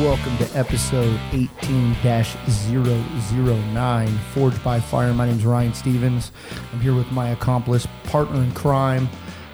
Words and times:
Welcome 0.00 0.36
to 0.38 0.58
episode 0.58 1.20
18 1.30 1.94
009, 2.02 4.08
Forged 4.32 4.64
by 4.64 4.80
Fire. 4.80 5.14
My 5.14 5.26
name 5.26 5.36
is 5.36 5.44
Ryan 5.44 5.72
Stevens. 5.72 6.32
I'm 6.72 6.80
here 6.80 6.96
with 6.96 7.12
my 7.12 7.28
accomplice, 7.28 7.86
partner 8.02 8.42
in 8.42 8.50
crime, 8.54 9.08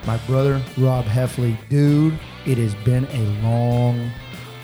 my 0.07 0.17
brother, 0.27 0.63
Rob 0.79 1.05
Heffley. 1.05 1.59
Dude, 1.69 2.19
it 2.47 2.57
has 2.57 2.75
been 2.87 3.05
a 3.05 3.43
long, 3.47 4.11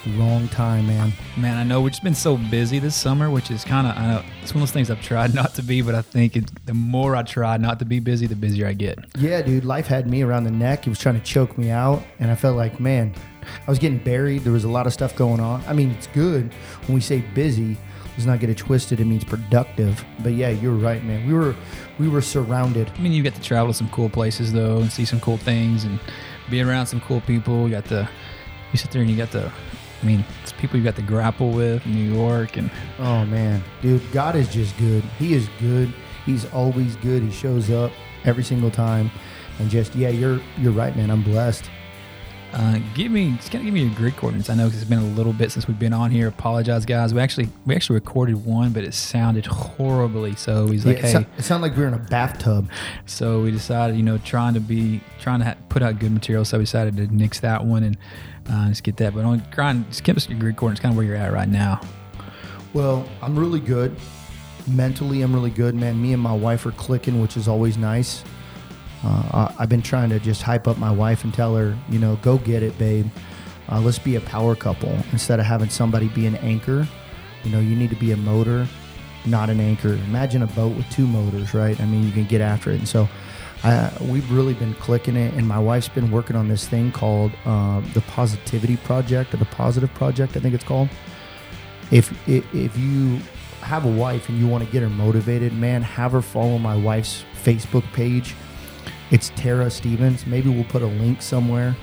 long 0.07 0.48
time, 0.48 0.86
man. 0.86 1.12
Man, 1.36 1.59
I 1.59 1.62
know 1.62 1.82
we've 1.82 1.93
just 1.93 2.02
been 2.02 2.14
so 2.14 2.38
busy 2.38 2.79
this 2.79 2.96
summer, 2.96 3.29
which 3.29 3.50
is 3.50 3.62
kind 3.62 3.86
of, 3.86 3.98
I 3.98 4.06
know 4.06 4.22
it's 4.43 4.54
one 4.54 4.62
of 4.62 4.68
those 4.68 4.72
things 4.72 4.90
I've 4.90 5.02
tried 5.02 5.34
not 5.34 5.54
to 5.56 5.62
be, 5.62 5.82
but 5.82 5.95
I 5.95 6.00
think 6.00 6.36
it, 6.36 6.50
the 6.64 6.72
more 6.72 7.14
I 7.14 7.22
try 7.22 7.58
not 7.58 7.80
to 7.80 7.84
be 7.84 8.00
busy, 8.00 8.27
the 8.27 8.34
busier 8.34 8.66
I 8.66 8.72
get. 8.72 8.98
Yeah, 9.18 9.43
dude, 9.43 9.66
life 9.66 9.88
had 9.88 10.08
me 10.08 10.22
around 10.22 10.45
the 10.45 10.50
neck. 10.50 10.86
It 10.86 10.88
was 10.88 10.98
trying 10.98 11.20
to 11.20 11.27
choke 11.27 11.58
me 11.58 11.68
out, 11.68 12.02
and 12.18 12.30
I 12.30 12.34
felt 12.34 12.56
like, 12.56 12.80
man, 12.80 13.14
I 13.66 13.70
was 13.70 13.78
getting 13.78 13.98
buried. 13.98 14.42
There 14.42 14.52
was 14.52 14.64
a 14.64 14.68
lot 14.68 14.86
of 14.86 14.92
stuff 14.92 15.14
going 15.16 15.40
on. 15.40 15.62
I 15.66 15.72
mean, 15.72 15.90
it's 15.92 16.06
good 16.09 16.52
when 16.87 16.95
we 16.95 17.00
say 17.00 17.20
busy. 17.34 17.77
Let's 18.12 18.24
not 18.24 18.41
get 18.41 18.48
it 18.48 18.56
twisted. 18.56 18.98
It 18.98 19.04
means 19.04 19.24
productive. 19.24 20.02
But 20.23 20.32
yeah, 20.32 20.48
you're 20.48 20.73
right, 20.74 21.04
man. 21.04 21.27
We 21.27 21.34
were 21.34 21.54
we 21.98 22.09
were 22.09 22.23
surrounded. 22.23 22.90
I 22.96 23.01
mean, 23.01 23.12
you 23.12 23.23
get 23.23 23.34
to 23.34 23.42
travel 23.42 23.73
to 23.73 23.77
some 23.77 23.90
cool 23.90 24.09
places 24.09 24.52
though, 24.52 24.78
and 24.78 24.90
see 24.90 25.04
some 25.04 25.20
cool 25.20 25.37
things, 25.37 25.84
and 25.84 26.01
be 26.51 26.62
around 26.62 26.87
some 26.87 27.01
cool 27.02 27.20
people. 27.23 27.64
You 27.64 27.73
got 27.73 27.84
to, 27.87 28.09
you 28.73 28.78
sit 28.78 28.90
there 28.90 29.02
and 29.02 29.10
you 29.10 29.16
got 29.16 29.32
to, 29.32 29.52
I 30.02 30.06
mean, 30.06 30.24
it's 30.42 30.52
people 30.52 30.78
you 30.78 30.84
got 30.84 30.96
to 30.96 31.02
grapple 31.02 31.51
with 31.51 31.84
in 31.84 31.95
New 31.95 32.12
York, 32.15 32.56
and 32.56 32.70
Oh 32.98 33.26
man, 33.26 33.62
dude, 33.82 34.02
God 34.12 34.34
is 34.34 34.48
just 34.48 34.76
good. 34.78 35.02
He 35.18 35.34
is 35.34 35.48
good. 35.60 35.92
He's 36.24 36.46
always 36.52 36.96
good. 36.96 37.23
He 37.23 37.30
shows 37.30 37.70
up 37.70 37.92
every 38.24 38.45
single 38.45 38.70
time, 38.70 39.10
and 39.59 39.68
just 39.68 39.95
yeah, 39.95 40.09
you're 40.09 40.40
you're 40.59 40.73
right, 40.73 40.96
man. 40.96 41.10
I'm 41.10 41.23
blessed. 41.23 41.70
Uh, 42.59 42.78
give 42.95 43.12
me, 43.12 43.33
just 43.37 43.51
kind 43.51 43.60
of 43.60 43.66
give 43.66 43.74
me 43.74 43.83
your 43.83 43.95
grid 43.95 44.16
coordinates. 44.16 44.48
I 44.48 44.55
know 44.55 44.66
it's 44.66 44.83
been 44.84 44.98
a 44.98 45.02
little 45.02 45.34
bit 45.34 45.52
since 45.52 45.69
we've 45.69 45.78
been 45.78 45.92
on 45.92 46.10
here. 46.10 46.27
Apologize, 46.27 46.87
guys. 46.87 47.12
We 47.12 47.20
actually 47.20 47.51
we 47.66 47.74
actually 47.74 47.96
recorded 47.96 48.46
one, 48.46 48.73
but 48.73 48.82
it 48.82 48.95
sounded 48.95 49.45
horribly. 49.45 50.37
So 50.37 50.66
he's 50.68 50.87
like, 50.87 51.02
yeah, 51.02 51.07
"Hey," 51.07 51.21
it, 51.21 51.27
it 51.37 51.43
sounded 51.43 51.66
like 51.68 51.77
we 51.77 51.82
were 51.82 51.88
in 51.88 51.95
a 51.95 51.99
bathtub. 51.99 52.71
so 53.04 53.43
we 53.43 53.51
decided, 53.51 53.99
you 53.99 54.02
know, 54.02 54.16
trying 54.16 54.54
to 54.54 54.60
be 54.60 55.02
trying 55.21 55.40
to 55.40 55.45
ha- 55.45 55.57
put 55.68 55.82
out 55.82 55.99
good 55.99 56.12
material. 56.12 56.46
So 56.46 56.57
we 56.57 56.65
decided 56.65 56.96
to 56.96 57.15
nix 57.15 57.40
that 57.40 57.62
one 57.62 57.82
and 57.82 57.99
uh, 58.49 58.68
just 58.68 58.84
get 58.84 58.96
that. 58.96 59.15
But 59.15 59.27
on 59.27 59.46
grind, 59.51 59.87
just 59.88 60.02
give 60.02 60.16
us 60.16 60.27
your 60.27 60.38
grid 60.38 60.57
coordinates, 60.57 60.80
kind 60.80 60.95
of 60.95 60.96
where 60.96 61.04
you're 61.04 61.16
at 61.16 61.34
right 61.34 61.51
now. 61.51 61.82
Well, 62.73 63.07
I'm 63.21 63.38
really 63.38 63.60
good. 63.60 63.95
Mentally, 64.66 65.21
I'm 65.21 65.34
really 65.34 65.50
good, 65.50 65.75
man. 65.75 66.00
Me 66.00 66.15
and 66.15 66.22
my 66.22 66.34
wife 66.34 66.65
are 66.65 66.72
clicking, 66.72 67.21
which 67.21 67.37
is 67.37 67.49
always 67.49 67.77
nice. 67.77 68.25
Uh, 69.32 69.53
I've 69.59 69.69
been 69.69 69.82
trying 69.82 70.10
to 70.10 70.19
just 70.19 70.43
hype 70.43 70.66
up 70.66 70.78
my 70.78 70.91
wife 70.91 71.25
and 71.25 71.32
tell 71.32 71.54
her, 71.56 71.76
you 71.88 71.99
know, 71.99 72.16
go 72.22 72.38
get 72.38 72.62
it, 72.62 72.76
babe. 72.78 73.06
Uh, 73.69 73.81
let's 73.81 73.99
be 73.99 74.16
a 74.16 74.21
power 74.21 74.54
couple 74.54 74.97
instead 75.12 75.41
of 75.41 75.47
having 75.47 75.69
somebody 75.69 76.09
be 76.09 76.26
an 76.26 76.37
anchor. 76.37 76.87
You 77.44 77.50
know, 77.50 77.60
you 77.60 77.77
need 77.77 77.91
to 77.91 77.97
be 77.97 78.12
a 78.12 78.16
motor, 78.16 78.66
not 79.25 79.50
an 79.50 79.60
anchor. 79.60 79.94
Imagine 79.94 80.43
a 80.43 80.47
boat 80.49 80.77
with 80.77 80.88
two 80.91 81.06
motors, 81.06 81.54
right? 81.54 81.81
I 81.81 81.87
mean, 81.87 82.04
you 82.04 82.12
can 82.12 82.25
get 82.25 82.41
after 82.41 82.71
it. 82.71 82.78
And 82.78 82.88
so, 82.88 83.09
we've 84.00 84.31
really 84.31 84.54
been 84.54 84.75
clicking 84.75 85.16
it, 85.16 85.34
and 85.34 85.47
my 85.47 85.59
wife's 85.59 85.88
been 85.88 86.10
working 86.10 86.37
on 86.37 86.49
this 86.49 86.69
thing 86.69 86.93
called 86.93 87.32
uh, 87.44 87.81
the 87.94 88.00
Positivity 88.03 88.77
Project 88.78 89.34
or 89.34 89.38
the 89.38 89.47
Positive 89.47 89.93
Project, 89.94 90.37
I 90.37 90.41
think 90.41 90.54
it's 90.54 90.65
called 90.65 90.88
if 91.91 92.28
if 92.28 92.77
you 92.77 93.21
have 93.60 93.84
a 93.84 93.91
wife 93.91 94.28
and 94.28 94.38
you 94.38 94.47
want 94.47 94.65
to 94.65 94.71
get 94.71 94.82
her 94.82 94.88
motivated, 94.88 95.53
man, 95.53 95.82
have 95.82 96.12
her 96.12 96.22
follow 96.22 96.59
my 96.59 96.77
wife's 96.77 97.25
Facebook 97.43 97.84
page. 97.93 98.34
It's 99.10 99.31
Tara 99.37 99.70
Stevens. 99.70 100.26
Maybe 100.26 100.48
we'll 100.48 100.65
put 100.65 100.82
a 100.82 100.87
link 100.87 101.22
somewhere. 101.22 101.76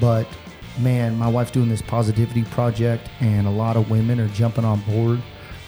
But 0.00 0.26
man, 0.78 1.16
my 1.18 1.28
wife's 1.28 1.50
doing 1.50 1.68
this 1.68 1.82
positivity 1.82 2.44
project, 2.44 3.08
and 3.20 3.46
a 3.46 3.50
lot 3.50 3.76
of 3.76 3.90
women 3.90 4.20
are 4.20 4.28
jumping 4.28 4.64
on 4.64 4.80
board. 4.82 5.20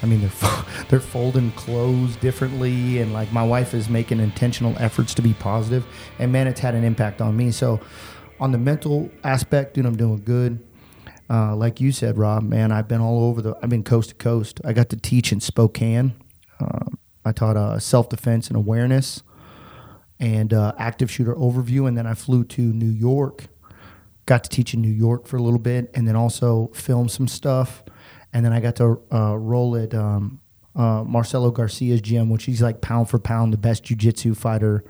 I 0.03 0.07
mean, 0.07 0.21
they're 0.21 0.65
they're 0.89 1.01
folding 1.01 1.53
clothes 1.53 2.17
differently, 2.17 2.99
and 2.99 3.13
like 3.13 3.33
my 3.33 3.45
wife 3.45 3.75
is 3.75 3.89
making 3.89 4.21
intentional 4.21 4.75
efforts 4.79 5.15
to 5.15 5.23
be 5.23 5.35
positive, 5.35 5.87
and 6.19 6.33
man, 6.33 6.47
it's 6.47 6.61
had 6.61 6.75
an 6.75 6.85
impact 6.85 7.21
on 7.21 7.37
me. 7.37 7.51
So, 7.51 7.81
on 8.41 8.53
the 8.53 8.59
mental 8.59 9.11
aspect, 9.23 9.75
dude, 9.75 9.87
I'm 9.87 9.97
doing 9.97 10.23
good. 10.25 10.63
Uh, 11.31 11.57
like 11.57 11.81
you 11.81 11.91
said, 11.91 12.19
Rob, 12.19 12.43
man, 12.43 12.71
I've 12.71 12.87
been 12.87 13.01
all 13.01 13.25
over 13.25 13.41
the. 13.41 13.57
I've 13.63 13.71
been 13.71 13.85
coast 13.85 14.11
to 14.11 14.15
coast. 14.15 14.61
I 14.65 14.73
got 14.73 14.91
to 14.91 14.97
teach 14.97 15.33
in 15.33 15.41
Spokane. 15.41 16.15
Uh, 16.61 16.91
I 17.25 17.33
taught 17.33 17.57
uh, 17.57 17.79
self 17.79 18.09
defense 18.11 18.49
and 18.49 18.57
awareness, 18.57 19.23
and 20.25 20.55
uh, 20.55 20.73
active 20.79 21.11
shooter 21.11 21.35
overview, 21.35 21.87
and 21.87 21.99
then 21.99 22.07
I 22.07 22.15
flew 22.15 22.45
to 22.45 22.63
New 22.63 22.89
York. 22.89 23.45
Got 24.25 24.43
to 24.45 24.51
teach 24.51 24.73
in 24.73 24.81
New 24.81 24.91
York 24.91 25.27
for 25.27 25.37
a 25.37 25.43
little 25.43 25.59
bit, 25.59 25.91
and 25.93 26.09
then 26.09 26.17
also 26.17 26.71
film 26.75 27.11
some 27.11 27.29
stuff, 27.29 27.85
and 28.33 28.43
then 28.43 28.55
I 28.55 28.61
got 28.61 28.77
to 28.77 29.03
uh, 29.13 29.37
roll 29.37 29.77
at 29.77 29.93
um, 29.93 30.41
uh, 30.75 31.05
Marcelo 31.05 31.51
Garcia's 31.51 32.01
gym, 32.01 32.31
which 32.31 32.45
he's 32.45 32.63
like 32.63 32.81
pound 32.81 33.11
for 33.11 33.19
pound 33.19 33.53
the 33.53 33.59
best 33.59 33.85
jujitsu 33.85 34.35
fighter 34.35 34.83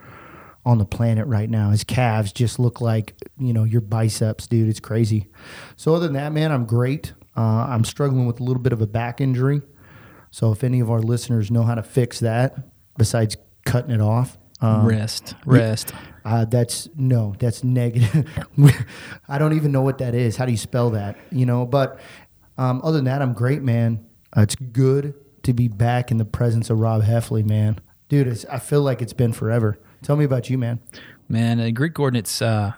on 0.65 0.79
the 0.79 0.85
planet 0.85 1.27
right 1.27 1.51
now. 1.51 1.71
His 1.71 1.83
calves 1.83 2.33
just 2.33 2.61
look 2.61 2.81
like 2.81 3.15
you 3.37 3.53
know 3.53 3.65
your 3.65 3.81
biceps, 3.81 4.47
dude. 4.47 4.69
It's 4.69 4.79
crazy. 4.79 5.27
So 5.75 5.97
other 5.97 6.07
than 6.07 6.15
that, 6.15 6.33
man, 6.33 6.53
I'm 6.53 6.65
great. 6.65 7.13
Uh, 7.37 7.67
I'm 7.69 7.83
struggling 7.83 8.27
with 8.27 8.39
a 8.39 8.45
little 8.45 8.63
bit 8.63 8.73
of 8.73 8.81
a 8.81 8.87
back 8.87 9.21
injury. 9.21 9.63
So 10.31 10.53
if 10.53 10.63
any 10.63 10.79
of 10.79 10.93
our 10.93 11.01
listeners 11.01 11.51
know 11.51 11.65
how 11.65 11.75
to 11.75 11.83
fix 11.83 12.21
that, 12.21 12.57
besides 12.97 13.37
cutting 13.65 13.91
it 13.91 14.01
off, 14.01 14.39
um, 14.65 14.87
rest, 14.87 15.35
rest. 15.45 15.93
uh, 16.25 16.45
that's 16.45 16.89
no, 16.97 17.35
that's 17.39 17.63
negative. 17.65 18.29
I 19.29 19.39
don't 19.39 19.55
even 19.55 19.73
know 19.73 19.83
what 19.83 19.99
that 19.99 20.15
is. 20.15 20.37
How 20.37 20.47
do 20.47 20.53
you 20.53 20.59
spell 20.59 20.91
that? 20.91 21.17
You 21.31 21.47
know, 21.47 21.67
but 21.67 22.01
um, 22.59 22.81
other 22.83 22.99
than 22.99 23.05
that, 23.07 23.23
I'm 23.23 23.33
great, 23.33 23.63
man. 23.63 24.05
Uh, 24.37 24.43
it's 24.43 24.55
good 24.55 25.15
to 25.43 25.53
be 25.53 25.69
back 25.69 26.11
in 26.11 26.17
the 26.17 26.25
presence 26.25 26.71
of 26.71 26.79
Rob 26.79 27.03
Heffley, 27.03 27.45
man. 27.45 27.79
Dude, 28.09 28.27
it's, 28.27 28.45
I 28.47 28.59
feel 28.59 28.83
like 28.83 29.03
it's 29.03 29.13
been 29.13 29.33
forever. 29.33 29.79
Tell 30.03 30.17
me 30.17 30.25
about 30.25 30.51
you, 30.51 30.59
man. 30.59 30.81
Man, 31.29 31.61
uh, 31.61 31.71
grid 31.71 31.95
coordinates. 31.95 32.43
Uh, 32.43 32.73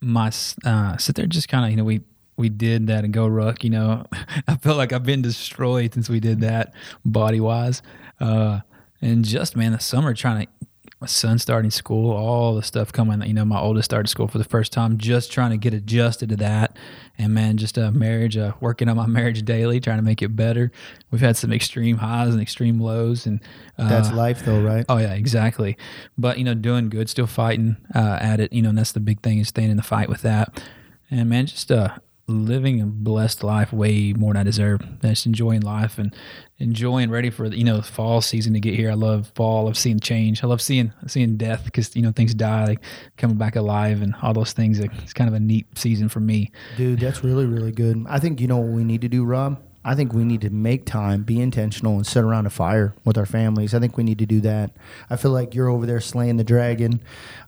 my 0.00 0.30
uh, 0.64 0.96
sit 0.96 1.14
there, 1.16 1.26
just 1.26 1.48
kind 1.48 1.64
of 1.64 1.70
you 1.70 1.76
know 1.76 1.84
we 1.84 2.00
we 2.36 2.48
did 2.48 2.86
that 2.86 3.04
and 3.04 3.12
go 3.12 3.26
ruck. 3.26 3.64
You 3.64 3.70
know, 3.70 4.04
I 4.48 4.56
feel 4.56 4.76
like 4.76 4.92
I've 4.92 5.04
been 5.04 5.22
destroyed 5.22 5.94
since 5.94 6.08
we 6.08 6.20
did 6.20 6.40
that 6.40 6.74
body 7.04 7.40
wise. 7.40 7.82
Uh, 8.20 8.60
and 9.02 9.24
just 9.24 9.56
man, 9.56 9.72
the 9.72 9.80
summer 9.80 10.14
trying 10.14 10.46
to 10.46 10.52
my 11.00 11.06
son 11.06 11.38
starting 11.38 11.70
school, 11.70 12.12
all 12.12 12.54
the 12.54 12.62
stuff 12.62 12.92
coming. 12.92 13.26
You 13.26 13.32
know, 13.32 13.46
my 13.46 13.58
oldest 13.58 13.86
started 13.86 14.08
school 14.08 14.28
for 14.28 14.36
the 14.36 14.44
first 14.44 14.70
time, 14.70 14.98
just 14.98 15.32
trying 15.32 15.50
to 15.50 15.56
get 15.56 15.72
adjusted 15.72 16.28
to 16.28 16.36
that. 16.36 16.76
And 17.16 17.32
man, 17.32 17.56
just 17.56 17.78
a 17.78 17.90
marriage, 17.90 18.36
uh, 18.36 18.52
working 18.60 18.86
on 18.88 18.96
my 18.96 19.06
marriage 19.06 19.42
daily, 19.42 19.80
trying 19.80 19.96
to 19.96 20.02
make 20.02 20.20
it 20.20 20.36
better. 20.36 20.70
We've 21.10 21.22
had 21.22 21.38
some 21.38 21.52
extreme 21.52 21.96
highs 21.98 22.34
and 22.34 22.42
extreme 22.42 22.78
lows, 22.80 23.24
and 23.24 23.40
uh, 23.78 23.88
That's 23.88 24.12
life, 24.12 24.44
though, 24.44 24.60
right? 24.60 24.84
Oh 24.90 24.98
yeah, 24.98 25.14
exactly. 25.14 25.78
But 26.18 26.36
you 26.36 26.44
know, 26.44 26.54
doing 26.54 26.90
good, 26.90 27.08
still 27.08 27.26
fighting 27.26 27.78
uh, 27.94 28.18
at 28.20 28.38
it. 28.38 28.52
You 28.52 28.60
know, 28.60 28.68
and 28.68 28.78
that's 28.78 28.92
the 28.92 29.00
big 29.00 29.22
thing 29.22 29.38
is 29.38 29.48
staying 29.48 29.70
in 29.70 29.78
the 29.78 29.82
fight 29.82 30.10
with 30.10 30.20
that. 30.22 30.62
And 31.10 31.30
man, 31.30 31.46
just 31.46 31.72
uh, 31.72 31.96
living 32.30 32.80
a 32.80 32.86
blessed 32.86 33.44
life 33.44 33.72
way 33.72 34.12
more 34.12 34.32
than 34.32 34.40
I 34.40 34.44
deserve. 34.44 34.80
Just 35.02 35.26
enjoying 35.26 35.60
life 35.60 35.98
and 35.98 36.14
enjoying, 36.58 37.10
ready 37.10 37.30
for 37.30 37.46
you 37.46 37.64
know 37.64 37.82
fall 37.82 38.20
season 38.20 38.54
to 38.54 38.60
get 38.60 38.74
here. 38.74 38.90
I 38.90 38.94
love 38.94 39.32
fall. 39.34 39.60
I 39.60 39.62
love 39.66 39.76
seeing 39.76 40.00
change. 40.00 40.42
I 40.42 40.46
love 40.46 40.62
seeing 40.62 40.92
seeing 41.06 41.36
death 41.36 41.64
because 41.64 41.94
you 41.94 42.02
know 42.02 42.12
things 42.12 42.34
die, 42.34 42.66
like 42.66 42.80
coming 43.16 43.36
back 43.36 43.56
alive, 43.56 44.02
and 44.02 44.14
all 44.22 44.32
those 44.32 44.52
things. 44.52 44.78
It's 44.78 45.12
kind 45.12 45.28
of 45.28 45.34
a 45.34 45.40
neat 45.40 45.66
season 45.76 46.08
for 46.08 46.20
me. 46.20 46.52
Dude, 46.76 47.00
that's 47.00 47.24
really, 47.24 47.46
really 47.46 47.72
good. 47.72 48.06
I 48.08 48.18
think 48.18 48.40
you 48.40 48.46
know 48.46 48.58
what 48.58 48.72
we 48.72 48.84
need 48.84 49.00
to 49.02 49.08
do, 49.08 49.24
Rob? 49.24 49.60
I 49.82 49.94
think 49.94 50.12
we 50.12 50.24
need 50.24 50.42
to 50.42 50.50
make 50.50 50.84
time, 50.84 51.22
be 51.22 51.40
intentional, 51.40 51.96
and 51.96 52.06
sit 52.06 52.22
around 52.22 52.44
a 52.44 52.50
fire 52.50 52.94
with 53.06 53.16
our 53.16 53.24
families. 53.24 53.72
I 53.72 53.78
think 53.78 53.96
we 53.96 54.04
need 54.04 54.18
to 54.18 54.26
do 54.26 54.40
that. 54.42 54.72
I 55.08 55.16
feel 55.16 55.30
like 55.30 55.54
you're 55.54 55.70
over 55.70 55.86
there 55.86 56.00
slaying 56.00 56.36
the 56.36 56.44
dragon. 56.44 57.00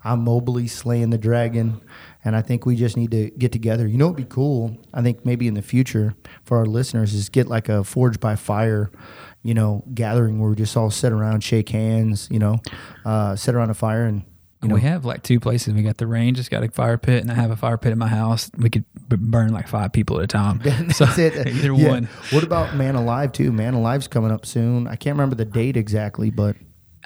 I'm 0.03 0.25
mobily 0.25 0.69
slaying 0.69 1.11
the 1.11 1.19
dragon. 1.19 1.83
And 2.25 2.37
I 2.37 2.43
think 2.43 2.65
we 2.67 2.77
just 2.77 2.97
need 2.97 3.11
to 3.11 3.31
get 3.31 3.51
together. 3.53 3.87
You 3.87 3.99
know 3.99 4.07
it'd 4.07 4.17
be 4.17 4.25
cool? 4.25 4.77
I 4.95 5.03
think 5.03 5.25
maybe 5.27 5.49
in 5.49 5.55
the 5.55 5.63
future 5.63 6.15
for 6.45 6.59
our 6.59 6.67
listeners 6.67 7.15
is 7.15 7.29
get 7.29 7.49
like 7.49 7.69
a 7.69 7.83
Forge 7.83 8.21
by 8.21 8.37
Fire, 8.37 8.91
you 9.43 9.55
know, 9.55 9.85
gathering 9.93 10.39
where 10.41 10.51
we 10.51 10.57
just 10.57 10.77
all 10.77 10.91
sit 10.91 11.13
around, 11.13 11.43
shake 11.43 11.69
hands, 11.71 12.29
you 12.31 12.39
know, 12.39 12.61
uh, 13.05 13.35
sit 13.35 13.55
around 13.55 13.71
a 13.71 13.75
fire 13.75 14.05
and 14.05 14.23
you 14.63 14.69
know, 14.69 14.77
we 14.77 14.83
have 14.83 15.05
like 15.05 15.25
two 15.25 15.41
places. 15.41 15.75
We 15.75 15.83
got 15.83 15.97
the 15.97 16.07
range, 16.07 16.39
it's 16.39 16.49
got 16.49 16.63
a 16.63 16.71
fire 16.71 16.97
pit, 16.97 17.21
and 17.23 17.33
I 17.33 17.35
have 17.35 17.51
a 17.51 17.57
fire 17.57 17.77
pit 17.77 17.91
in 17.91 17.99
my 17.99 18.07
house. 18.07 18.49
We 18.57 18.71
could 18.71 18.85
b- 19.09 19.17
burn 19.19 19.53
like 19.53 19.67
five 19.67 19.93
people 19.93 20.19
at 20.19 20.23
a 20.23 20.27
time. 20.29 20.61
so 20.93 21.05
That's 21.07 21.19
it. 21.19 21.47
either 21.49 21.75
Yeah. 21.75 21.89
one. 21.89 22.09
What 22.31 22.45
about 22.45 22.77
Man 22.77 22.95
Alive 22.95 23.33
too? 23.33 23.51
Man 23.51 23.75
Alive's 23.75 24.07
coming 24.07 24.31
up 24.31 24.47
soon. 24.47 24.87
I 24.87 24.95
can't 24.95 25.15
remember 25.17 25.35
the 25.35 25.45
date 25.45 25.77
exactly, 25.77 26.31
but 26.31 26.55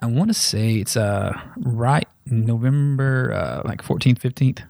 I 0.03 0.07
want 0.07 0.29
to 0.29 0.35
say 0.35 0.75
it's 0.75 0.99
uh 0.99 1.33
right 1.57 2.07
November 2.27 3.33
uh 3.33 3.63
like 3.67 3.83
14th, 3.83 4.19
15th. 4.19 4.63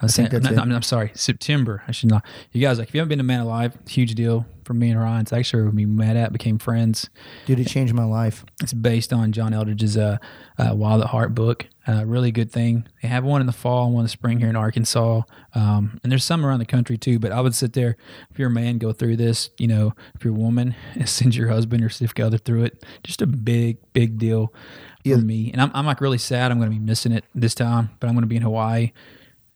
I 0.00 0.06
was 0.06 0.16
think 0.16 0.30
saying, 0.30 0.42
that's 0.42 0.54
no, 0.56 0.62
it. 0.62 0.64
I'm, 0.64 0.72
I'm 0.72 0.82
sorry, 0.82 1.10
September. 1.14 1.82
I 1.86 1.92
should 1.92 2.08
not. 2.08 2.24
You 2.52 2.60
guys, 2.60 2.78
like, 2.78 2.88
if 2.88 2.94
you 2.94 3.00
haven't 3.00 3.10
been 3.10 3.18
to 3.18 3.24
Man 3.24 3.40
Alive, 3.40 3.76
huge 3.86 4.14
deal 4.14 4.46
for 4.64 4.72
me 4.72 4.90
and 4.90 4.98
Ryan. 4.98 5.20
It's 5.22 5.32
actually 5.32 5.62
where 5.64 5.70
we 5.72 5.84
met 5.84 6.16
at, 6.16 6.32
became 6.32 6.58
friends. 6.58 7.10
Dude, 7.44 7.60
it 7.60 7.66
changed 7.66 7.92
my 7.92 8.04
life. 8.04 8.44
It's 8.62 8.72
based 8.72 9.12
on 9.12 9.32
John 9.32 9.52
Eldredge's 9.52 9.96
uh, 9.98 10.16
uh, 10.58 10.74
Wild 10.74 11.02
at 11.02 11.08
Heart 11.08 11.34
book. 11.34 11.66
Uh, 11.86 12.04
really 12.06 12.30
good 12.32 12.50
thing. 12.50 12.86
They 13.02 13.08
have 13.08 13.24
one 13.24 13.40
in 13.42 13.46
the 13.46 13.52
fall 13.52 13.84
and 13.86 13.94
one 13.94 14.02
in 14.02 14.04
the 14.04 14.10
spring 14.10 14.38
here 14.38 14.48
in 14.48 14.56
Arkansas. 14.56 15.22
Um, 15.54 15.98
and 16.02 16.10
there's 16.10 16.24
some 16.24 16.46
around 16.46 16.60
the 16.60 16.66
country 16.66 16.96
too. 16.96 17.18
But 17.18 17.32
I 17.32 17.40
would 17.42 17.54
sit 17.54 17.72
there, 17.74 17.96
if 18.30 18.38
you're 18.38 18.48
a 18.48 18.52
man, 18.52 18.78
go 18.78 18.92
through 18.92 19.16
this. 19.16 19.50
You 19.58 19.66
know, 19.66 19.92
if 20.14 20.24
you're 20.24 20.32
a 20.34 20.36
woman, 20.38 20.74
send 21.04 21.34
your 21.34 21.48
husband 21.48 21.84
or 21.84 21.90
significant 21.90 22.26
other 22.26 22.38
through 22.38 22.64
it. 22.64 22.84
Just 23.04 23.20
a 23.20 23.26
big, 23.26 23.76
big 23.92 24.18
deal 24.18 24.46
for 24.46 25.08
Yeah. 25.08 25.16
me. 25.16 25.50
And 25.52 25.60
I'm, 25.60 25.70
I'm 25.74 25.84
like 25.84 26.00
really 26.00 26.18
sad. 26.18 26.50
I'm 26.52 26.58
going 26.58 26.70
to 26.70 26.76
be 26.76 26.82
missing 26.82 27.12
it 27.12 27.24
this 27.34 27.54
time, 27.54 27.90
but 28.00 28.06
I'm 28.06 28.14
going 28.14 28.22
to 28.22 28.28
be 28.28 28.36
in 28.36 28.42
Hawaii. 28.42 28.92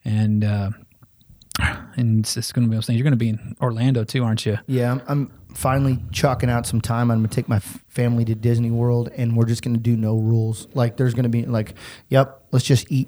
And, 0.05 0.43
uh, 0.43 0.69
and 1.97 2.19
it's, 2.19 2.37
it's 2.37 2.51
going 2.51 2.65
to 2.65 2.69
be 2.69 2.77
those 2.77 2.85
things. 2.85 2.97
You're 2.97 3.03
going 3.03 3.11
to 3.11 3.17
be 3.17 3.29
in 3.29 3.55
Orlando 3.61 4.03
too, 4.03 4.23
aren't 4.23 4.45
you? 4.45 4.57
Yeah, 4.67 4.91
I'm, 4.91 5.01
I'm 5.07 5.31
finally 5.55 5.99
chalking 6.11 6.49
out 6.49 6.67
some 6.67 6.81
time. 6.81 7.09
I'm 7.09 7.19
gonna 7.19 7.29
take 7.29 7.47
my 7.47 7.57
f- 7.57 7.83
family 7.87 8.25
to 8.25 8.35
Disney 8.35 8.71
World, 8.71 9.09
and 9.15 9.35
we're 9.35 9.45
just 9.45 9.63
gonna 9.63 9.77
do 9.77 9.95
no 9.95 10.17
rules. 10.17 10.67
Like, 10.73 10.97
there's 10.97 11.13
gonna 11.13 11.29
be 11.29 11.45
like, 11.45 11.75
yep, 12.09 12.43
let's 12.51 12.65
just 12.65 12.91
eat 12.91 13.07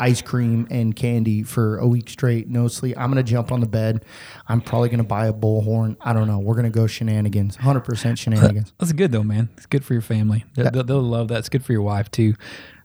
ice 0.00 0.22
cream 0.22 0.66
and 0.70 0.94
candy 0.94 1.42
for 1.42 1.78
a 1.78 1.86
week 1.86 2.08
straight, 2.08 2.48
no 2.48 2.68
sleep. 2.68 2.96
I'm 2.98 3.10
gonna 3.10 3.22
jump 3.22 3.50
on 3.50 3.60
the 3.60 3.66
bed. 3.68 4.04
I'm 4.48 4.60
probably 4.60 4.88
gonna 4.88 5.04
buy 5.04 5.26
a 5.26 5.32
bullhorn. 5.32 5.96
I 6.00 6.12
don't 6.12 6.26
know. 6.26 6.38
We're 6.38 6.56
gonna 6.56 6.70
go 6.70 6.86
shenanigans, 6.86 7.56
100 7.56 7.80
percent 7.80 8.18
shenanigans. 8.18 8.72
That's 8.78 8.92
good 8.92 9.12
though, 9.12 9.22
man. 9.24 9.48
It's 9.56 9.66
good 9.66 9.84
for 9.84 9.94
your 9.94 10.02
family. 10.02 10.44
They'll, 10.54 10.84
they'll 10.84 11.02
love 11.02 11.28
that. 11.28 11.38
It's 11.38 11.48
good 11.48 11.64
for 11.64 11.72
your 11.72 11.82
wife 11.82 12.10
too. 12.10 12.34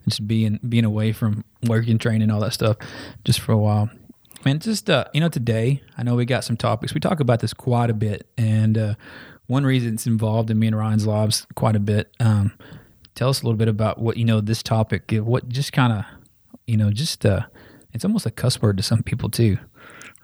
Just 0.07 0.27
being 0.27 0.59
being 0.67 0.85
away 0.85 1.11
from 1.13 1.44
work 1.67 1.88
and 1.88 2.00
training, 2.00 2.29
all 2.29 2.39
that 2.41 2.53
stuff, 2.53 2.77
just 3.23 3.39
for 3.39 3.51
a 3.51 3.57
while. 3.57 3.89
Man, 4.45 4.59
just 4.59 4.89
uh, 4.89 5.05
you 5.13 5.21
know, 5.21 5.29
today 5.29 5.81
I 5.97 6.03
know 6.03 6.15
we 6.15 6.25
got 6.25 6.44
some 6.44 6.57
topics. 6.57 6.94
We 6.94 7.00
talk 7.00 7.19
about 7.19 7.39
this 7.39 7.53
quite 7.53 7.89
a 7.89 7.94
bit, 7.94 8.27
and 8.38 8.77
uh, 8.77 8.95
one 9.47 9.65
reason 9.65 9.94
it's 9.94 10.05
involved 10.07 10.50
in 10.50 10.59
me 10.59 10.67
and 10.67 10.77
Ryan's 10.77 11.07
lives 11.07 11.47
quite 11.55 11.75
a 11.75 11.79
bit. 11.79 12.11
Um, 12.19 12.51
tell 13.15 13.29
us 13.29 13.41
a 13.41 13.45
little 13.45 13.57
bit 13.57 13.69
about 13.69 14.00
what 14.00 14.17
you 14.17 14.25
know 14.25 14.41
this 14.41 14.61
topic. 14.61 15.13
uh, 15.13 15.23
What 15.23 15.47
just 15.47 15.71
kind 15.71 15.94
of 15.94 16.05
you 16.67 16.77
know, 16.77 16.91
just 16.91 17.25
uh, 17.25 17.41
it's 17.94 18.05
almost 18.05 18.25
a 18.25 18.31
cuss 18.31 18.61
word 18.61 18.77
to 18.77 18.83
some 18.83 19.03
people 19.03 19.29
too. 19.29 19.57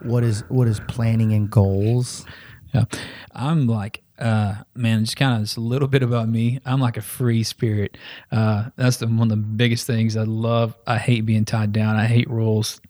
What 0.02 0.24
is 0.24 0.42
what 0.50 0.68
is 0.68 0.80
planning 0.88 1.34
and 1.34 1.50
goals? 1.50 2.26
Yeah. 2.74 2.86
I'm 3.34 3.68
like, 3.68 4.04
uh, 4.20 4.56
man, 4.76 5.06
just 5.06 5.18
kind 5.18 5.36
of 5.36 5.42
just 5.42 5.58
a 5.58 5.62
little 5.62 5.88
bit 5.90 6.04
about 6.04 6.28
me. 6.28 6.60
I'm 6.66 6.80
like 6.80 6.98
a 6.98 7.02
free 7.02 7.44
spirit. 7.44 7.98
Uh, 8.32 8.70
that's 8.76 8.98
the, 8.98 9.08
one 9.08 9.24
of 9.24 9.30
the 9.30 9.38
biggest 9.38 9.88
things 9.88 10.18
I 10.18 10.24
love. 10.24 10.76
I 10.86 10.98
hate 10.98 11.26
being 11.26 11.46
tied 11.46 11.72
down. 11.72 11.96
I 11.96 12.06
hate 12.06 12.30
rules. 12.30 12.82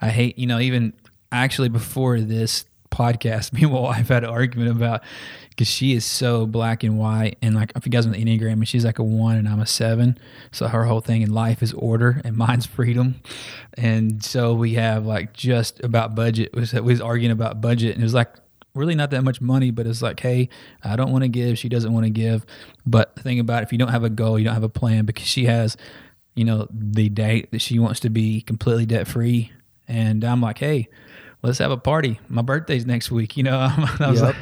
I 0.00 0.08
hate, 0.08 0.38
you 0.38 0.46
know, 0.46 0.58
even 0.58 0.94
actually 1.30 1.68
before 1.68 2.20
this 2.20 2.64
podcast, 2.90 3.52
me 3.54 3.62
and 3.62 3.72
my 3.72 3.80
wife 3.80 4.08
had 4.08 4.24
an 4.24 4.30
argument 4.30 4.70
about 4.70 5.02
because 5.50 5.68
she 5.68 5.92
is 5.92 6.04
so 6.04 6.46
black 6.46 6.84
and 6.84 6.98
white. 6.98 7.36
And 7.42 7.54
like, 7.54 7.72
if 7.74 7.84
you 7.84 7.90
guys 7.90 8.06
know 8.06 8.12
the 8.12 8.24
Enneagram, 8.24 8.52
and 8.52 8.68
she's 8.68 8.84
like 8.84 9.00
a 9.00 9.02
one 9.02 9.36
and 9.36 9.48
I'm 9.48 9.60
a 9.60 9.66
seven. 9.66 10.16
So 10.52 10.68
her 10.68 10.84
whole 10.84 11.00
thing 11.00 11.22
in 11.22 11.32
life 11.32 11.62
is 11.62 11.72
order 11.72 12.20
and 12.24 12.36
mine's 12.36 12.64
freedom. 12.66 13.16
And 13.74 14.24
so 14.24 14.54
we 14.54 14.74
have 14.74 15.04
like 15.04 15.32
just 15.32 15.82
about 15.82 16.14
budget. 16.14 16.50
We 16.54 16.60
was, 16.60 16.72
we 16.72 16.80
was 16.80 17.00
arguing 17.00 17.32
about 17.32 17.60
budget 17.60 17.94
and 17.94 18.02
it 18.02 18.04
was 18.04 18.14
like, 18.14 18.30
really 18.78 18.94
not 18.94 19.10
that 19.10 19.22
much 19.22 19.40
money, 19.40 19.70
but 19.70 19.86
it's 19.86 20.00
like, 20.00 20.20
hey, 20.20 20.48
I 20.82 20.96
don't 20.96 21.12
want 21.12 21.24
to 21.24 21.28
give. 21.28 21.58
She 21.58 21.68
doesn't 21.68 21.92
want 21.92 22.04
to 22.04 22.10
give. 22.10 22.46
But 22.86 23.14
the 23.16 23.22
thing 23.22 23.38
about 23.40 23.62
it, 23.62 23.66
if 23.66 23.72
you 23.72 23.78
don't 23.78 23.88
have 23.88 24.04
a 24.04 24.10
goal, 24.10 24.38
you 24.38 24.44
don't 24.44 24.54
have 24.54 24.62
a 24.62 24.68
plan 24.68 25.04
because 25.04 25.26
she 25.26 25.44
has, 25.46 25.76
you 26.34 26.44
know, 26.44 26.68
the 26.70 27.08
date 27.08 27.50
that 27.50 27.60
she 27.60 27.78
wants 27.78 28.00
to 28.00 28.10
be 28.10 28.40
completely 28.40 28.86
debt 28.86 29.06
free. 29.08 29.52
And 29.86 30.22
I'm 30.24 30.40
like, 30.40 30.58
hey, 30.58 30.88
let's 31.42 31.58
have 31.58 31.70
a 31.70 31.76
party. 31.76 32.20
My 32.28 32.42
birthday's 32.42 32.86
next 32.86 33.10
week. 33.10 33.36
You 33.36 33.42
know, 33.42 33.58
I 34.00 34.06
was 34.08 34.20
Yep. 34.20 34.26
like, 34.34 34.36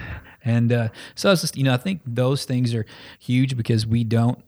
and 0.44 0.73
uh, 0.73 0.89
so 1.17 1.32
it's 1.32 1.41
just, 1.41 1.56
you 1.56 1.65
know, 1.65 1.75
I 1.75 1.77
think 1.77 2.03
those 2.06 2.44
things 2.44 2.73
are 2.75 2.87
huge 3.19 3.56
because 3.56 3.85
we 3.87 4.05
don't 4.05 4.39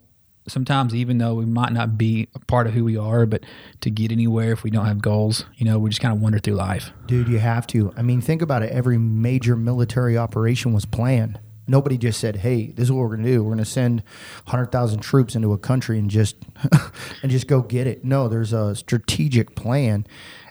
sometimes 0.49 0.95
even 0.95 1.19
though 1.19 1.35
we 1.35 1.45
might 1.45 1.73
not 1.73 1.97
be 1.97 2.29
a 2.35 2.39
part 2.41 2.67
of 2.67 2.75
who 2.75 2.85
we 2.85 2.97
are, 2.97 3.27
but 3.27 3.45
to 3.81 3.91
get 3.91 4.11
anywhere 4.11 4.53
if 4.53 4.63
we 4.63 4.71
don't 4.71 4.87
have 4.87 5.01
goals, 5.01 5.45
you 5.57 5.65
know, 5.65 5.79
we 5.79 5.91
just 5.91 6.01
kind 6.01 6.15
of 6.15 6.21
wander 6.21 6.39
through 6.39 6.55
life. 6.55 6.91
Dude, 7.07 7.29
you 7.29 7.39
have 7.39 7.67
to. 7.69 7.93
I 7.97 8.03
mean, 8.03 8.21
think 8.21 8.43
about 8.43 8.63
it. 8.63 8.71
Every 8.71 8.99
major 8.99 9.57
military 9.57 10.17
operation 10.17 10.73
was 10.73 10.85
planned. 10.85 11.39
Nobody 11.67 11.99
just 11.99 12.19
said, 12.19 12.37
"Hey, 12.37 12.69
this 12.69 12.85
is 12.85 12.93
what 12.93 13.01
we're 13.01 13.17
going 13.17 13.25
to 13.25 13.31
do. 13.31 13.43
We're 13.45 13.51
going 13.51 13.59
to 13.59 13.71
send 13.71 14.03
100,000 14.45 15.01
troops 15.01 15.37
into 15.37 15.53
a 15.53 15.59
country 15.59 15.99
and 15.99 16.11
just 16.11 16.37
and 17.23 17.31
just 17.31 17.47
go 17.47 17.61
get 17.61 17.87
it." 17.87 18.05
No, 18.05 18.27
there's 18.27 18.55
a 18.55 18.75
strategic 18.75 19.55
plan. 19.55 20.07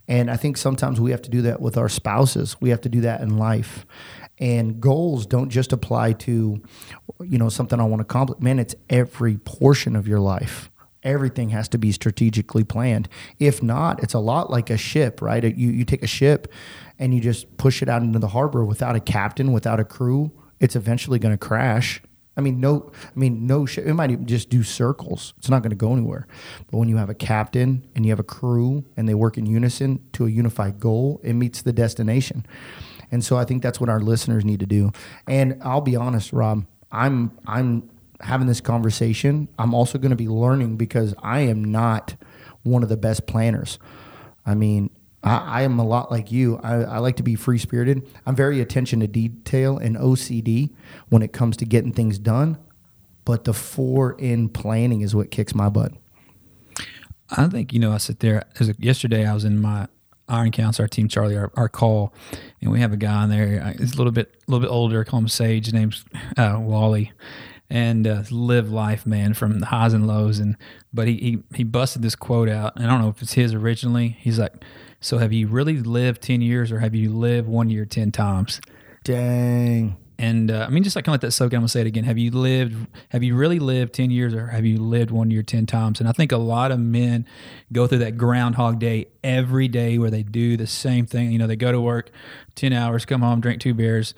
And 0.07 0.31
I 0.31 0.37
think 0.37 0.55
sometimes 0.55 1.01
we 1.01 1.11
have 1.11 1.21
to 1.23 1.29
do 1.29 1.41
that 1.41 1.59
with 1.59 1.75
our 1.75 1.89
spouses. 1.89 2.55
We 2.61 2.69
have 2.69 2.79
to 2.81 2.89
do 2.89 3.01
that 3.01 3.19
in 3.21 3.37
life. 3.37 3.85
And 4.39 4.79
goals 4.79 5.25
don't 5.25 5.49
just 5.49 5.73
apply 5.73 6.13
to 6.13 6.61
you 7.21 7.37
know 7.37 7.49
something 7.49 7.79
I 7.79 7.83
want 7.83 8.01
to 8.01 8.03
accomplish. 8.03 8.39
Man, 8.39 8.59
it's 8.59 8.75
every 8.89 9.37
portion 9.37 9.95
of 9.95 10.07
your 10.07 10.19
life 10.19 10.69
everything 11.03 11.49
has 11.49 11.69
to 11.69 11.77
be 11.77 11.91
strategically 11.91 12.65
planned. 12.65 13.07
If 13.39 13.63
not, 13.63 14.03
it's 14.03 14.13
a 14.13 14.19
lot 14.19 14.49
like 14.49 14.69
a 14.69 14.77
ship, 14.77 15.21
right? 15.21 15.41
You 15.43 15.69
you 15.69 15.85
take 15.85 16.03
a 16.03 16.07
ship 16.07 16.51
and 16.99 17.13
you 17.13 17.21
just 17.21 17.55
push 17.57 17.81
it 17.81 17.87
out 17.87 18.01
into 18.01 18.19
the 18.19 18.27
harbor 18.29 18.65
without 18.65 18.95
a 18.95 18.99
captain, 18.99 19.53
without 19.53 19.79
a 19.79 19.85
crew, 19.85 20.31
it's 20.59 20.75
eventually 20.75 21.19
going 21.19 21.33
to 21.33 21.37
crash. 21.37 22.01
I 22.35 22.41
mean, 22.41 22.59
no, 22.59 22.91
I 23.03 23.19
mean, 23.19 23.47
no 23.47 23.65
ship. 23.65 23.85
It 23.85 23.93
might 23.95 24.11
even 24.11 24.27
just 24.27 24.49
do 24.49 24.61
circles. 24.61 25.33
It's 25.37 25.49
not 25.49 25.63
going 25.63 25.71
to 25.71 25.75
go 25.75 25.93
anywhere. 25.93 26.27
But 26.69 26.77
when 26.77 26.87
you 26.87 26.97
have 26.97 27.09
a 27.09 27.15
captain 27.15 27.87
and 27.95 28.05
you 28.05 28.11
have 28.11 28.19
a 28.19 28.23
crew 28.23 28.85
and 28.95 29.09
they 29.09 29.15
work 29.15 29.39
in 29.39 29.47
unison 29.47 30.03
to 30.13 30.27
a 30.27 30.29
unified 30.29 30.79
goal, 30.79 31.19
it 31.23 31.33
meets 31.33 31.63
the 31.63 31.73
destination. 31.73 32.45
And 33.11 33.23
so 33.23 33.37
I 33.37 33.45
think 33.45 33.63
that's 33.63 33.79
what 33.79 33.89
our 33.89 33.99
listeners 33.99 34.43
need 34.43 34.59
to 34.59 34.65
do. 34.65 34.91
And 35.27 35.61
I'll 35.63 35.81
be 35.81 35.95
honest, 35.95 36.33
Rob, 36.33 36.65
I'm 36.91 37.31
I'm 37.45 37.89
having 38.19 38.47
this 38.47 38.61
conversation. 38.61 39.47
I'm 39.59 39.73
also 39.73 39.97
going 39.97 40.09
to 40.09 40.17
be 40.17 40.27
learning 40.27 40.77
because 40.77 41.13
I 41.21 41.41
am 41.41 41.63
not 41.63 42.15
one 42.63 42.83
of 42.83 42.89
the 42.89 42.97
best 42.97 43.27
planners. 43.27 43.79
I 44.45 44.55
mean, 44.55 44.89
I, 45.23 45.37
I 45.37 45.61
am 45.63 45.79
a 45.79 45.85
lot 45.85 46.11
like 46.11 46.31
you. 46.31 46.59
I, 46.63 46.75
I 46.83 46.97
like 46.99 47.17
to 47.17 47.23
be 47.23 47.35
free 47.35 47.57
spirited. 47.57 48.07
I'm 48.25 48.35
very 48.35 48.59
attention 48.61 48.99
to 49.01 49.07
detail 49.07 49.77
and 49.77 49.95
OCD 49.95 50.73
when 51.09 51.21
it 51.21 51.33
comes 51.33 51.57
to 51.57 51.65
getting 51.65 51.93
things 51.93 52.17
done. 52.19 52.57
But 53.25 53.43
the 53.43 53.53
four 53.53 54.13
in 54.13 54.49
planning 54.49 55.01
is 55.01 55.13
what 55.13 55.31
kicks 55.31 55.53
my 55.53 55.69
butt. 55.69 55.91
I 57.29 57.47
think 57.47 57.73
you 57.73 57.79
know. 57.79 57.91
I 57.91 57.97
sit 57.97 58.21
there. 58.21 58.43
Yesterday, 58.77 59.25
I 59.25 59.33
was 59.33 59.43
in 59.43 59.59
my 59.59 59.89
Iron 60.27 60.51
Council, 60.51 60.83
our 60.83 60.87
team 60.87 61.07
Charlie, 61.07 61.37
our, 61.37 61.51
our 61.55 61.69
call, 61.69 62.13
and 62.61 62.71
we 62.71 62.79
have 62.81 62.93
a 62.93 62.97
guy 62.97 63.23
in 63.23 63.29
there. 63.29 63.63
uh, 63.63 63.73
He's 63.77 63.93
a 63.93 63.97
little 63.97 64.11
bit, 64.11 64.35
a 64.47 64.51
little 64.51 64.65
bit 64.65 64.71
older. 64.71 65.01
I 65.01 65.03
call 65.03 65.19
him 65.19 65.27
Sage. 65.27 65.65
His 65.65 65.73
name's 65.73 66.03
uh, 66.37 66.57
Wally, 66.59 67.11
and 67.69 68.05
uh, 68.05 68.23
live 68.31 68.71
life, 68.71 69.05
man, 69.05 69.33
from 69.33 69.59
the 69.59 69.67
highs 69.67 69.93
and 69.93 70.05
lows. 70.07 70.39
And 70.39 70.57
but 70.93 71.07
he, 71.07 71.15
he 71.17 71.43
he 71.55 71.63
busted 71.63 72.01
this 72.01 72.15
quote 72.15 72.49
out, 72.49 72.73
and 72.75 72.85
I 72.85 72.87
don't 72.89 73.01
know 73.01 73.09
if 73.09 73.21
it's 73.21 73.33
his 73.33 73.53
originally. 73.53 74.17
He's 74.19 74.39
like, 74.39 74.53
"So 74.99 75.17
have 75.17 75.31
you 75.33 75.47
really 75.47 75.79
lived 75.79 76.21
ten 76.21 76.41
years, 76.41 76.71
or 76.71 76.79
have 76.79 76.95
you 76.95 77.11
lived 77.13 77.47
one 77.47 77.69
year 77.69 77.85
ten 77.85 78.11
times?" 78.11 78.59
Dang. 79.03 79.95
And 80.19 80.49
uh, 80.49 80.65
I 80.67 80.71
mean, 80.71 80.83
just 80.83 80.95
like 80.95 81.05
kind 81.05 81.13
of 81.13 81.21
let 81.21 81.27
that 81.27 81.31
soak 81.31 81.53
in. 81.53 81.57
I'm 81.57 81.61
gonna 81.61 81.69
say 81.69 81.81
it 81.81 81.87
again. 81.87 82.03
Have 82.03 82.17
you 82.17 82.31
lived? 82.31 82.87
Have 83.09 83.23
you 83.23 83.35
really 83.35 83.59
lived 83.59 83.93
ten 83.93 84.09
years, 84.09 84.33
or 84.33 84.47
have 84.47 84.65
you 84.65 84.77
lived 84.77 85.11
one 85.11 85.29
year 85.29 85.43
ten 85.43 85.65
times? 85.67 85.99
And 85.99 86.09
I 86.09 86.11
think 86.11 86.31
a 86.31 86.37
lot 86.37 86.71
of 86.71 86.79
men 86.79 87.27
go 87.71 87.85
through 87.85 87.99
that 87.99 88.17
Groundhog 88.17 88.79
Day 88.79 89.07
every 89.23 89.67
day, 89.67 89.99
where 89.99 90.09
they 90.09 90.23
do 90.23 90.57
the 90.57 90.65
same 90.65 91.05
thing. 91.05 91.31
You 91.31 91.37
know, 91.37 91.45
they 91.45 91.55
go 91.55 91.71
to 91.71 91.79
work 91.79 92.09
ten 92.55 92.73
hours, 92.73 93.05
come 93.05 93.21
home, 93.21 93.41
drink 93.41 93.61
two 93.61 93.75
beers, 93.75 94.15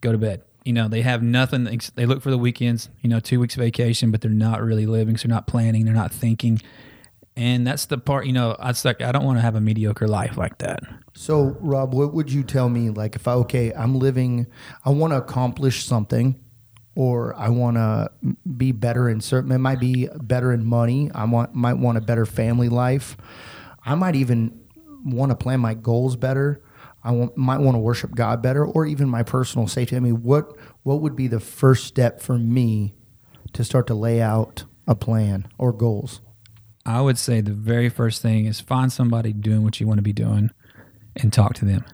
go 0.00 0.12
to 0.12 0.18
bed. 0.18 0.42
You 0.64 0.72
know, 0.72 0.88
they 0.88 1.02
have 1.02 1.22
nothing. 1.22 1.64
They 1.96 2.06
look 2.06 2.22
for 2.22 2.30
the 2.30 2.38
weekends. 2.38 2.88
You 3.02 3.10
know, 3.10 3.20
two 3.20 3.38
weeks 3.38 3.54
vacation, 3.54 4.10
but 4.10 4.22
they're 4.22 4.30
not 4.30 4.62
really 4.62 4.86
living. 4.86 5.18
So 5.18 5.28
they're 5.28 5.34
not 5.34 5.46
planning. 5.46 5.84
They're 5.84 5.92
not 5.92 6.12
thinking. 6.12 6.62
And 7.36 7.66
that's 7.66 7.86
the 7.86 7.98
part. 7.98 8.26
You 8.26 8.32
know, 8.32 8.56
it's 8.62 8.84
like 8.84 9.00
I 9.00 9.10
don't 9.10 9.24
want 9.24 9.38
to 9.38 9.42
have 9.42 9.54
a 9.54 9.60
mediocre 9.60 10.06
life 10.06 10.36
like 10.36 10.58
that. 10.58 10.80
So, 11.14 11.56
Rob, 11.60 11.94
what 11.94 12.12
would 12.12 12.30
you 12.30 12.42
tell 12.42 12.68
me? 12.68 12.90
Like, 12.90 13.16
if 13.16 13.26
I, 13.26 13.32
okay, 13.34 13.72
I'm 13.72 13.98
living, 13.98 14.46
I 14.84 14.90
want 14.90 15.12
to 15.12 15.18
accomplish 15.18 15.84
something, 15.84 16.38
or 16.94 17.34
I 17.34 17.48
want 17.48 17.76
to 17.76 18.10
be 18.56 18.72
better 18.72 19.08
in 19.08 19.20
certain, 19.20 19.50
it 19.52 19.58
might 19.58 19.80
be 19.80 20.08
better 20.14 20.52
in 20.52 20.64
money. 20.64 21.10
I 21.14 21.24
want, 21.24 21.54
might 21.54 21.74
want 21.74 21.98
a 21.98 22.02
better 22.02 22.26
family 22.26 22.68
life. 22.68 23.16
I 23.84 23.94
might 23.94 24.14
even 24.14 24.60
want 25.04 25.30
to 25.30 25.36
plan 25.36 25.60
my 25.60 25.74
goals 25.74 26.16
better. 26.16 26.62
I 27.02 27.12
want, 27.12 27.36
might 27.36 27.58
want 27.58 27.74
to 27.74 27.80
worship 27.80 28.14
God 28.14 28.42
better, 28.42 28.64
or 28.64 28.86
even 28.86 29.08
my 29.08 29.22
personal 29.22 29.66
safety. 29.66 29.96
I 29.96 30.00
mean, 30.00 30.22
what, 30.22 30.56
what 30.82 31.00
would 31.00 31.16
be 31.16 31.28
the 31.28 31.40
first 31.40 31.84
step 31.84 32.20
for 32.20 32.38
me 32.38 32.94
to 33.54 33.64
start 33.64 33.86
to 33.88 33.94
lay 33.94 34.20
out 34.20 34.64
a 34.86 34.94
plan 34.94 35.48
or 35.58 35.72
goals? 35.72 36.20
I 36.84 37.00
would 37.00 37.18
say 37.18 37.40
the 37.40 37.52
very 37.52 37.88
first 37.88 38.22
thing 38.22 38.46
is 38.46 38.60
find 38.60 38.92
somebody 38.92 39.32
doing 39.32 39.62
what 39.62 39.80
you 39.80 39.86
want 39.86 39.98
to 39.98 40.02
be 40.02 40.12
doing 40.12 40.50
and 41.16 41.32
talk 41.32 41.54
to 41.54 41.64
them 41.64 41.84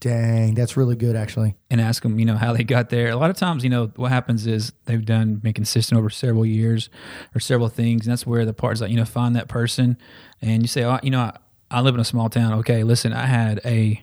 Dang, 0.00 0.54
that's 0.54 0.76
really 0.76 0.94
good, 0.94 1.16
actually. 1.16 1.56
and 1.70 1.80
ask 1.80 2.04
them, 2.04 2.20
you 2.20 2.24
know, 2.24 2.36
how 2.36 2.52
they 2.52 2.62
got 2.62 2.88
there. 2.88 3.10
A 3.10 3.16
lot 3.16 3.30
of 3.30 3.36
times, 3.36 3.64
you 3.64 3.70
know, 3.70 3.90
what 3.96 4.12
happens 4.12 4.46
is 4.46 4.72
they've 4.84 5.04
done 5.04 5.36
been 5.36 5.52
consistent 5.52 5.98
over 5.98 6.08
several 6.08 6.46
years 6.46 6.88
or 7.34 7.40
several 7.40 7.68
things. 7.68 8.06
And 8.06 8.12
that's 8.12 8.24
where 8.24 8.44
the 8.44 8.52
part 8.52 8.74
is 8.74 8.80
like, 8.80 8.90
you 8.90 8.96
know, 8.96 9.04
find 9.04 9.34
that 9.34 9.48
person 9.48 9.96
and 10.40 10.62
you 10.62 10.68
say, 10.68 10.84
oh, 10.84 11.00
you 11.02 11.10
know, 11.10 11.20
I, 11.20 11.36
I 11.70 11.80
live 11.80 11.94
in 11.94 12.00
a 12.00 12.04
small 12.04 12.28
town. 12.28 12.54
Okay, 12.60 12.84
listen, 12.84 13.12
I 13.12 13.26
had 13.26 13.60
a 13.64 14.00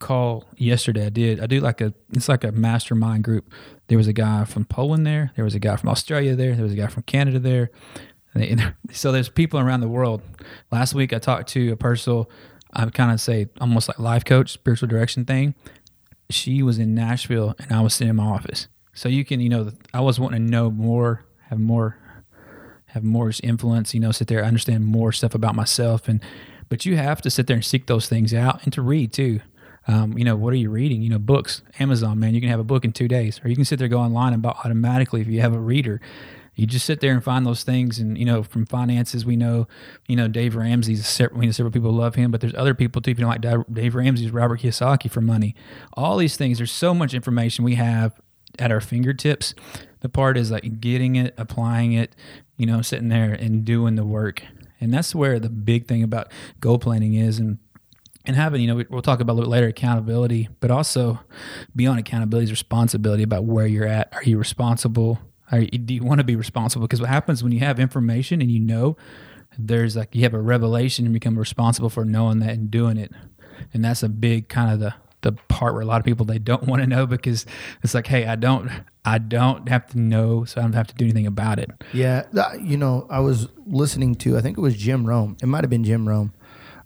call 0.00 0.44
yesterday. 0.56 1.06
I 1.06 1.10
did. 1.10 1.40
I 1.40 1.46
do 1.46 1.60
like 1.60 1.80
a. 1.80 1.94
It's 2.12 2.28
like 2.28 2.42
a 2.42 2.50
mastermind 2.50 3.22
group. 3.22 3.52
There 3.86 3.98
was 3.98 4.08
a 4.08 4.12
guy 4.12 4.44
from 4.44 4.64
Poland 4.64 5.06
there. 5.06 5.30
There 5.36 5.44
was 5.44 5.54
a 5.54 5.60
guy 5.60 5.76
from 5.76 5.90
Australia 5.90 6.34
there. 6.34 6.54
There 6.54 6.64
was 6.64 6.72
a 6.72 6.76
guy 6.76 6.88
from 6.88 7.04
Canada 7.04 7.38
there. 7.38 7.70
So 8.92 9.12
there's 9.12 9.28
people 9.28 9.60
around 9.60 9.80
the 9.80 9.88
world. 9.88 10.22
Last 10.70 10.94
week 10.94 11.12
I 11.12 11.18
talked 11.18 11.48
to 11.50 11.70
a 11.70 11.76
personal. 11.76 12.28
I 12.72 12.86
kind 12.86 13.12
of 13.12 13.20
say 13.20 13.48
almost 13.60 13.88
like 13.88 13.98
life 13.98 14.24
coach, 14.24 14.50
spiritual 14.50 14.88
direction 14.88 15.24
thing. 15.24 15.54
She 16.28 16.62
was 16.62 16.78
in 16.78 16.94
Nashville, 16.94 17.54
and 17.58 17.72
I 17.72 17.80
was 17.80 17.94
sitting 17.94 18.10
in 18.10 18.16
my 18.16 18.24
office. 18.24 18.68
So 18.94 19.08
you 19.08 19.24
can, 19.24 19.40
you 19.40 19.48
know, 19.48 19.72
I 19.94 20.00
was 20.00 20.20
wanting 20.20 20.44
to 20.44 20.50
know 20.50 20.70
more, 20.70 21.24
have 21.48 21.58
more, 21.58 21.96
have 22.86 23.02
more 23.02 23.32
influence. 23.42 23.94
You 23.94 24.00
know, 24.00 24.12
sit 24.12 24.28
there, 24.28 24.44
understand 24.44 24.86
more 24.86 25.12
stuff 25.12 25.34
about 25.34 25.54
myself, 25.54 26.08
and 26.08 26.20
but 26.68 26.86
you 26.86 26.96
have 26.96 27.20
to 27.22 27.30
sit 27.30 27.46
there 27.46 27.56
and 27.56 27.64
seek 27.64 27.86
those 27.86 28.08
things 28.08 28.32
out 28.32 28.62
and 28.64 28.72
to 28.72 28.82
read 28.82 29.12
too. 29.12 29.40
Um, 29.88 30.16
you 30.16 30.24
know, 30.24 30.36
what 30.36 30.52
are 30.52 30.56
you 30.56 30.70
reading? 30.70 31.02
You 31.02 31.10
know, 31.10 31.18
books, 31.18 31.62
Amazon, 31.80 32.20
man, 32.20 32.34
you 32.34 32.40
can 32.40 32.50
have 32.50 32.60
a 32.60 32.64
book 32.64 32.84
in 32.84 32.92
two 32.92 33.08
days, 33.08 33.40
or 33.42 33.48
you 33.48 33.56
can 33.56 33.64
sit 33.64 33.78
there, 33.78 33.88
go 33.88 33.98
online 33.98 34.32
and 34.32 34.42
buy 34.42 34.50
automatically 34.64 35.20
if 35.20 35.26
you 35.26 35.40
have 35.40 35.54
a 35.54 35.58
reader. 35.58 36.00
You 36.60 36.66
just 36.66 36.84
sit 36.84 37.00
there 37.00 37.14
and 37.14 37.24
find 37.24 37.46
those 37.46 37.62
things, 37.62 37.98
and 37.98 38.18
you 38.18 38.26
know, 38.26 38.42
from 38.42 38.66
finances, 38.66 39.24
we 39.24 39.34
know, 39.34 39.66
you 40.08 40.14
know, 40.14 40.28
Dave 40.28 40.54
Ramsey's. 40.54 41.06
Several, 41.06 41.40
you 41.40 41.46
know, 41.46 41.52
several 41.52 41.72
people 41.72 41.90
love 41.90 42.16
him, 42.16 42.30
but 42.30 42.42
there's 42.42 42.54
other 42.54 42.74
people 42.74 43.00
too. 43.00 43.12
If 43.12 43.18
you 43.18 43.24
don't 43.24 43.42
like 43.42 43.72
Dave 43.72 43.94
Ramsey's, 43.94 44.30
Robert 44.30 44.60
Kiyosaki 44.60 45.10
for 45.10 45.22
money. 45.22 45.54
All 45.94 46.18
these 46.18 46.36
things. 46.36 46.58
There's 46.58 46.70
so 46.70 46.92
much 46.92 47.14
information 47.14 47.64
we 47.64 47.76
have 47.76 48.20
at 48.58 48.70
our 48.70 48.82
fingertips. 48.82 49.54
The 50.00 50.10
part 50.10 50.36
is 50.36 50.50
like 50.50 50.82
getting 50.82 51.16
it, 51.16 51.32
applying 51.38 51.94
it, 51.94 52.14
you 52.58 52.66
know, 52.66 52.82
sitting 52.82 53.08
there 53.08 53.32
and 53.32 53.64
doing 53.64 53.94
the 53.94 54.04
work. 54.04 54.42
And 54.82 54.92
that's 54.92 55.14
where 55.14 55.40
the 55.40 55.48
big 55.48 55.86
thing 55.86 56.02
about 56.02 56.30
goal 56.60 56.78
planning 56.78 57.14
is. 57.14 57.38
And 57.38 57.58
and 58.26 58.36
having, 58.36 58.60
you 58.60 58.66
know, 58.66 58.84
we'll 58.90 59.00
talk 59.00 59.20
about 59.20 59.32
a 59.32 59.36
little 59.36 59.50
later 59.50 59.68
accountability, 59.68 60.50
but 60.60 60.70
also 60.70 61.20
beyond 61.74 62.00
accountability 62.00 62.44
is 62.44 62.50
responsibility 62.50 63.22
about 63.22 63.44
where 63.44 63.66
you're 63.66 63.86
at. 63.86 64.12
Are 64.12 64.22
you 64.22 64.36
responsible? 64.36 65.18
Do 65.50 65.94
you 65.94 66.02
want 66.02 66.18
to 66.18 66.24
be 66.24 66.36
responsible? 66.36 66.86
Because 66.86 67.00
what 67.00 67.10
happens 67.10 67.42
when 67.42 67.52
you 67.52 67.60
have 67.60 67.80
information 67.80 68.40
and 68.40 68.50
you 68.50 68.60
know, 68.60 68.96
there's 69.58 69.96
like 69.96 70.14
you 70.14 70.22
have 70.22 70.34
a 70.34 70.40
revelation 70.40 71.04
and 71.06 71.12
become 71.12 71.38
responsible 71.38 71.90
for 71.90 72.04
knowing 72.04 72.38
that 72.40 72.50
and 72.50 72.70
doing 72.70 72.96
it, 72.96 73.12
and 73.72 73.84
that's 73.84 74.02
a 74.02 74.08
big 74.08 74.48
kind 74.48 74.72
of 74.72 74.80
the 74.80 74.94
the 75.22 75.32
part 75.32 75.74
where 75.74 75.82
a 75.82 75.86
lot 75.86 75.98
of 75.98 76.04
people 76.04 76.24
they 76.24 76.38
don't 76.38 76.64
want 76.64 76.82
to 76.82 76.86
know 76.86 77.06
because 77.06 77.46
it's 77.82 77.94
like, 77.94 78.06
hey, 78.06 78.26
I 78.26 78.36
don't, 78.36 78.70
I 79.04 79.18
don't 79.18 79.68
have 79.68 79.86
to 79.88 79.98
know, 79.98 80.44
so 80.44 80.60
I 80.60 80.64
don't 80.64 80.72
have 80.72 80.86
to 80.88 80.94
do 80.94 81.04
anything 81.04 81.26
about 81.26 81.58
it. 81.58 81.70
Yeah, 81.92 82.24
you 82.60 82.76
know, 82.76 83.06
I 83.10 83.20
was 83.20 83.48
listening 83.66 84.14
to, 84.16 84.36
I 84.36 84.40
think 84.40 84.56
it 84.56 84.60
was 84.60 84.76
Jim 84.76 85.06
Rohn. 85.06 85.36
It 85.42 85.46
might 85.46 85.62
have 85.62 85.70
been 85.70 85.84
Jim 85.84 86.08
Rohn, 86.08 86.32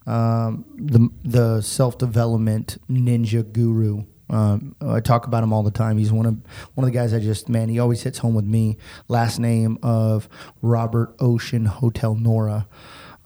um, 0.06 0.64
the 0.76 1.08
the 1.24 1.60
self 1.60 1.98
development 1.98 2.78
ninja 2.90 3.50
guru. 3.50 4.04
Um, 4.34 4.74
I 4.80 4.98
talk 4.98 5.26
about 5.26 5.44
him 5.44 5.52
all 5.52 5.62
the 5.62 5.70
time. 5.70 5.96
He's 5.96 6.10
one 6.10 6.26
of 6.26 6.36
one 6.74 6.84
of 6.84 6.92
the 6.92 6.98
guys 6.98 7.14
I 7.14 7.20
just 7.20 7.48
man. 7.48 7.68
He 7.68 7.78
always 7.78 8.02
hits 8.02 8.18
home 8.18 8.34
with 8.34 8.44
me. 8.44 8.76
Last 9.06 9.38
name 9.38 9.78
of 9.80 10.28
Robert 10.60 11.14
Ocean 11.20 11.66
Hotel 11.66 12.16
Nora. 12.16 12.66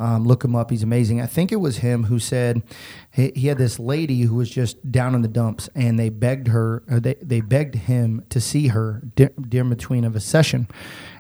Um, 0.01 0.25
look 0.27 0.45
him 0.45 0.55
up. 0.55 0.71
He's 0.71 0.83
amazing. 0.85 1.21
I 1.21 1.27
think 1.27 1.51
it 1.51 1.57
was 1.57 1.79
him 1.79 2.05
who 2.05 2.19
said 2.21 2.63
he, 3.11 3.33
he 3.35 3.49
had 3.49 3.59
this 3.59 3.81
lady 3.81 4.21
who 4.21 4.37
was 4.37 4.49
just 4.49 4.93
down 4.93 5.15
in 5.15 5.23
the 5.23 5.29
dumps, 5.29 5.69
and 5.75 5.99
they 5.99 6.11
begged 6.11 6.49
her. 6.49 6.85
they 6.87 7.15
they 7.23 7.41
begged 7.41 7.75
him 7.75 8.25
to 8.29 8.39
see 8.39 8.69
her 8.69 9.03
during 9.17 9.71
between 9.71 10.05
of 10.05 10.15
a 10.15 10.21
session. 10.21 10.69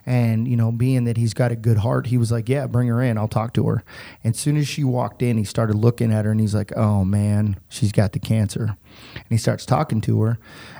And 0.08 0.48
you 0.48 0.56
know, 0.56 0.72
being 0.72 1.04
that 1.04 1.18
he's 1.18 1.34
got 1.34 1.52
a 1.52 1.56
good 1.56 1.76
heart, 1.76 2.06
he 2.06 2.16
was 2.16 2.32
like, 2.32 2.48
"Yeah, 2.48 2.66
bring 2.66 2.88
her 2.88 3.02
in. 3.02 3.18
I'll 3.18 3.28
talk 3.28 3.52
to 3.52 3.66
her." 3.66 3.84
And 4.24 4.34
as 4.34 4.40
soon 4.40 4.56
as 4.56 4.66
she 4.66 4.82
walked 4.82 5.20
in, 5.20 5.36
he 5.36 5.44
started 5.44 5.76
looking 5.76 6.10
at 6.10 6.24
her, 6.24 6.30
and 6.30 6.40
he's 6.40 6.54
like, 6.54 6.74
"Oh 6.78 7.04
man, 7.04 7.60
she's 7.68 7.92
got 7.92 8.12
the 8.12 8.18
cancer." 8.18 8.74
And 9.14 9.26
he 9.28 9.36
starts 9.36 9.66
talking 9.66 10.00
to 10.00 10.22
her, 10.22 10.38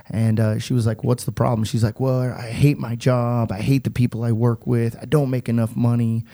and 0.09 0.39
uh, 0.39 0.57
she 0.57 0.73
was 0.73 0.87
like, 0.87 1.03
"What's 1.03 1.25
the 1.25 1.31
problem?" 1.31 1.63
She's 1.63 1.83
like, 1.83 1.99
"Well, 1.99 2.21
I 2.21 2.49
hate 2.49 2.79
my 2.79 2.95
job. 2.95 3.51
I 3.51 3.59
hate 3.61 3.83
the 3.83 3.91
people 3.91 4.23
I 4.23 4.31
work 4.31 4.65
with. 4.65 4.97
I 4.99 5.05
don't 5.05 5.29
make 5.29 5.47
enough 5.47 5.75
money." 5.75 6.25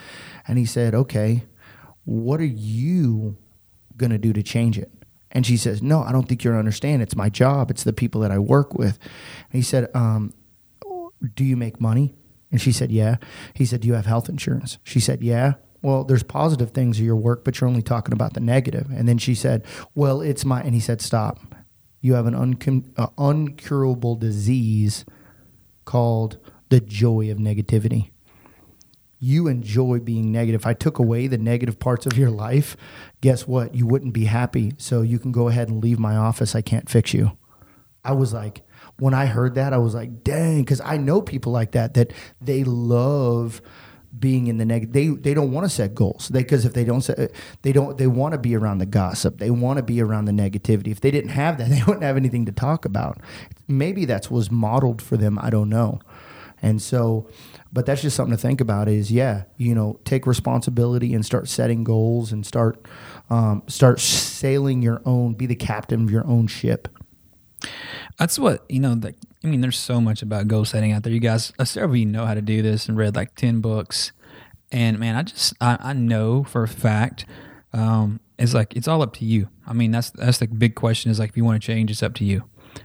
And 0.47 0.57
he 0.57 0.65
said, 0.65 0.95
"Okay." 0.95 1.43
What 2.05 2.39
are 2.39 2.45
you 2.45 3.35
going 3.97 4.11
to 4.11 4.19
do 4.19 4.31
to 4.31 4.43
change 4.43 4.77
it? 4.77 4.91
And 5.31 5.43
she 5.43 5.57
says, 5.57 5.81
No, 5.81 6.03
I 6.03 6.11
don't 6.11 6.29
think 6.29 6.43
you're 6.43 6.55
understand. 6.55 7.01
It's 7.01 7.15
my 7.15 7.29
job. 7.29 7.71
It's 7.71 7.83
the 7.83 7.93
people 7.93 8.21
that 8.21 8.29
I 8.29 8.37
work 8.37 8.75
with. 8.75 8.99
And 9.51 9.53
he 9.57 9.63
said, 9.63 9.89
um, 9.95 10.35
Do 11.33 11.43
you 11.43 11.57
make 11.57 11.81
money? 11.81 12.13
And 12.51 12.61
she 12.61 12.71
said, 12.71 12.91
Yeah. 12.91 13.17
He 13.53 13.65
said, 13.65 13.81
Do 13.81 13.87
you 13.87 13.93
have 13.93 14.05
health 14.05 14.29
insurance? 14.29 14.77
She 14.83 14.99
said, 14.99 15.23
Yeah. 15.23 15.53
Well, 15.81 16.03
there's 16.03 16.23
positive 16.23 16.71
things 16.71 16.97
of 16.99 17.05
your 17.05 17.15
work, 17.15 17.43
but 17.43 17.59
you're 17.59 17.67
only 17.67 17.83
talking 17.83 18.13
about 18.13 18.33
the 18.33 18.39
negative. 18.39 18.87
And 18.89 19.07
then 19.07 19.17
she 19.17 19.35
said, 19.35 19.65
Well, 19.93 20.21
it's 20.21 20.45
my, 20.45 20.61
and 20.61 20.73
he 20.73 20.79
said, 20.79 21.01
Stop. 21.01 21.39
You 22.01 22.13
have 22.13 22.27
an 22.27 22.33
uncon- 22.35 22.91
uh, 22.97 23.07
uncurable 23.17 24.19
disease 24.19 25.05
called 25.85 26.37
the 26.69 26.79
joy 26.79 27.31
of 27.31 27.37
negativity 27.37 28.11
you 29.19 29.47
enjoy 29.47 29.99
being 29.99 30.31
negative. 30.31 30.61
If 30.61 30.67
I 30.67 30.73
took 30.73 30.99
away 30.99 31.27
the 31.27 31.37
negative 31.37 31.79
parts 31.79 32.05
of 32.05 32.17
your 32.17 32.29
life, 32.29 32.75
guess 33.21 33.47
what? 33.47 33.73
You 33.73 33.87
wouldn't 33.87 34.13
be 34.13 34.25
happy. 34.25 34.73
So 34.77 35.01
you 35.01 35.19
can 35.19 35.31
go 35.31 35.47
ahead 35.47 35.69
and 35.69 35.83
leave 35.83 35.99
my 35.99 36.15
office. 36.15 36.55
I 36.55 36.61
can't 36.61 36.89
fix 36.89 37.13
you. 37.13 37.37
I 38.05 38.13
was 38.13 38.33
like, 38.33 38.61
when 38.97 39.13
I 39.13 39.25
heard 39.25 39.55
that, 39.55 39.73
I 39.73 39.77
was 39.77 39.93
like, 39.93 40.23
dang, 40.23 40.61
because 40.61 40.81
I 40.81 40.97
know 40.97 41.21
people 41.21 41.51
like 41.51 41.71
that, 41.71 41.95
that 41.95 42.13
they 42.39 42.63
love 42.63 43.61
being 44.17 44.47
in 44.47 44.57
the 44.57 44.65
negative. 44.65 44.93
They 44.93 45.07
they 45.07 45.33
don't 45.33 45.51
want 45.51 45.65
to 45.65 45.69
set 45.69 45.93
goals. 45.93 46.29
Because 46.29 46.65
if 46.65 46.73
they 46.73 46.85
don't 46.85 47.01
set, 47.01 47.31
they 47.63 47.73
don't 47.73 47.97
they 47.97 48.07
want 48.07 48.33
to 48.33 48.37
be 48.37 48.55
around 48.55 48.77
the 48.77 48.85
gossip. 48.85 49.39
They 49.39 49.51
want 49.51 49.77
to 49.77 49.83
be 49.83 50.01
around 50.01 50.25
the 50.25 50.31
negativity. 50.31 50.87
If 50.87 51.01
they 51.01 51.11
didn't 51.11 51.31
have 51.31 51.57
that, 51.57 51.69
they 51.69 51.81
wouldn't 51.83 52.03
have 52.03 52.17
anything 52.17 52.45
to 52.45 52.51
talk 52.51 52.85
about. 52.85 53.19
Maybe 53.67 54.05
that's 54.05 54.31
was 54.31 54.49
modeled 54.49 55.01
for 55.01 55.17
them. 55.17 55.37
I 55.41 55.49
don't 55.49 55.69
know. 55.69 55.99
And 56.61 56.81
so 56.81 57.29
but 57.75 57.85
that's 57.85 58.01
just 58.01 58.15
something 58.15 58.35
to 58.35 58.41
think 58.41 58.61
about 58.61 58.87
is 58.87 59.11
yeah 59.11 59.43
you 59.57 59.75
know 59.75 59.99
take 60.05 60.25
responsibility 60.25 61.13
and 61.13 61.25
start 61.25 61.47
setting 61.47 61.83
goals 61.83 62.31
and 62.31 62.45
start 62.45 62.87
um, 63.29 63.61
start 63.67 63.99
sailing 63.99 64.81
your 64.81 65.01
own 65.05 65.33
be 65.33 65.45
the 65.45 65.55
captain 65.55 66.03
of 66.03 66.09
your 66.09 66.25
own 66.25 66.47
ship 66.47 66.87
that's 68.17 68.37
what 68.37 68.65
you 68.69 68.79
know 68.79 68.93
like 68.93 69.15
i 69.43 69.47
mean 69.47 69.61
there's 69.61 69.77
so 69.77 69.99
much 69.99 70.21
about 70.21 70.47
goal 70.47 70.65
setting 70.65 70.91
out 70.91 71.03
there 71.03 71.13
you 71.13 71.19
guys 71.19 71.53
several 71.63 71.91
of 71.91 71.97
you 71.97 72.05
know 72.05 72.25
how 72.25 72.33
to 72.33 72.41
do 72.41 72.61
this 72.61 72.87
and 72.87 72.97
read 72.97 73.15
like 73.15 73.35
10 73.35 73.61
books 73.61 74.11
and 74.71 74.99
man 74.99 75.15
i 75.15 75.23
just 75.23 75.53
i, 75.61 75.77
I 75.79 75.93
know 75.93 76.43
for 76.43 76.63
a 76.63 76.67
fact 76.67 77.25
um, 77.73 78.21
it's 78.39 78.53
like 78.53 78.73
it's 78.75 78.87
all 78.87 79.01
up 79.01 79.13
to 79.15 79.25
you 79.25 79.49
i 79.67 79.73
mean 79.73 79.91
that's 79.91 80.11
that's 80.11 80.37
the 80.37 80.47
big 80.47 80.75
question 80.75 81.11
is 81.11 81.19
like 81.19 81.29
if 81.29 81.37
you 81.37 81.43
want 81.43 81.61
to 81.61 81.65
change 81.65 81.91
it's 81.91 82.03
up 82.03 82.13
to 82.15 82.25
you 82.25 82.43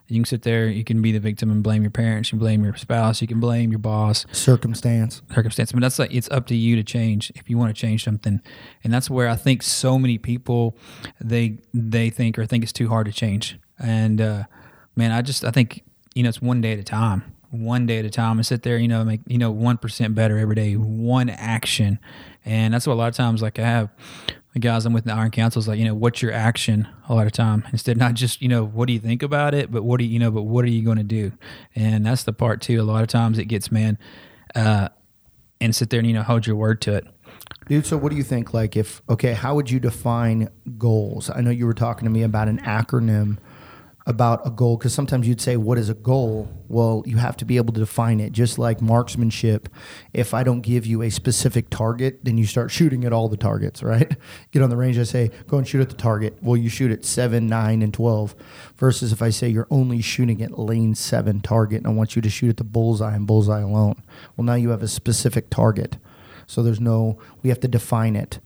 you 0.09 0.17
can 0.17 0.25
sit 0.25 0.43
there, 0.43 0.69
you 0.69 0.85
can 0.85 1.03
be 1.03 1.13
the 1.13 1.21
victim 1.21 1.51
and 1.51 1.63
blame 1.63 1.83
your 1.83 1.91
parents, 1.91 2.33
you 2.33 2.39
blame 2.39 2.65
your 2.65 2.77
spouse, 2.77 3.21
you 3.21 3.29
can 3.29 3.41
blame 3.41 3.71
your 3.71 3.79
boss. 3.79 4.27
Circumstance. 4.33 5.23
Circumstance. 5.33 5.73
But 5.73 5.81
that's 5.81 5.99
like 5.99 6.15
it's 6.15 6.29
up 6.31 6.47
to 6.49 6.55
you 6.55 6.77
to 6.77 6.83
change 6.83 7.33
if 7.35 7.49
you 7.49 7.59
want 7.59 7.75
to 7.75 7.81
change 7.81 8.05
something. 8.05 8.41
And 8.85 8.93
that's 8.93 9.11
where 9.11 9.29
I 9.29 9.37
think 9.37 9.63
so 9.63 9.99
many 9.99 10.19
people 10.19 10.77
they 11.21 11.59
they 11.73 12.11
think 12.11 12.39
or 12.39 12.47
think 12.47 12.63
it's 12.63 12.73
too 12.73 12.89
hard 12.89 13.07
to 13.07 13.13
change. 13.13 13.59
And 13.79 14.21
uh, 14.21 14.45
man, 15.01 15.13
I 15.13 15.23
just 15.23 15.45
I 15.45 15.51
think, 15.51 15.83
you 16.15 16.23
know, 16.23 16.29
it's 16.29 16.43
one 16.43 16.61
day 16.61 16.73
at 16.73 16.79
a 16.79 16.85
time. 16.85 17.35
One 17.51 17.87
day 17.87 17.99
at 17.99 18.05
a 18.05 18.11
time 18.11 18.37
and 18.37 18.47
sit 18.47 18.63
there, 18.63 18.77
you 18.77 18.87
know, 18.87 19.03
make 19.03 19.23
you 19.27 19.39
know, 19.39 19.51
one 19.51 19.79
percent 19.79 20.15
better 20.15 20.39
every 20.39 20.55
day, 20.55 20.75
one 20.75 21.31
action. 21.31 21.99
And 22.45 22.73
that's 22.73 22.87
what 22.87 22.93
a 22.93 23.01
lot 23.01 23.09
of 23.09 23.15
times 23.15 23.43
like 23.43 23.59
I 23.59 23.63
have 23.63 23.89
the 24.53 24.61
guys 24.61 24.85
I'm 24.85 24.93
with 24.93 25.05
in 25.05 25.09
the 25.09 25.15
Iron 25.15 25.31
Council 25.31 25.59
is 25.59 25.67
like, 25.67 25.79
you 25.79 25.85
know, 25.85 25.95
what's 25.95 26.21
your 26.23 26.33
action 26.33 26.87
a 27.09 27.15
lot 27.15 27.27
of 27.27 27.33
time 27.33 27.67
instead 27.73 27.97
not 27.97 28.15
just, 28.15 28.43
you 28.43 28.49
know, 28.49 28.65
what 28.65 28.87
do 28.87 28.93
you 28.93 28.99
think 28.99 29.23
about 29.23 29.55
it, 29.55 29.73
but 29.73 29.85
what 29.85 29.99
do 29.99 30.05
you, 30.05 30.11
you 30.11 30.19
know, 30.19 30.31
but 30.31 30.43
what 30.43 30.65
are 30.65 30.69
you 30.69 30.85
going 30.85 30.99
to 30.99 31.03
do? 31.03 31.33
And 31.75 32.05
that's 32.05 32.25
the 32.25 32.33
part 32.33 32.61
too. 32.61 32.81
A 32.81 32.83
lot 32.83 33.03
of 33.03 33.09
times 33.09 33.39
it 33.39 33.47
gets, 33.47 33.73
man, 33.73 33.99
uh, 34.55 34.89
and 35.61 35.75
sit 35.75 35.91
there 35.91 36.01
and, 36.01 36.07
you 36.07 36.15
know, 36.15 36.23
hold 36.23 36.47
your 36.47 36.57
word 36.57 36.81
to 36.83 36.95
it. 36.95 37.07
Dude, 37.69 37.87
so 37.87 37.97
what 37.97 38.11
do 38.11 38.17
you 38.17 38.25
think? 38.25 38.53
Like, 38.53 38.77
if, 38.77 39.03
okay, 39.09 39.33
how 39.33 39.55
would 39.55 39.71
you 39.71 39.79
define 39.79 40.49
goals? 40.77 41.31
I 41.31 41.41
know 41.41 41.51
you 41.51 41.67
were 41.67 41.75
talking 41.75 42.05
to 42.05 42.11
me 42.11 42.23
about 42.23 42.49
an 42.49 42.59
acronym 42.63 43.39
about 44.07 44.47
a 44.47 44.51
goal 44.51 44.77
because 44.77 44.95
sometimes 44.95 45.29
you'd 45.29 45.41
say 45.41 45.57
what 45.57 45.79
is 45.79 45.89
a 45.89 45.95
goal? 45.95 46.49
Well 46.69 47.03
you 47.07 47.19
have 47.19 47.37
to 47.39 47.45
be 47.45 47.57
able 47.59 47.73
to 47.75 47.81
define 47.81 48.19
it. 48.21 48.33
Just 48.33 48.59
like 48.59 48.81
marksmanship 48.81 49.69
if 50.13 50.33
i 50.33 50.43
don't 50.43 50.63
give 50.63 50.87
you 50.87 51.03
a 51.03 51.11
specific 51.11 51.71
target 51.71 52.21
then 52.25 52.39
you 52.39 52.47
start 52.47 52.71
shooting 52.71 53.05
at 53.05 53.13
all 53.13 53.29
the 53.29 53.37
targets 53.37 53.83
right? 53.83 54.17
Get 54.53 54.63
on 54.63 54.71
the 54.71 54.77
range 54.77 54.99
i 54.99 55.03
say 55.03 55.31
go 55.47 55.59
and 55.59 55.69
shoot 55.69 55.81
at 55.83 55.91
the 55.91 55.97
target. 55.97 56.37
Well 56.41 56.57
you 56.57 56.69
shoot 56.69 56.91
at 56.91 57.05
7 57.05 57.47
9 57.47 57.83
and 57.83 57.93
12 57.93 58.35
versus 58.77 59.13
if 59.13 59.21
i 59.23 59.31
say 59.31 59.49
you're 59.49 59.69
only 59.71 60.01
shooting 60.01 60.43
at 60.43 60.59
lane 60.59 60.95
7 60.95 61.41
target 61.41 61.79
and 61.79 61.87
i 61.87 61.91
want 61.91 62.17
you 62.17 62.23
to 62.23 62.31
shoot 62.31 62.51
at 62.51 62.57
the 62.57 62.65
bullseye 62.65 63.15
and 63.15 63.27
bullseye 63.27 63.61
alone. 63.61 64.03
Well 64.37 64.45
now 64.45 64.55
you 64.55 64.71
have 64.71 64.83
a 64.83 64.89
specific 64.89 65.51
target. 65.51 65.99
So 66.47 66.63
there's 66.63 66.81
no 66.81 67.19
we 67.43 67.51
have 67.51 67.61
to 67.61 67.69
define 67.69 68.17
it 68.17 68.41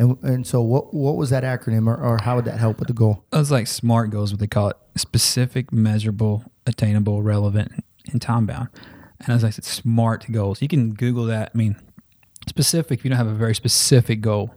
and, 0.00 0.16
and 0.22 0.46
so, 0.46 0.62
what 0.62 0.94
what 0.94 1.16
was 1.16 1.28
that 1.28 1.44
acronym, 1.44 1.86
or, 1.86 1.94
or 1.94 2.18
how 2.22 2.36
would 2.36 2.46
that 2.46 2.58
help 2.58 2.78
with 2.78 2.88
the 2.88 2.94
goal? 2.94 3.22
It 3.32 3.36
was 3.36 3.50
like 3.50 3.66
SMART 3.66 4.10
goals, 4.10 4.32
what 4.32 4.40
they 4.40 4.46
call 4.46 4.70
it: 4.70 4.76
specific, 4.96 5.72
measurable, 5.72 6.42
attainable, 6.66 7.22
relevant, 7.22 7.84
and 8.10 8.20
time 8.20 8.46
bound. 8.46 8.68
And 9.20 9.34
as 9.34 9.44
I 9.44 9.50
said, 9.50 9.64
SMART 9.64 10.32
goals. 10.32 10.62
You 10.62 10.68
can 10.68 10.94
Google 10.94 11.26
that. 11.26 11.50
I 11.54 11.58
mean, 11.58 11.76
specific. 12.48 12.98
If 12.98 13.04
you 13.04 13.10
don't 13.10 13.18
have 13.18 13.26
a 13.26 13.34
very 13.34 13.54
specific 13.54 14.22
goal, 14.22 14.54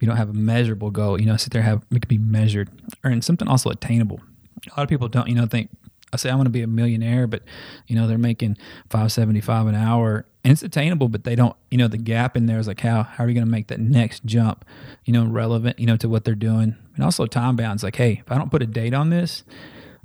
you 0.00 0.08
don't 0.08 0.16
have 0.16 0.30
a 0.30 0.34
measurable 0.34 0.90
goal, 0.90 1.20
you 1.20 1.26
know, 1.26 1.36
sit 1.36 1.52
there 1.52 1.62
have 1.62 1.84
it 1.92 2.02
can 2.02 2.08
be 2.08 2.18
measured 2.18 2.68
or 3.04 3.10
and 3.10 3.22
something 3.22 3.46
also 3.46 3.70
attainable. 3.70 4.20
A 4.66 4.70
lot 4.80 4.82
of 4.82 4.88
people 4.88 5.06
don't, 5.08 5.28
you 5.28 5.36
know, 5.36 5.46
think 5.46 5.70
I 6.12 6.16
say 6.16 6.30
I 6.30 6.34
want 6.34 6.46
to 6.46 6.50
be 6.50 6.62
a 6.62 6.66
millionaire, 6.66 7.28
but 7.28 7.42
you 7.86 7.94
know 7.94 8.08
they're 8.08 8.18
making 8.18 8.56
five 8.88 9.12
seventy 9.12 9.40
five 9.40 9.66
an 9.66 9.76
hour, 9.76 10.26
and 10.44 10.52
it's 10.52 10.62
attainable. 10.62 11.08
But 11.08 11.24
they 11.24 11.34
don't, 11.34 11.56
you 11.70 11.78
know, 11.78 11.88
the 11.88 11.98
gap 11.98 12.36
in 12.36 12.46
there 12.46 12.58
is 12.58 12.66
like 12.66 12.80
how 12.80 13.02
how 13.02 13.24
are 13.24 13.28
you 13.28 13.34
going 13.34 13.46
to 13.46 13.50
make 13.50 13.68
that 13.68 13.80
next 13.80 14.24
jump, 14.24 14.64
you 15.04 15.12
know, 15.12 15.26
relevant, 15.26 15.78
you 15.78 15.86
know, 15.86 15.96
to 15.96 16.08
what 16.08 16.24
they're 16.24 16.34
doing, 16.34 16.76
and 16.94 17.04
also 17.04 17.26
time 17.26 17.56
bounds. 17.56 17.82
Like, 17.82 17.96
hey, 17.96 18.22
if 18.24 18.32
I 18.32 18.38
don't 18.38 18.50
put 18.50 18.62
a 18.62 18.66
date 18.66 18.94
on 18.94 19.10
this, 19.10 19.44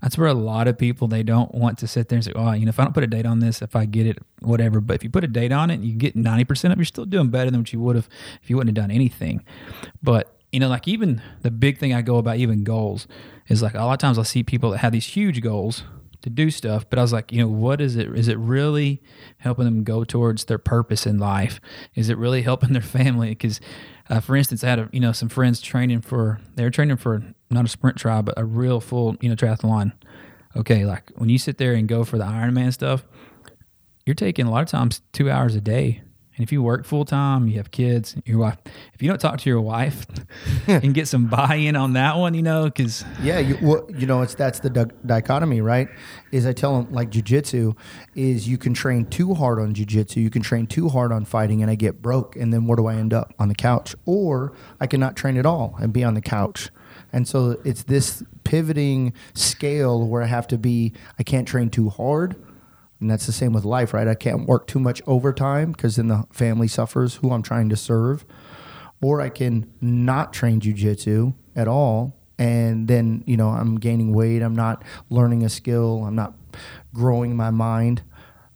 that's 0.02 0.18
where 0.18 0.28
a 0.28 0.34
lot 0.34 0.68
of 0.68 0.78
people 0.78 1.08
they 1.08 1.24
don't 1.24 1.54
want 1.54 1.78
to 1.80 1.88
sit 1.88 2.10
there 2.10 2.18
and 2.18 2.26
say, 2.26 2.34
oh, 2.36 2.52
you 2.52 2.66
know, 2.66 2.70
if 2.70 2.80
I 2.80 2.84
don't 2.84 2.94
put 2.94 3.04
a 3.04 3.08
date 3.08 3.26
on 3.26 3.40
this, 3.40 3.62
if 3.62 3.76
I 3.76 3.86
get 3.86 4.06
it, 4.06 4.18
whatever. 4.42 4.80
But 4.82 4.96
if 4.96 5.04
you 5.04 5.10
put 5.10 5.24
a 5.24 5.28
date 5.28 5.52
on 5.52 5.72
it, 5.72 5.80
you 5.80 5.94
get 5.94 6.16
ninety 6.16 6.44
percent 6.44 6.72
of, 6.72 6.78
you're 6.78 6.86
still 6.86 7.06
doing 7.06 7.30
better 7.30 7.50
than 7.50 7.62
what 7.62 7.74
you 7.74 7.80
would 7.80 7.96
have 7.96 8.10
if 8.42 8.50
you 8.50 8.58
wouldn't 8.58 8.78
have 8.78 8.84
done 8.84 8.92
anything. 8.92 9.44
But 10.04 10.36
you 10.52 10.60
know, 10.60 10.70
like 10.70 10.88
even 10.88 11.22
the 11.42 11.52
big 11.52 11.80
thing 11.80 11.94
I 11.94 12.02
go 12.02 12.18
about 12.18 12.38
even 12.38 12.64
goals 12.64 13.08
is 13.48 13.62
like 13.62 13.74
a 13.74 13.80
lot 13.80 13.94
of 13.94 14.00
times 14.00 14.18
I 14.18 14.24
see 14.24 14.44
people 14.44 14.72
that 14.72 14.78
have 14.78 14.92
these 14.92 15.06
huge 15.06 15.42
goals 15.42 15.84
to 16.26 16.30
do 16.32 16.50
stuff, 16.50 16.90
but 16.90 16.98
I 16.98 17.04
was 17.04 17.14
like, 17.14 17.32
you 17.32 17.40
know, 17.40 17.48
what 17.48 17.80
is 17.80 17.96
it? 17.96 18.08
Is 18.18 18.28
it 18.28 18.38
really 18.40 19.00
helping 19.38 19.66
them 19.66 19.84
go 19.84 20.04
towards 20.04 20.46
their 20.46 20.58
purpose 20.58 21.06
in 21.06 21.20
life? 21.20 21.62
Is 21.94 22.10
it 22.10 22.18
really 22.18 22.42
helping 22.42 22.74
their 22.74 22.82
family? 22.82 23.30
Because, 23.30 23.62
uh, 24.10 24.20
for 24.20 24.36
instance, 24.36 24.64
I 24.64 24.70
had 24.70 24.80
a, 24.80 24.90
you 24.92 25.00
know 25.00 25.12
some 25.12 25.30
friends 25.30 25.62
training 25.62 26.02
for 26.02 26.40
they 26.56 26.64
were 26.64 26.72
training 26.72 26.98
for 26.98 27.22
not 27.52 27.66
a 27.66 27.68
sprint 27.68 27.98
trial, 27.98 28.24
but 28.24 28.34
a 28.38 28.44
real 28.44 28.82
full 28.82 29.16
you 29.22 29.30
know 29.30 29.36
triathlon. 29.36 29.94
Okay, 30.56 30.84
like 30.84 31.12
when 31.16 31.30
you 31.30 31.38
sit 31.38 31.60
there 31.60 31.74
and 31.74 31.88
go 31.88 32.04
for 32.04 32.18
the 32.18 32.24
Ironman 32.24 32.74
stuff, 32.74 33.06
you're 34.08 34.16
taking 34.16 34.48
a 34.48 34.52
lot 34.52 34.64
of 34.64 34.68
times 34.68 35.02
two 35.14 35.30
hours 35.30 35.54
a 35.54 35.62
day 35.62 36.02
and 36.36 36.44
if 36.44 36.52
you 36.52 36.62
work 36.62 36.86
full 36.86 37.06
time, 37.06 37.48
you 37.48 37.58
have 37.58 37.72
kids, 37.72 38.16
your 38.26 38.40
wife, 38.40 38.58
if 38.94 39.02
you 39.02 39.08
don't 39.08 39.20
talk 39.20 39.40
to 39.40 39.50
your 39.50 39.62
wife 39.62 40.06
and 40.68 40.94
get 40.94 41.08
some 41.08 41.28
buy 41.28 41.56
in 41.56 41.76
on 41.78 41.94
that 41.94 42.18
one, 42.18 42.34
you 42.34 42.42
know, 42.42 42.66
because. 42.66 43.06
Yeah, 43.22 43.40
you, 43.40 43.58
well, 43.62 43.88
you 43.96 44.06
know, 44.06 44.22
it's 44.22 44.36
that's 44.36 44.60
the 44.60 44.70
di- 44.70 44.92
dichotomy, 45.06 45.62
right? 45.62 45.88
Is 46.32 46.46
I 46.46 46.52
tell 46.52 46.82
them, 46.82 46.94
like 46.94 47.10
jujitsu, 47.10 47.78
is 48.16 48.50
you 48.50 48.58
can 48.58 48.74
train 48.74 49.06
too 49.06 49.34
hard 49.34 49.60
on 49.60 49.74
jujitsu, 49.74 50.18
you 50.18 50.30
can 50.30 50.42
train 50.42 50.68
too 50.68 50.90
hard 50.90 51.14
on 51.14 51.24
fighting, 51.24 51.62
and 51.62 51.72
I 51.72 51.76
get 51.76 52.02
broke. 52.02 52.36
And 52.36 52.52
then 52.52 52.68
where 52.68 52.76
do 52.76 52.88
I 52.88 52.96
end 52.96 53.14
up? 53.14 53.34
On 53.40 53.48
the 53.48 53.56
couch. 53.56 53.96
Or 54.06 54.54
I 54.82 54.88
cannot 54.88 55.16
train 55.16 55.38
at 55.38 55.46
all 55.46 55.76
and 55.80 55.94
be 55.94 56.04
on 56.04 56.16
the 56.16 56.22
couch. 56.22 56.70
And 57.14 57.28
so 57.28 57.62
it's 57.64 57.84
this 57.84 58.24
pivoting 58.44 59.14
scale 59.34 60.06
where 60.06 60.22
I 60.22 60.26
have 60.26 60.48
to 60.48 60.58
be, 60.58 60.92
I 61.18 61.24
can't 61.24 61.48
train 61.48 61.70
too 61.70 61.90
hard 61.90 62.36
and 63.00 63.10
that's 63.10 63.26
the 63.26 63.32
same 63.32 63.54
with 63.54 63.66
life, 63.66 63.94
right? 63.94 64.08
I 64.08 64.16
can't 64.16 64.48
work 64.48 64.68
too 64.68 64.80
much 64.80 65.02
overtime 65.06 65.74
because 65.74 65.98
then 65.98 66.08
the 66.08 66.26
family 66.32 66.68
suffers 66.68 67.16
who 67.16 67.32
I'm 67.32 67.44
trying 67.44 67.70
to 67.70 67.76
serve. 67.76 68.26
Or 69.02 69.22
I 69.22 69.30
can 69.30 69.72
not 69.82 70.34
train 70.34 70.62
jujitsu 70.62 71.34
at 71.56 71.68
all. 71.68 72.16
And 72.40 72.88
then, 72.88 73.24
you 73.28 73.38
know, 73.38 73.50
I'm 73.50 73.76
gaining 73.76 74.14
weight. 74.14 74.42
I'm 74.42 74.56
not 74.56 74.84
learning 75.10 75.44
a 75.44 75.50
skill. 75.50 76.06
I'm 76.06 76.16
not 76.16 76.34
growing 76.94 77.36
my 77.36 77.52
mind. 77.52 78.04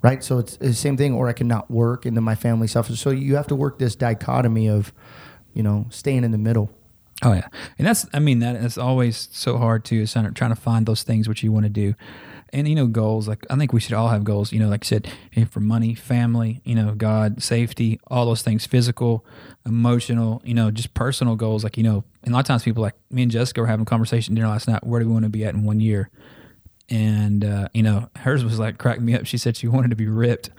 Right. 0.02 0.24
So 0.24 0.40
it's, 0.40 0.56
the 0.58 0.74
same 0.74 0.96
thing. 0.96 1.14
Or 1.14 1.28
I 1.28 1.34
can 1.34 1.48
not 1.48 1.70
work 1.70 2.06
and 2.06 2.16
then 2.16 2.24
my 2.24 2.36
family 2.36 2.68
suffers. 2.68 3.00
So 3.02 3.10
you 3.10 3.36
have 3.36 3.48
to 3.48 3.56
work 3.56 3.78
this 3.78 3.96
dichotomy 3.96 4.70
of, 4.70 4.94
you 5.54 5.62
know, 5.62 5.86
staying 5.90 6.24
in 6.24 6.32
the 6.32 6.38
middle. 6.38 6.72
Oh 7.22 7.34
yeah, 7.34 7.50
and 7.78 7.86
that's 7.86 8.08
I 8.14 8.20
mean 8.20 8.40
that 8.40 8.56
is 8.56 8.78
always 8.78 9.28
so 9.34 9.58
hard 9.58 9.84
too. 9.84 10.08
Trying 10.08 10.34
to 10.34 10.56
find 10.56 10.86
those 10.86 11.04
things 11.04 11.28
which 11.28 11.44
you 11.44 11.52
want 11.52 11.66
to 11.66 11.70
do 11.70 11.94
and 12.54 12.68
you 12.68 12.76
know 12.76 12.88
goals 12.88 13.28
like 13.28 13.46
i 13.50 13.56
think 13.56 13.74
we 13.74 13.80
should 13.80 13.94
all 13.94 14.10
have 14.10 14.24
goals 14.24 14.52
you 14.52 14.60
know 14.60 14.68
like 14.68 14.84
i 14.84 14.88
said 14.88 15.08
eh, 15.36 15.46
for 15.46 15.60
money 15.60 15.94
family 15.94 16.62
you 16.64 16.76
know 16.76 16.94
god 16.94 17.42
safety 17.42 18.00
all 18.08 18.26
those 18.26 18.42
things 18.42 18.66
physical 18.66 19.26
emotional 19.66 20.42
you 20.44 20.54
know 20.54 20.72
just 20.72 20.94
personal 20.94 21.36
goals 21.36 21.64
like 21.64 21.78
you 21.78 21.84
know 21.84 22.04
and 22.24 22.34
a 22.34 22.36
lot 22.36 22.42
of 22.42 22.46
times 22.46 22.64
people 22.64 22.82
like 22.82 22.96
me 23.12 23.24
and 23.24 23.32
jessica 23.32 23.62
were 23.62 23.68
having 23.68 23.84
a 23.84 23.86
conversation 23.86 24.36
dinner 24.36 24.48
last 24.48 24.68
night 24.68 24.86
where 24.86 25.00
do 25.00 25.08
we 25.08 25.14
want 25.14 25.24
to 25.24 25.30
be 25.30 25.46
at 25.46 25.54
in 25.54 25.64
one 25.64 25.80
year 25.80 26.10
and 26.90 27.46
uh, 27.46 27.68
you 27.74 27.84
know 27.84 28.10
hers 28.18 28.44
was 28.44 28.60
like 28.60 28.78
cracking 28.78 29.06
me 29.06 29.16
up. 29.16 29.26
She 29.26 29.38
said 29.38 29.58
she 29.58 29.68
wanted 29.68 29.90
to 29.90 29.96
be 29.96 30.08
ripped, 30.08 30.50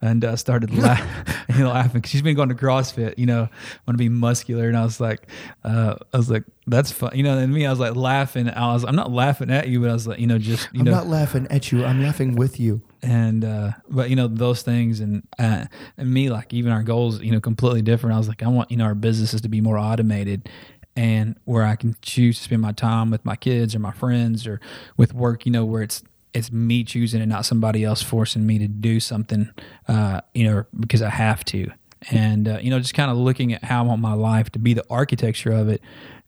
and 0.00 0.24
uh, 0.24 0.36
started 0.36 0.74
laughing. 0.76 1.34
laughing. 1.64 2.02
She's 2.02 2.22
been 2.22 2.36
going 2.36 2.48
to 2.48 2.54
CrossFit, 2.54 3.18
you 3.18 3.26
know, 3.26 3.48
want 3.86 3.94
to 3.94 4.02
be 4.02 4.08
muscular, 4.08 4.68
and 4.68 4.76
I 4.76 4.84
was 4.84 5.00
like, 5.00 5.28
uh, 5.62 5.96
I 6.12 6.16
was 6.16 6.30
like, 6.30 6.44
that's 6.66 6.90
fun, 6.90 7.12
you 7.14 7.22
know. 7.22 7.36
And 7.38 7.52
me, 7.52 7.66
I 7.66 7.70
was 7.70 7.80
like 7.80 7.94
laughing. 7.96 8.48
I 8.48 8.72
was, 8.72 8.84
I'm 8.84 8.96
not 8.96 9.10
laughing 9.10 9.50
at 9.50 9.68
you, 9.68 9.80
but 9.80 9.90
I 9.90 9.92
was 9.92 10.06
like, 10.06 10.18
you 10.18 10.26
know, 10.26 10.38
just 10.38 10.68
you 10.72 10.80
I'm 10.80 10.86
know, 10.86 10.92
not 10.92 11.06
laughing 11.06 11.46
at 11.50 11.70
you. 11.70 11.84
I'm 11.84 12.02
laughing 12.02 12.36
with 12.36 12.58
you. 12.58 12.82
And 13.02 13.44
uh, 13.44 13.72
but 13.90 14.08
you 14.08 14.16
know 14.16 14.28
those 14.28 14.62
things, 14.62 15.00
and 15.00 15.26
uh, 15.38 15.66
and 15.98 16.12
me, 16.12 16.30
like 16.30 16.54
even 16.54 16.72
our 16.72 16.82
goals, 16.82 17.20
you 17.20 17.32
know, 17.32 17.40
completely 17.40 17.82
different. 17.82 18.14
I 18.14 18.18
was 18.18 18.28
like, 18.28 18.42
I 18.42 18.48
want 18.48 18.70
you 18.70 18.78
know 18.78 18.84
our 18.84 18.94
businesses 18.94 19.42
to 19.42 19.48
be 19.48 19.60
more 19.60 19.76
automated 19.76 20.48
and 20.96 21.36
where 21.44 21.64
I 21.64 21.76
can 21.76 21.96
choose 22.02 22.38
to 22.38 22.44
spend 22.44 22.62
my 22.62 22.72
time 22.72 23.10
with 23.10 23.24
my 23.24 23.36
kids 23.36 23.74
or 23.74 23.78
my 23.78 23.92
friends 23.92 24.46
or 24.46 24.60
with 24.96 25.12
work, 25.12 25.46
you 25.46 25.52
know, 25.52 25.64
where 25.64 25.82
it's 25.82 26.02
it's 26.32 26.50
me 26.50 26.82
choosing 26.82 27.20
and 27.20 27.30
not 27.30 27.46
somebody 27.46 27.84
else 27.84 28.02
forcing 28.02 28.44
me 28.44 28.58
to 28.58 28.66
do 28.66 28.98
something, 28.98 29.50
uh, 29.86 30.20
you 30.34 30.44
know, 30.44 30.64
because 30.78 31.00
I 31.00 31.10
have 31.10 31.44
to. 31.46 31.70
And 32.10 32.48
uh, 32.48 32.58
you 32.60 32.70
know, 32.70 32.78
just 32.80 32.94
kind 32.94 33.10
of 33.10 33.16
looking 33.16 33.52
at 33.54 33.64
how 33.64 33.84
I 33.84 33.86
want 33.86 34.02
my 34.02 34.12
life 34.12 34.50
to 34.50 34.58
be, 34.58 34.74
the 34.74 34.84
architecture 34.90 35.52
of 35.52 35.68
it. 35.68 35.80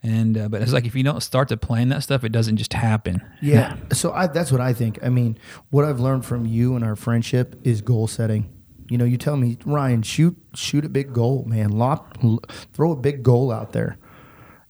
And 0.02 0.38
uh, 0.38 0.48
but 0.48 0.62
it's 0.62 0.72
like 0.72 0.87
if 0.87 0.94
you 0.94 1.02
don't 1.02 1.22
start 1.22 1.48
to 1.48 1.57
plan 1.57 1.90
that 1.90 2.02
stuff, 2.02 2.24
it 2.24 2.31
doesn't 2.31 2.57
just 2.57 2.72
happen. 2.72 3.20
Yeah. 3.42 3.76
So 3.92 4.12
I, 4.12 4.29
that's 4.29 4.50
what 4.50 4.61
I 4.61 4.72
think. 4.72 4.98
I 5.02 5.11
mean, 5.11 5.37
what 5.70 5.85
I've 5.85 6.00
learned 6.00 6.24
from 6.24 6.46
you 6.46 6.76
and 6.76 6.85
our 6.85 6.96
friendship 6.96 7.61
is 7.64 7.83
goal 7.83 8.07
setting. 8.07 8.52
You 8.88 8.96
know, 8.96 9.05
you 9.05 9.18
tell 9.18 9.37
me, 9.37 9.59
Ryan, 9.66 10.02
shoot 10.02 10.37
shoot 10.55 10.85
a 10.85 10.88
big 10.88 11.12
goal, 11.12 11.44
man. 11.44 11.72
Lop, 11.72 12.16
throw 12.72 12.92
a 12.92 12.96
big 12.96 13.22
goal 13.22 13.50
out 13.50 13.72
there 13.72 13.98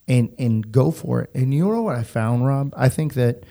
and 0.09 0.35
and 0.38 0.71
go 0.71 0.90
for 0.90 1.23
it. 1.23 1.31
And 1.35 1.53
you 1.53 1.69
know 1.69 1.83
what 1.83 1.97
I 1.97 2.03
found, 2.03 2.47
Rob? 2.47 2.73
I 2.77 2.88
think 2.88 3.14
that 3.14 3.45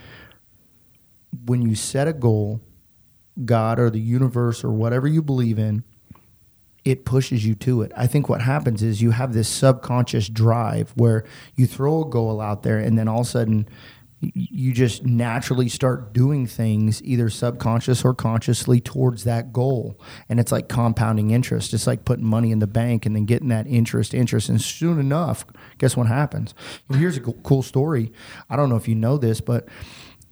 when 1.46 1.62
you 1.62 1.76
set 1.76 2.08
a 2.08 2.14
goal, 2.14 2.62
God 3.44 3.80
or 3.80 3.90
the 3.90 4.00
universe 4.00 4.64
or 4.64 4.72
whatever 4.72 5.08
you 5.08 5.22
believe 5.22 5.60
in, 5.60 5.84
it 6.86 7.04
pushes 7.04 7.46
you 7.46 7.56
to 7.56 7.82
it. 7.82 7.92
I 7.98 8.08
think 8.08 8.30
what 8.30 8.42
happens 8.42 8.84
is 8.84 9.02
you 9.02 9.12
have 9.12 9.34
this 9.34 9.50
subconscious 9.50 10.30
drive 10.30 10.94
where 10.96 11.26
you 11.56 11.66
throw 11.66 12.04
a 12.04 12.10
goal 12.10 12.40
out 12.40 12.64
there 12.64 12.78
and 12.78 12.98
then 12.98 13.08
all 13.08 13.22
of 13.22 13.28
a 13.28 13.30
sudden 13.30 13.68
you 14.22 14.74
just 14.74 15.06
naturally 15.06 15.70
start 15.70 16.14
doing 16.14 16.48
things 16.48 17.04
either 17.04 17.30
subconscious 17.30 18.04
or 18.04 18.14
consciously 18.14 18.80
towards 18.80 19.24
that 19.26 19.54
goal. 19.54 20.00
And 20.30 20.40
it's 20.40 20.52
like 20.52 20.68
compounding 20.68 21.32
interest. 21.32 21.74
It's 21.74 21.86
like 21.86 22.06
putting 22.06 22.26
money 22.26 22.52
in 22.52 22.60
the 22.60 22.68
bank 22.68 23.06
and 23.06 23.16
then 23.16 23.26
getting 23.26 23.50
that 23.50 23.68
interest 23.68 24.14
interest. 24.14 24.50
And 24.50 24.62
soon 24.62 25.00
enough 25.00 25.46
guess 25.78 25.96
what 25.96 26.08
happens? 26.08 26.54
Here's 26.92 27.18
a 27.18 27.22
cool 27.22 27.62
story. 27.62 28.12
I 28.50 28.56
don't 28.56 28.70
know 28.70 28.78
if 28.78 28.88
you 28.88 28.96
know 28.96 29.18
this 29.18 29.42
but 29.42 29.68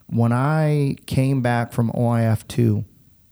when 0.08 0.32
i 0.32 0.96
came 1.06 1.42
back 1.42 1.72
from 1.72 1.92
oif 1.92 2.48
2 2.48 2.84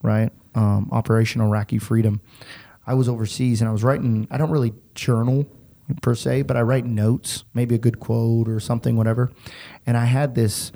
right 0.02 0.32
um, 0.56 0.90
operation 0.92 1.42
iraqi 1.42 1.78
freedom 1.78 2.22
i 2.88 2.94
was 2.94 3.08
overseas 3.10 3.62
and 3.62 3.70
i 3.70 3.72
was 3.72 3.84
writing 3.84 4.28
i 4.32 4.38
don't 4.38 4.52
really 4.52 4.74
journal 4.96 5.46
per 6.02 6.16
se, 6.16 6.44
but 6.44 6.58
I 6.58 6.62
write 6.62 6.86
notes, 6.86 7.44
maybe 7.54 7.76
a 7.76 7.80
good 7.80 8.00
quote 8.00 8.48
or 8.48 8.60
something, 8.60 8.96
whatever. 8.96 9.32
And 9.86 9.98
I 9.98 10.06
had 10.06 10.36
this, 10.36 10.72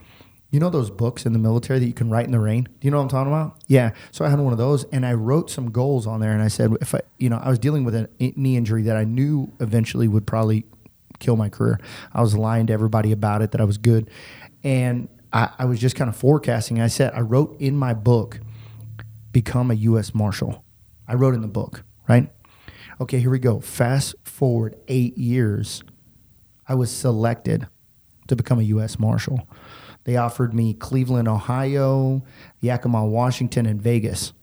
you 0.52 0.60
know, 0.60 0.70
those 0.70 0.90
books 0.90 1.26
in 1.26 1.34
the 1.34 1.40
military 1.40 1.80
that 1.80 1.86
you 1.86 1.94
can 1.94 2.10
write 2.10 2.26
in 2.26 2.32
the 2.32 2.40
rain. 2.40 2.64
Do 2.64 2.88
you 2.88 2.92
know 2.92 2.98
what 2.98 3.04
I'm 3.04 3.10
talking 3.10 3.32
about? 3.32 3.62
Yeah. 3.68 3.92
So 4.12 4.26
I 4.26 4.30
had 4.30 4.40
one 4.40 4.54
of 4.54 4.60
those, 4.60 4.86
and 4.86 5.06
I 5.06 5.14
wrote 5.14 5.50
some 5.50 5.72
goals 5.72 6.08
on 6.08 6.20
there. 6.20 6.32
And 6.32 6.42
I 6.42 6.48
said, 6.48 6.72
if 6.82 6.96
I, 6.96 7.02
you 7.18 7.30
know, 7.30 7.38
I 7.38 7.50
was 7.50 7.60
dealing 7.60 7.84
with 7.84 7.96
a 7.96 8.10
knee 8.20 8.58
injury 8.58 8.84
that 8.84 8.96
I 8.96 9.04
knew 9.04 9.52
eventually 9.60 10.08
would 10.08 10.26
probably 10.26 10.66
kill 11.20 11.36
my 11.36 11.50
career. 11.50 11.80
I 12.14 12.22
was 12.22 12.36
lying 12.36 12.68
to 12.68 12.74
everybody 12.74 13.12
about 13.12 13.42
it 13.42 13.52
that 13.52 13.62
I 13.62 13.64
was 13.64 13.78
good, 13.78 14.10
and 14.64 15.08
I, 15.32 15.50
I 15.60 15.66
was 15.66 15.80
just 15.80 15.96
kind 15.96 16.10
of 16.10 16.16
forecasting. 16.16 16.82
I 16.82 16.88
said, 16.88 17.14
I 17.14 17.22
wrote 17.22 17.60
in 17.60 17.76
my 17.76 17.94
book, 17.94 18.40
become 19.32 19.72
a 19.72 19.76
U.S. 19.76 20.14
Marshal. 20.14 20.64
I 21.08 21.16
wrote 21.16 21.34
in 21.36 21.42
the 21.42 21.48
book, 21.48 21.84
right? 22.08 22.30
Okay, 23.00 23.20
here 23.20 23.30
we 23.30 23.40
go. 23.40 23.60
Fast 23.60 24.16
forward 24.24 24.78
eight 24.88 25.18
years, 25.18 25.84
I 26.68 26.76
was 26.76 26.90
selected 26.90 27.68
to 28.28 28.36
become 28.36 28.60
a 28.60 28.64
U.S. 28.64 28.98
Marshal. 28.98 29.48
They 30.06 30.16
offered 30.16 30.54
me 30.54 30.74
Cleveland, 30.74 31.28
Ohio, 31.28 32.24
Yakima, 32.62 33.06
Washington, 33.06 33.66
and 33.66 33.82
Vegas. 33.82 34.34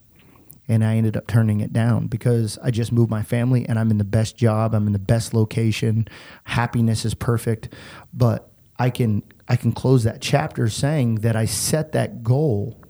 And 0.69 0.85
I 0.85 0.97
ended 0.97 1.17
up 1.17 1.27
turning 1.27 1.61
it 1.61 1.73
down 1.73 2.09
because 2.09 2.59
I 2.63 2.71
just 2.71 2.93
moved 2.93 3.11
my 3.11 3.23
family 3.23 3.67
and 3.67 3.79
I'm 3.79 3.91
in 3.91 3.99
the 3.99 4.05
best 4.05 4.37
job. 4.37 4.75
I'm 4.75 4.87
in 4.87 4.93
the 4.93 4.99
best 4.99 5.33
location. 5.35 6.07
Happiness 6.45 7.05
is 7.05 7.15
perfect. 7.15 7.73
But 8.13 8.51
I 8.79 8.91
can 8.91 9.23
I 9.49 9.57
can 9.57 9.73
close 9.73 10.05
that 10.05 10.21
chapter 10.21 10.69
saying 10.69 11.17
that 11.17 11.37
I 11.37 11.47
set 11.47 11.93
that 11.93 12.23
goal 12.23 12.82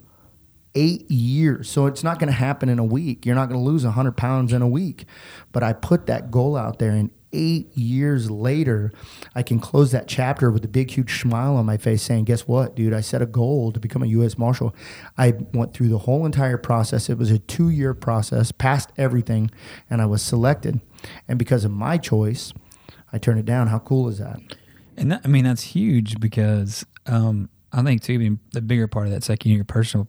eight 0.75 1.09
years. 1.09 1.69
So 1.69 1.85
it's 1.85 2.03
not 2.03 2.19
going 2.19 2.27
to 2.27 2.33
happen 2.33 2.69
in 2.69 2.79
a 2.79 2.83
week. 2.83 3.25
You're 3.25 3.35
not 3.35 3.49
going 3.49 3.59
to 3.59 3.65
lose 3.65 3.83
100 3.83 4.17
pounds 4.17 4.53
in 4.53 4.61
a 4.61 4.67
week. 4.67 5.05
But 5.51 5.63
I 5.63 5.73
put 5.73 6.07
that 6.07 6.31
goal 6.31 6.55
out 6.55 6.79
there, 6.79 6.91
and 6.91 7.11
eight 7.31 7.75
years 7.75 8.31
later, 8.31 8.91
I 9.35 9.43
can 9.43 9.59
close 9.59 9.91
that 9.91 10.07
chapter 10.07 10.51
with 10.51 10.63
a 10.63 10.67
big, 10.67 10.91
huge 10.91 11.19
smile 11.19 11.55
on 11.55 11.65
my 11.65 11.77
face 11.77 12.03
saying, 12.03 12.25
Guess 12.25 12.47
what, 12.47 12.75
dude? 12.75 12.93
I 12.93 13.01
set 13.01 13.21
a 13.21 13.25
goal 13.25 13.71
to 13.71 13.79
become 13.79 14.03
a 14.03 14.07
U.S. 14.07 14.37
Marshal. 14.37 14.73
I 15.17 15.33
went 15.53 15.73
through 15.73 15.89
the 15.89 15.99
whole 15.99 16.25
entire 16.25 16.57
process. 16.57 17.09
It 17.09 17.17
was 17.17 17.31
a 17.31 17.39
two 17.39 17.69
year 17.69 17.93
process, 17.93 18.51
passed 18.51 18.91
everything, 18.97 19.51
and 19.89 20.01
I 20.01 20.05
was 20.05 20.21
selected. 20.21 20.79
And 21.27 21.37
because 21.37 21.65
of 21.65 21.71
my 21.71 21.97
choice, 21.97 22.53
I 23.11 23.17
turned 23.17 23.39
it 23.39 23.45
down. 23.45 23.67
How 23.67 23.79
cool 23.79 24.07
is 24.07 24.19
that? 24.19 24.39
And 24.95 25.11
that, 25.11 25.21
I 25.25 25.27
mean, 25.27 25.43
that's 25.43 25.63
huge 25.63 26.19
because 26.19 26.85
um, 27.07 27.49
I 27.71 27.81
think 27.81 28.03
too, 28.03 28.37
the 28.51 28.61
bigger 28.61 28.87
part 28.87 29.07
of 29.07 29.11
that's 29.11 29.29
like 29.29 29.45
your 29.45 29.63
personal 29.63 30.07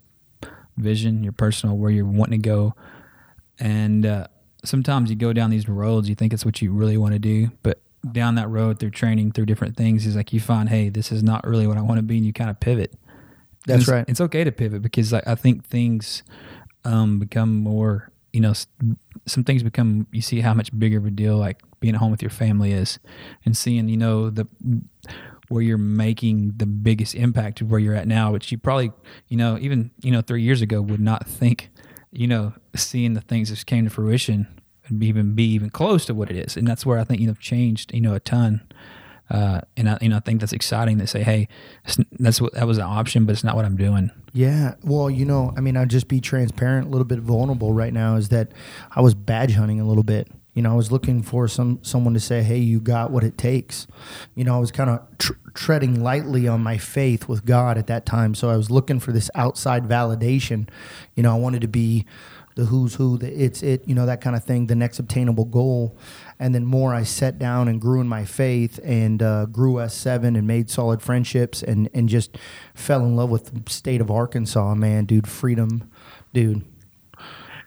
vision, 0.77 1.23
your 1.23 1.33
personal 1.33 1.77
where 1.77 1.91
you're 1.91 2.05
wanting 2.05 2.43
to 2.43 2.49
go, 2.49 2.75
and 3.59 4.05
uh, 4.05 4.27
sometimes 4.65 5.11
you 5.11 5.17
go 5.17 5.33
down 5.33 5.51
these 5.51 5.69
roads, 5.69 6.09
you 6.09 6.15
think 6.15 6.33
it's 6.33 6.45
what 6.45 6.61
you 6.61 6.73
really 6.73 6.97
want 6.97 7.13
to 7.13 7.19
do, 7.19 7.51
but 7.63 7.81
down 8.13 8.35
that 8.35 8.49
road 8.49 8.79
through 8.79 8.91
training, 8.91 9.33
through 9.33 9.47
different 9.47 9.77
things, 9.77 10.07
is 10.07 10.17
like 10.17 10.33
you 10.33 10.41
find, 10.41 10.69
hey, 10.69 10.89
this 10.89 11.11
is 11.13 11.23
not 11.23 11.47
really 11.47 11.67
what 11.67 11.79
I 11.79 11.83
want 11.83 11.99
to 11.99 12.03
be, 12.03 12.17
and 12.17 12.27
you 12.27 12.33
kind 12.33 12.51
of 12.51 12.61
pivot. 12.61 12.95
That's 13.67 13.83
it's, 13.83 13.91
right. 13.91 14.05
It's 14.09 14.21
okay 14.21 14.45
to 14.45 14.53
pivot 14.53 14.83
because 14.83 15.13
I, 15.13 15.23
I 15.27 15.35
think 15.35 15.65
things 15.65 16.23
um, 16.85 17.19
become 17.19 17.57
more, 17.57 18.11
you 18.33 18.41
know, 18.41 18.53
some 19.27 19.45
things 19.45 19.63
become. 19.63 20.07
You 20.13 20.21
see 20.21 20.41
how 20.41 20.53
much 20.55 20.77
bigger 20.79 20.99
of 20.99 21.07
a 21.07 21.11
deal 21.11 21.39
like 21.39 21.63
being 21.81 21.95
at 21.95 22.01
home 22.01 22.11
with 22.11 22.21
your 22.21 22.31
family 22.31 22.73
is, 22.73 22.99
and 23.45 23.57
seeing 23.57 23.89
you 23.89 23.97
know 23.97 24.29
the 24.29 24.47
where 25.49 25.63
you're 25.63 25.79
making 25.79 26.55
the 26.57 26.67
biggest 26.67 27.15
impact 27.15 27.63
where 27.63 27.81
you're 27.81 27.95
at 27.95 28.09
now, 28.09 28.33
which 28.33 28.51
you 28.53 28.59
probably, 28.59 28.93
you 29.29 29.37
know, 29.37 29.59
even 29.59 29.91
you 30.03 30.11
know 30.11 30.21
three 30.21 30.43
years 30.43 30.63
ago 30.63 30.81
would 30.81 31.01
not 31.01 31.27
think, 31.27 31.71
you 32.11 32.27
know, 32.27 32.53
seeing 32.75 33.15
the 33.15 33.21
things 33.21 33.51
that 33.51 33.65
came 33.67 33.85
to 33.85 33.91
fruition 33.91 34.47
and 34.87 35.03
even 35.03 35.35
be 35.35 35.45
even 35.45 35.71
close 35.71 36.05
to 36.07 36.15
what 36.15 36.31
it 36.31 36.37
is, 36.37 36.57
and 36.57 36.67
that's 36.67 36.85
where 36.85 36.99
I 36.99 37.05
think 37.05 37.21
you 37.21 37.27
know 37.27 37.35
changed, 37.35 37.93
you 37.95 38.01
know, 38.01 38.15
a 38.15 38.21
ton. 38.21 38.63
Uh, 39.31 39.63
and 39.77 39.89
I, 39.89 39.99
you 40.03 40.11
know, 40.11 40.17
I 40.17 40.21
think 40.21 40.41
that's 40.41 40.53
exciting 40.53 40.99
to 40.99 41.07
say, 41.07 41.23
hey, 41.23 41.49
that's 42.19 42.41
what 42.41 42.53
that 42.55 42.67
was 42.67 42.77
an 42.77 42.85
option, 42.85 43.25
but 43.25 43.33
it's 43.33 43.45
not 43.45 43.57
what 43.57 43.65
I'm 43.65 43.77
doing. 43.77 44.11
Yeah. 44.35 44.75
Well, 44.83 45.09
you 45.09 45.25
know, 45.25 45.55
I 45.57 45.61
mean, 45.61 45.77
I'll 45.77 45.87
just 45.87 46.09
be 46.09 46.21
transparent, 46.21 46.89
a 46.89 46.91
little 46.91 47.07
bit 47.07 47.21
vulnerable 47.21 47.73
right 47.73 47.93
now. 47.93 48.17
Is 48.17 48.29
that 48.29 48.53
I 48.95 49.01
was 49.01 49.15
badge 49.15 49.55
hunting 49.55 49.81
a 49.81 49.87
little 49.87 50.03
bit. 50.03 50.29
You 50.55 50.63
know, 50.63 50.73
I 50.73 50.75
was 50.75 50.91
looking 50.91 51.23
for 51.23 51.49
some 51.49 51.81
someone 51.83 52.15
to 52.15 52.21
say, 52.21 52.43
"Hey, 52.43 52.59
you 52.59 52.81
got 52.81 53.11
what 53.11 53.25
it 53.25 53.37
takes." 53.37 53.87
You 54.35 54.45
know, 54.45 54.57
I 54.57 54.59
was 54.59 54.71
kind 54.71 54.89
of 54.89 55.01
tr- 55.19 55.33
treading 55.53 56.03
lightly 56.03 56.49
on 56.49 56.63
my 56.63 56.79
faith 56.79 57.29
with 57.29 57.45
God 57.45 57.77
at 57.77 57.87
that 57.89 58.07
time, 58.07 58.35
so 58.35 58.51
I 58.51 58.57
was 58.57 58.71
looking 58.71 59.01
for 59.01 59.13
this 59.13 59.31
outside 59.35 59.85
validation. 59.85 60.69
You 61.15 61.25
know, 61.25 61.35
I 61.35 61.39
wanted 61.39 61.61
to 61.63 61.69
be 61.69 62.07
the 62.55 62.67
who's 62.67 62.95
who, 62.95 63.19
the 63.19 63.29
it's 63.33 63.63
it, 63.63 63.87
you 63.87 63.95
know, 63.95 64.07
that 64.07 64.21
kind 64.21 64.37
of 64.37 64.45
thing, 64.45 64.67
the 64.67 64.75
next 64.75 64.99
obtainable 64.99 65.45
goal. 65.45 65.97
And 66.39 66.55
then 66.55 66.65
more, 66.65 66.95
I 66.95 67.03
sat 67.03 67.39
down 67.39 67.69
and 67.69 67.81
grew 67.81 68.01
in 68.01 68.09
my 68.09 68.25
faith 68.25 68.79
and 68.85 69.23
uh, 69.23 69.47
grew 69.47 69.75
S7 69.75 70.37
and 70.37 70.47
made 70.47 70.71
solid 70.71 71.03
friendships 71.03 71.63
and, 71.63 71.89
and 71.95 72.09
just 72.09 72.37
fell 72.75 73.01
in 73.05 73.17
love 73.17 73.31
with 73.31 73.47
the 73.47 73.71
state 73.71 74.01
of 74.01 74.11
Arkansas, 74.11 74.75
man, 74.75 75.05
dude. 75.05 75.29
Freedom, 75.29 75.91
dude. 76.33 76.65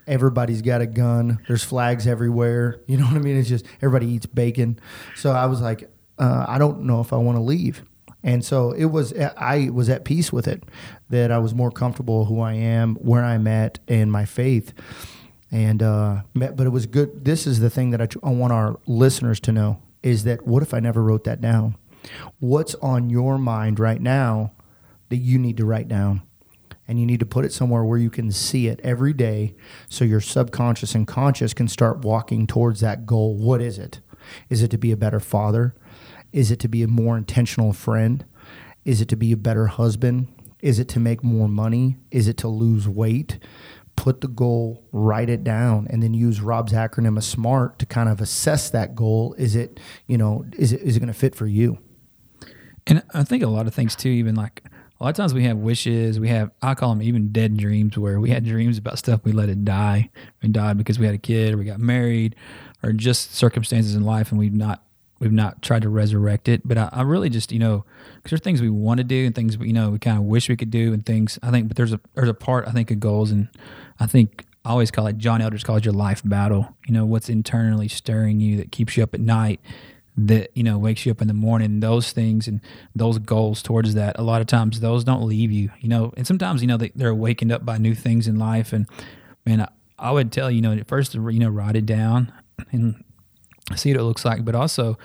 Everybody's 0.08 0.62
got 0.62 0.82
a 0.82 0.88
gun. 0.88 1.39
There's 1.48 1.63
flags 1.63 2.08
everywhere. 2.08 2.82
You 2.88 2.98
know 2.98 3.06
what 3.06 3.15
I 3.15 3.20
mean? 3.20 3.38
It's 3.38 3.50
just 3.50 3.65
everybody 3.82 4.08
eats 4.08 4.26
bacon. 4.26 4.80
So 5.15 5.32
I 5.32 5.46
was 5.46 5.62
like, 5.62 5.89
uh, 6.17 6.46
I 6.48 6.58
don't 6.58 6.84
know 6.84 7.02
if 7.02 7.13
I 7.13 7.17
want 7.17 7.38
to 7.38 7.41
leave. 7.41 7.84
And 8.24 8.43
so 8.43 8.72
it 8.72 8.86
was, 8.86 9.13
I 9.13 9.70
was 9.72 9.89
at 9.89 10.04
peace 10.04 10.34
with 10.34 10.48
it, 10.48 10.63
that 11.10 11.32
I 11.32 11.38
was 11.38 11.54
more 11.54 11.72
comfortable 11.72 12.26
who 12.26 12.41
I 12.41 12.54
am, 12.54 12.96
where 12.96 13.24
I'm 13.24 13.48
at, 13.48 13.80
and 13.88 14.12
my 14.12 14.26
faith. 14.26 14.74
And, 15.52 15.82
uh, 15.82 16.24
but 16.34 16.60
it 16.60 16.72
was 16.72 16.88
good. 16.88 17.24
This 17.24 17.48
is 17.48 17.60
the 17.60 17.70
thing 17.70 17.91
that 17.91 18.02
I, 18.02 18.08
I 18.28 18.32
want 18.32 18.52
our 18.52 18.80
listeners 18.86 19.39
to 19.41 19.52
know 19.52 19.82
is 20.04 20.24
that 20.24 20.46
what 20.46 20.63
if 20.63 20.74
I 20.74 20.80
never 20.80 21.04
wrote 21.04 21.24
that 21.26 21.41
down? 21.41 21.78
What's 22.39 22.76
on 22.76 23.10
your 23.10 23.38
mind 23.38 23.80
right 23.80 24.02
now 24.02 24.52
that 25.10 25.17
you 25.17 25.38
need 25.38 25.58
to 25.58 25.65
write 25.65 25.88
down? 25.88 26.22
And 26.88 27.00
you 27.00 27.06
need 27.06 27.19
to 27.19 27.26
put 27.26 27.45
it 27.45 27.52
somewhere 27.52 27.84
where 27.84 27.97
you 27.97 28.10
can 28.10 28.32
see 28.32 28.67
it 28.67 28.80
every 28.84 29.13
day 29.13 29.56
so 29.89 30.06
your 30.06 30.21
subconscious 30.21 30.95
and 30.95 31.06
conscious 31.06 31.54
can 31.54 31.67
start 31.67 32.00
walking 32.00 32.47
towards 32.47 32.80
that 32.80 33.06
goal. 33.06 33.36
What 33.36 33.62
is 33.62 33.78
it? 33.78 34.00
Is 34.50 34.63
it 34.63 34.71
to 34.71 34.78
be 34.78 34.91
a 34.91 34.97
better 34.97 35.19
father? 35.19 35.76
Is 36.32 36.52
it 36.52 36.60
to 36.62 36.67
be 36.67 36.84
a 36.84 36.88
more 36.88 37.17
intentional 37.17 37.73
friend? 37.73 38.26
Is 38.86 39.02
it 39.02 39.10
to 39.10 39.17
be 39.17 39.32
a 39.32 39.38
better 39.38 39.67
husband? 39.67 40.28
Is 40.62 40.80
it 40.80 40.88
to 40.89 41.00
make 41.00 41.23
more 41.23 41.47
money? 41.47 41.97
Is 42.12 42.28
it 42.28 42.38
to 42.38 42.47
lose 42.47 42.88
weight? 42.88 43.39
Put 43.95 44.21
the 44.21 44.28
goal, 44.28 44.84
write 44.91 45.30
it 45.30 45.43
down, 45.43 45.88
and 45.89 46.02
then 46.02 46.13
use 46.13 46.39
Rob's 46.39 46.71
acronym 46.71 47.17
of 47.17 47.23
SMART 47.23 47.80
to 47.80 47.86
kind 47.86 48.10
of 48.10 48.21
assess 48.21 48.69
that 48.69 48.95
goal. 48.95 49.36
Is 49.38 49.56
it, 49.56 49.80
you 50.06 50.17
know, 50.17 50.45
is 50.58 50.71
it 50.71 50.82
is 50.82 50.95
it 50.95 51.00
going 51.00 51.08
to 51.08 51.13
fit 51.13 51.36
for 51.36 51.47
you? 51.47 51.80
And 52.86 53.04
I 53.13 53.23
think 53.23 53.43
a 53.43 53.47
lot 53.47 53.67
of 53.67 53.73
things 53.73 53.95
too, 53.95 54.10
even 54.10 54.36
like 54.36 54.63
a 54.99 55.03
lot 55.03 55.10
of 55.10 55.15
times 55.15 55.33
we 55.33 55.43
have 55.43 55.57
wishes, 55.57 56.19
we 56.19 56.29
have 56.29 56.51
I 56.62 56.73
call 56.73 56.89
them 56.89 57.03
even 57.03 57.31
dead 57.31 57.55
dreams, 57.57 57.97
where 57.97 58.19
we 58.19 58.29
had 58.29 58.43
dreams 58.43 58.77
about 58.77 58.97
stuff 58.97 59.21
we 59.23 59.31
let 59.31 59.49
it 59.49 59.63
die. 59.63 60.10
We 60.41 60.49
died 60.49 60.77
because 60.77 60.97
we 60.97 61.05
had 61.05 61.13
a 61.13 61.19
kid, 61.19 61.53
or 61.53 61.57
we 61.57 61.65
got 61.65 61.79
married, 61.79 62.36
or 62.83 62.91
just 62.93 63.36
circumstances 63.36 63.95
in 63.95 64.03
life, 64.03 64.31
and 64.31 64.39
we've 64.39 64.53
not 64.53 64.83
we've 65.19 65.31
not 65.31 65.62
tried 65.62 65.83
to 65.83 65.89
resurrect 65.89 66.47
it. 66.47 66.67
But 66.67 66.77
I, 66.77 66.89
I 66.91 67.01
really 67.03 67.29
just 67.29 67.51
you 67.51 67.60
know 67.60 67.86
because 68.15 68.31
there's 68.31 68.41
things 68.41 68.62
we 68.62 68.69
want 68.69 68.97
to 68.97 69.03
do 69.03 69.25
and 69.25 69.36
things 69.36 69.57
we, 69.57 69.67
you 69.67 69.73
know 69.73 69.91
we 69.91 69.99
kind 69.99 70.17
of 70.17 70.23
wish 70.23 70.49
we 70.49 70.57
could 70.57 70.71
do 70.71 70.93
and 70.93 71.05
things 71.05 71.38
I 71.43 71.51
think. 71.51 71.67
But 71.67 71.77
there's 71.77 71.93
a 71.93 71.99
there's 72.15 72.29
a 72.29 72.33
part 72.33 72.67
I 72.67 72.71
think 72.71 72.89
of 72.89 72.99
goals, 72.99 73.29
and 73.29 73.49
I 73.99 74.07
think 74.07 74.45
I 74.65 74.71
always 74.71 74.89
call 74.89 75.05
it 75.05 75.19
John 75.19 75.41
Elders 75.41 75.63
calls 75.63 75.86
your 75.86 75.93
life 75.93 76.23
battle. 76.25 76.75
You 76.88 76.93
know 76.95 77.05
what's 77.05 77.29
internally 77.29 77.88
stirring 77.88 78.39
you 78.39 78.57
that 78.57 78.71
keeps 78.71 78.97
you 78.97 79.03
up 79.03 79.13
at 79.13 79.19
night 79.21 79.60
that 80.17 80.49
you 80.56 80.63
know 80.63 80.77
wakes 80.77 81.06
you 81.06 81.12
up 81.12 81.21
in 81.21 81.27
the 81.27 81.34
morning 81.34 81.80
those 81.80 82.12
things 82.12 82.47
and 82.47 82.60
those 82.95 83.19
goals 83.19 83.62
towards 83.62 83.93
that 83.93 84.17
a 84.17 84.23
lot 84.23 84.41
of 84.41 84.47
times 84.47 84.80
those 84.80 85.03
don't 85.03 85.21
leave 85.21 85.51
you 85.51 85.69
you 85.80 85.88
know 85.88 86.12
and 86.17 86.25
sometimes 86.25 86.62
you 86.62 86.67
know 86.67 86.77
they, 86.77 86.91
they're 86.95 87.13
wakened 87.13 87.51
up 87.51 87.63
by 87.63 87.77
new 87.77 87.93
things 87.93 88.27
in 88.27 88.38
life. 88.39 88.73
And 88.73 88.88
man 89.45 89.62
I, 89.62 89.69
I 89.99 90.12
would 90.12 90.32
tell 90.32 90.49
you 90.49 90.62
know 90.62 90.82
first 90.88 91.13
you 91.13 91.39
know 91.39 91.49
write 91.49 91.75
it 91.75 91.86
down 91.86 92.34
and 92.71 93.03
see 93.75 93.91
what 93.91 93.99
it 93.99 94.03
looks 94.03 94.25
like. 94.25 94.43
But 94.43 94.56
also 94.56 94.97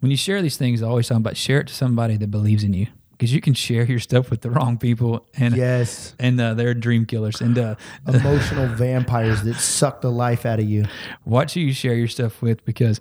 when 0.00 0.10
you 0.10 0.16
share 0.16 0.42
these 0.42 0.58
things 0.58 0.82
always 0.82 1.08
talk 1.08 1.18
about 1.18 1.36
share 1.36 1.60
it 1.60 1.68
to 1.68 1.74
somebody 1.74 2.16
that 2.16 2.30
believes 2.30 2.62
in 2.62 2.74
you 2.74 2.88
because 3.18 3.34
you 3.34 3.40
can 3.40 3.52
share 3.52 3.84
your 3.84 3.98
stuff 3.98 4.30
with 4.30 4.42
the 4.42 4.50
wrong 4.50 4.78
people 4.78 5.26
and 5.34 5.56
yes. 5.56 6.14
and 6.20 6.40
uh, 6.40 6.54
they're 6.54 6.72
dream 6.72 7.04
killers 7.04 7.40
and 7.40 7.58
uh, 7.58 7.74
emotional 8.06 8.68
vampires 8.68 9.42
that 9.42 9.56
suck 9.56 10.00
the 10.00 10.10
life 10.10 10.46
out 10.46 10.60
of 10.60 10.66
you. 10.66 10.84
Watch 11.24 11.54
who 11.54 11.60
you 11.60 11.72
share 11.72 11.94
your 11.94 12.06
stuff 12.06 12.40
with 12.40 12.64
because 12.64 13.00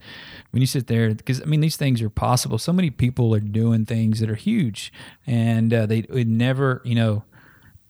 when 0.49 0.61
you 0.61 0.67
sit 0.67 0.87
there 0.87 1.13
because 1.13 1.41
i 1.41 1.45
mean 1.45 1.59
these 1.59 1.77
things 1.77 2.01
are 2.01 2.09
possible. 2.09 2.57
So 2.57 2.73
many 2.73 2.89
people 2.89 3.33
are 3.35 3.39
doing 3.39 3.85
things 3.85 4.19
that 4.19 4.29
are 4.29 4.35
huge 4.35 4.91
and 5.27 5.71
uh, 5.71 5.85
they 5.85 6.05
would 6.09 6.27
never 6.27 6.81
you 6.83 6.95
know 6.95 7.23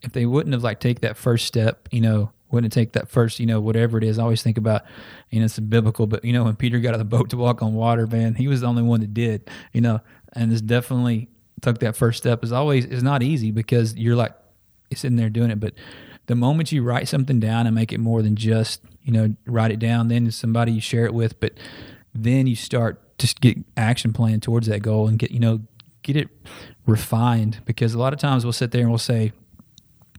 if 0.02 0.12
they 0.12 0.26
wouldn't 0.26 0.54
have 0.54 0.64
like 0.64 0.82
take 0.82 1.00
that 1.02 1.16
first 1.16 1.46
step 1.46 1.88
you 1.92 2.02
know 2.02 2.32
wouldn't 2.50 2.72
take 2.72 2.94
that 2.94 3.10
first, 3.10 3.42
you 3.42 3.46
know, 3.46 3.60
whatever 3.60 3.98
it 3.98 4.06
is. 4.06 4.18
I 4.18 4.24
always 4.24 4.42
think 4.42 4.58
about, 4.58 4.84
you 5.30 5.40
know, 5.40 5.46
it's 5.46 5.60
biblical, 5.60 6.08
but 6.08 6.24
you 6.24 6.32
know, 6.32 6.46
when 6.46 6.56
Peter 6.56 6.80
got 6.80 6.90
out 6.90 6.94
of 6.94 7.00
the 7.00 7.18
boat 7.18 7.30
to 7.32 7.38
walk 7.38 7.62
on 7.62 7.74
water, 7.74 8.08
man, 8.08 8.36
he 8.36 8.48
was 8.48 8.62
the 8.62 8.68
only 8.68 8.84
one 8.84 9.02
that 9.02 9.14
did, 9.14 9.50
you 9.74 9.82
know, 9.82 10.00
and 10.32 10.54
it's 10.54 10.62
definitely 10.62 11.28
took 11.62 11.80
that 11.80 11.96
first 11.96 12.18
step 12.20 12.44
is 12.44 12.52
always 12.52 12.86
is 12.86 13.04
not 13.04 13.24
easy 13.24 13.52
because 13.52 13.96
you're 13.96 14.16
like 14.16 14.34
sitting 14.94 15.18
there 15.18 15.30
doing 15.30 15.52
it. 15.52 15.60
But 15.60 15.74
the 16.28 16.36
moment 16.36 16.72
you 16.72 16.84
write 16.84 17.08
something 17.08 17.40
down 17.40 17.66
and 17.66 17.76
make 17.76 17.92
it 17.92 18.00
more 18.00 18.22
than 18.22 18.36
just 18.36 18.82
you 19.04 19.12
know 19.12 19.36
write 19.46 19.72
it 19.72 19.80
down, 19.80 20.08
then 20.08 20.30
somebody 20.32 20.72
you 20.72 20.82
share 20.82 21.06
it 21.06 21.14
with, 21.14 21.40
but 21.40 21.54
then 22.14 22.48
you 22.48 22.56
start 22.56 23.18
to 23.20 23.36
get 23.42 23.58
action 23.76 24.14
plan 24.14 24.40
towards 24.40 24.68
that 24.68 24.82
goal 24.82 25.08
and 25.08 25.20
get 25.20 25.32
you 25.32 25.40
know 25.40 25.62
get 26.04 26.16
it 26.16 26.30
refined 26.86 27.60
because 27.66 27.94
a 27.94 28.00
lot 28.00 28.14
of 28.14 28.20
times 28.20 28.46
we'll 28.46 28.54
sit 28.54 28.72
there 28.72 28.82
and 28.82 28.90
we'll 28.90 28.98
say 28.98 29.32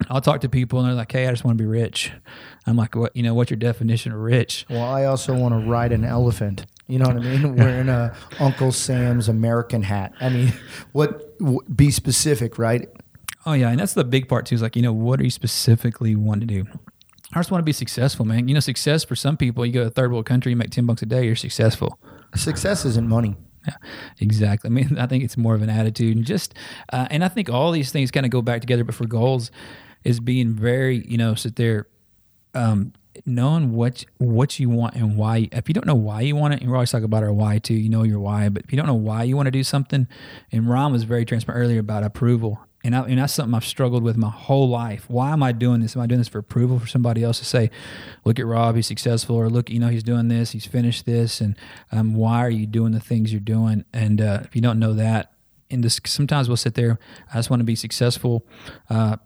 I'll 0.08 0.20
talk 0.20 0.42
to 0.42 0.48
people 0.48 0.78
and 0.78 0.88
they're 0.88 0.94
like, 0.94 1.10
"Hey, 1.10 1.26
I 1.26 1.30
just 1.30 1.44
want 1.44 1.58
to 1.58 1.62
be 1.62 1.66
rich." 1.66 2.12
I'm 2.66 2.76
like, 2.76 2.94
"What? 2.94 3.14
You 3.16 3.22
know, 3.22 3.34
what's 3.34 3.50
your 3.50 3.58
definition 3.58 4.12
of 4.12 4.18
rich?" 4.18 4.64
Well, 4.70 4.84
I 4.84 5.06
also 5.06 5.34
want 5.34 5.54
to 5.54 5.68
ride 5.68 5.92
an 5.92 6.04
elephant. 6.04 6.66
You 6.86 6.98
know 6.98 7.06
what 7.06 7.16
I 7.16 7.20
mean? 7.20 7.56
Wearing 7.56 7.88
a 7.88 8.14
Uncle 8.38 8.70
Sam's 8.72 9.28
American 9.28 9.82
hat. 9.82 10.12
I 10.20 10.28
mean, 10.28 10.52
what? 10.92 11.27
Be 11.74 11.90
specific, 11.90 12.58
right? 12.58 12.88
Oh 13.46 13.52
yeah, 13.52 13.70
and 13.70 13.78
that's 13.78 13.94
the 13.94 14.04
big 14.04 14.28
part 14.28 14.46
too. 14.46 14.54
Is 14.54 14.62
like, 14.62 14.76
you 14.76 14.82
know, 14.82 14.92
what 14.92 15.18
do 15.18 15.24
you 15.24 15.30
specifically 15.30 16.14
want 16.14 16.40
to 16.40 16.46
do? 16.46 16.66
I 17.32 17.38
just 17.38 17.50
want 17.50 17.60
to 17.60 17.64
be 17.64 17.72
successful, 17.72 18.24
man. 18.24 18.48
You 18.48 18.54
know, 18.54 18.60
success 18.60 19.04
for 19.04 19.14
some 19.14 19.36
people, 19.36 19.64
you 19.64 19.72
go 19.72 19.80
to 19.82 19.86
a 19.86 19.90
third 19.90 20.12
world 20.12 20.26
country, 20.26 20.50
you 20.50 20.56
make 20.56 20.70
ten 20.70 20.86
bucks 20.86 21.02
a 21.02 21.06
day, 21.06 21.24
you're 21.24 21.36
successful. 21.36 21.98
Success 22.34 22.84
isn't 22.84 23.08
money. 23.08 23.36
Yeah, 23.66 23.74
exactly. 24.20 24.68
I 24.68 24.72
mean, 24.72 24.98
I 24.98 25.06
think 25.06 25.24
it's 25.24 25.36
more 25.36 25.54
of 25.54 25.62
an 25.62 25.70
attitude, 25.70 26.16
and 26.16 26.24
just, 26.24 26.54
uh, 26.92 27.06
and 27.10 27.24
I 27.24 27.28
think 27.28 27.50
all 27.50 27.70
these 27.70 27.92
things 27.92 28.10
kind 28.10 28.26
of 28.26 28.30
go 28.30 28.42
back 28.42 28.60
together. 28.60 28.84
But 28.84 28.94
for 28.94 29.06
goals, 29.06 29.50
is 30.04 30.20
being 30.20 30.54
very, 30.54 31.04
you 31.06 31.18
know, 31.18 31.34
sit 31.34 31.56
there, 31.56 31.86
um, 32.54 32.92
knowing 33.26 33.72
what 33.72 34.04
what 34.18 34.58
you 34.58 34.68
want 34.70 34.94
and 34.94 35.16
why. 35.16 35.48
If 35.52 35.68
you 35.68 35.74
don't 35.74 35.86
know 35.86 35.94
why 35.94 36.22
you 36.22 36.36
want 36.36 36.54
it, 36.54 36.60
and 36.60 36.70
we 36.70 36.74
always 36.74 36.90
talk 36.90 37.02
about 37.02 37.22
our 37.22 37.32
why 37.32 37.58
too. 37.58 37.74
You 37.74 37.88
know 37.88 38.02
your 38.02 38.20
why, 38.20 38.48
but 38.48 38.64
if 38.64 38.72
you 38.72 38.76
don't 38.76 38.86
know 38.86 38.94
why 38.94 39.22
you 39.24 39.36
want 39.36 39.46
to 39.46 39.50
do 39.50 39.64
something, 39.64 40.06
and 40.52 40.68
Ron 40.68 40.92
was 40.92 41.04
very 41.04 41.24
transparent 41.24 41.62
earlier 41.62 41.80
about 41.80 42.02
approval. 42.04 42.60
And, 42.84 42.94
I, 42.94 43.00
and 43.00 43.18
that's 43.18 43.34
something 43.34 43.54
I've 43.54 43.64
struggled 43.64 44.04
with 44.04 44.16
my 44.16 44.30
whole 44.30 44.68
life. 44.68 45.10
Why 45.10 45.32
am 45.32 45.42
I 45.42 45.50
doing 45.50 45.80
this? 45.80 45.96
Am 45.96 46.02
I 46.02 46.06
doing 46.06 46.20
this 46.20 46.28
for 46.28 46.38
approval 46.38 46.78
for 46.78 46.86
somebody 46.86 47.24
else 47.24 47.40
to 47.40 47.44
say, 47.44 47.70
"Look 48.24 48.38
at 48.38 48.46
Rob, 48.46 48.76
he's 48.76 48.86
successful," 48.86 49.36
or 49.36 49.50
"Look, 49.50 49.68
you 49.68 49.80
know, 49.80 49.88
he's 49.88 50.04
doing 50.04 50.28
this, 50.28 50.52
he's 50.52 50.66
finished 50.66 51.04
this," 51.04 51.40
and 51.40 51.56
um, 51.90 52.14
why 52.14 52.38
are 52.38 52.50
you 52.50 52.66
doing 52.66 52.92
the 52.92 53.00
things 53.00 53.32
you're 53.32 53.40
doing? 53.40 53.84
And 53.92 54.20
uh, 54.20 54.40
if 54.44 54.54
you 54.54 54.62
don't 54.62 54.78
know 54.78 54.92
that, 54.94 55.32
and 55.70 55.82
this, 55.82 56.00
sometimes 56.06 56.48
we'll 56.48 56.56
sit 56.56 56.74
there. 56.74 56.98
I 57.32 57.36
just 57.36 57.50
want 57.50 57.60
to 57.60 57.64
be 57.64 57.74
successful. 57.74 58.46
Uh, 58.88 59.16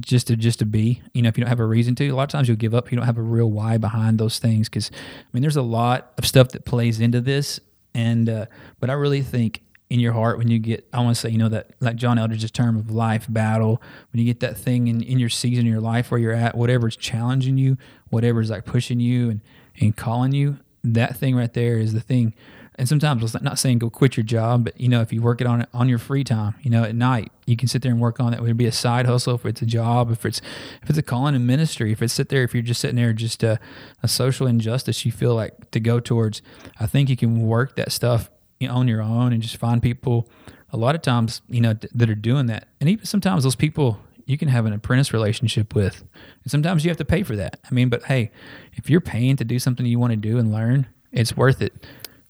just 0.00 0.26
to 0.26 0.36
just 0.36 0.58
to 0.58 0.66
be 0.66 1.00
you 1.14 1.22
know 1.22 1.28
if 1.28 1.38
you 1.38 1.44
don't 1.44 1.48
have 1.48 1.60
a 1.60 1.66
reason 1.66 1.94
to 1.94 2.08
a 2.08 2.14
lot 2.14 2.24
of 2.24 2.28
times 2.28 2.48
you'll 2.48 2.56
give 2.56 2.74
up 2.74 2.90
you 2.90 2.96
don't 2.96 3.06
have 3.06 3.18
a 3.18 3.22
real 3.22 3.50
why 3.50 3.78
behind 3.78 4.18
those 4.18 4.38
things 4.40 4.68
because 4.68 4.90
i 4.92 5.26
mean 5.32 5.42
there's 5.42 5.56
a 5.56 5.62
lot 5.62 6.12
of 6.18 6.26
stuff 6.26 6.48
that 6.48 6.64
plays 6.64 7.00
into 7.00 7.20
this 7.20 7.60
And 7.94 8.28
uh, 8.28 8.46
but 8.78 8.90
I 8.90 8.92
really 8.92 9.22
think 9.22 9.62
in 9.88 10.00
your 10.00 10.12
heart 10.12 10.36
when 10.36 10.48
you 10.48 10.58
get 10.58 10.86
I 10.92 11.00
want 11.00 11.14
to 11.16 11.20
say 11.20 11.30
you 11.30 11.38
know 11.38 11.48
that 11.48 11.70
like 11.80 11.96
John 11.96 12.18
Eldredge's 12.18 12.50
term 12.50 12.76
of 12.76 12.90
life 12.90 13.26
battle 13.28 13.80
when 14.12 14.20
you 14.20 14.26
get 14.26 14.40
that 14.40 14.58
thing 14.58 14.88
in, 14.88 15.00
in 15.02 15.18
your 15.18 15.28
season 15.30 15.66
in 15.66 15.72
your 15.72 15.80
life 15.80 16.10
where 16.10 16.20
you're 16.20 16.32
at 16.32 16.56
whatever's 16.56 16.96
challenging 16.96 17.56
you 17.56 17.78
whatever's 18.10 18.50
like 18.50 18.64
pushing 18.66 19.00
you 19.00 19.30
and 19.30 19.40
and 19.80 19.96
calling 19.96 20.32
you 20.32 20.58
that 20.82 21.16
thing 21.16 21.34
right 21.36 21.54
there 21.54 21.78
is 21.78 21.92
the 21.92 22.00
thing 22.00 22.34
and 22.76 22.88
sometimes 22.88 23.22
it's 23.22 23.42
not 23.42 23.58
saying 23.58 23.78
go 23.78 23.90
quit 23.90 24.16
your 24.16 24.24
job 24.24 24.64
but 24.64 24.80
you 24.80 24.88
know 24.88 25.00
if 25.00 25.12
you 25.12 25.20
work 25.20 25.40
it 25.40 25.46
on 25.46 25.62
it 25.62 25.68
on 25.72 25.88
your 25.88 25.98
free 25.98 26.24
time 26.24 26.54
you 26.62 26.70
know 26.70 26.84
at 26.84 26.94
night 26.94 27.32
you 27.46 27.56
can 27.56 27.68
sit 27.68 27.82
there 27.82 27.92
and 27.92 28.00
work 28.00 28.18
on 28.18 28.34
it. 28.34 28.40
It 28.40 28.56
be 28.56 28.66
a 28.66 28.72
side 28.72 29.06
hustle 29.06 29.36
if 29.36 29.46
it's 29.46 29.62
a 29.62 29.66
job 29.66 30.10
if 30.10 30.24
it's 30.24 30.40
if 30.82 30.90
it's 30.90 30.98
a 30.98 31.02
calling 31.02 31.34
in 31.34 31.46
ministry 31.46 31.92
if 31.92 32.02
it's 32.02 32.12
sit 32.12 32.28
there 32.28 32.42
if 32.42 32.54
you're 32.54 32.62
just 32.62 32.80
sitting 32.80 32.96
there 32.96 33.12
just 33.12 33.42
a, 33.42 33.58
a 34.02 34.08
social 34.08 34.46
injustice 34.46 35.04
you 35.04 35.12
feel 35.12 35.34
like 35.34 35.70
to 35.70 35.80
go 35.80 36.00
towards 36.00 36.42
i 36.80 36.86
think 36.86 37.08
you 37.08 37.16
can 37.16 37.42
work 37.46 37.76
that 37.76 37.92
stuff 37.92 38.30
on 38.68 38.88
your 38.88 39.02
own 39.02 39.32
and 39.32 39.42
just 39.42 39.56
find 39.56 39.82
people 39.82 40.28
a 40.70 40.76
lot 40.76 40.94
of 40.94 41.02
times 41.02 41.42
you 41.48 41.60
know 41.60 41.74
that 41.94 42.10
are 42.10 42.14
doing 42.14 42.46
that. 42.46 42.68
And 42.80 42.88
even 42.88 43.04
sometimes 43.04 43.44
those 43.44 43.56
people 43.56 44.00
you 44.24 44.36
can 44.36 44.48
have 44.48 44.66
an 44.66 44.72
apprentice 44.72 45.12
relationship 45.12 45.74
with 45.74 46.04
and 46.42 46.50
sometimes 46.50 46.84
you 46.84 46.90
have 46.90 46.98
to 46.98 47.04
pay 47.04 47.22
for 47.22 47.36
that. 47.36 47.60
I 47.68 47.74
mean 47.74 47.88
but 47.88 48.04
hey 48.04 48.30
if 48.72 48.88
you're 48.88 49.00
paying 49.00 49.36
to 49.36 49.44
do 49.44 49.58
something 49.58 49.84
you 49.86 49.98
want 49.98 50.12
to 50.12 50.16
do 50.16 50.38
and 50.38 50.52
learn 50.52 50.86
it's 51.12 51.36
worth 51.36 51.62
it 51.62 51.74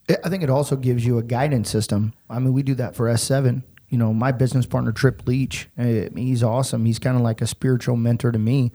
I 0.09 0.29
think 0.29 0.42
it 0.42 0.51
also 0.51 0.77
gives 0.77 1.05
you 1.05 1.19
a 1.19 1.23
guidance 1.23 1.69
system. 1.69 2.14
I 2.31 2.38
mean, 2.38 2.53
we 2.53 2.62
do 2.62 2.75
that 2.77 2.95
for 2.95 3.07
S7. 3.07 3.64
You 3.88 3.99
know, 3.99 4.12
my 4.12 4.33
business 4.33 4.66
partner, 4.66 4.92
Trip 4.92 5.27
Leach, 5.27 5.69
eh, 5.79 6.09
he's 6.14 6.42
awesome. 6.42 6.85
He's 6.85 6.99
kind 6.99 7.16
of 7.16 7.23
like 7.23 7.40
a 7.40 7.47
spiritual 7.47 7.97
mentor 7.97 8.33
to 8.33 8.38
me. 8.38 8.73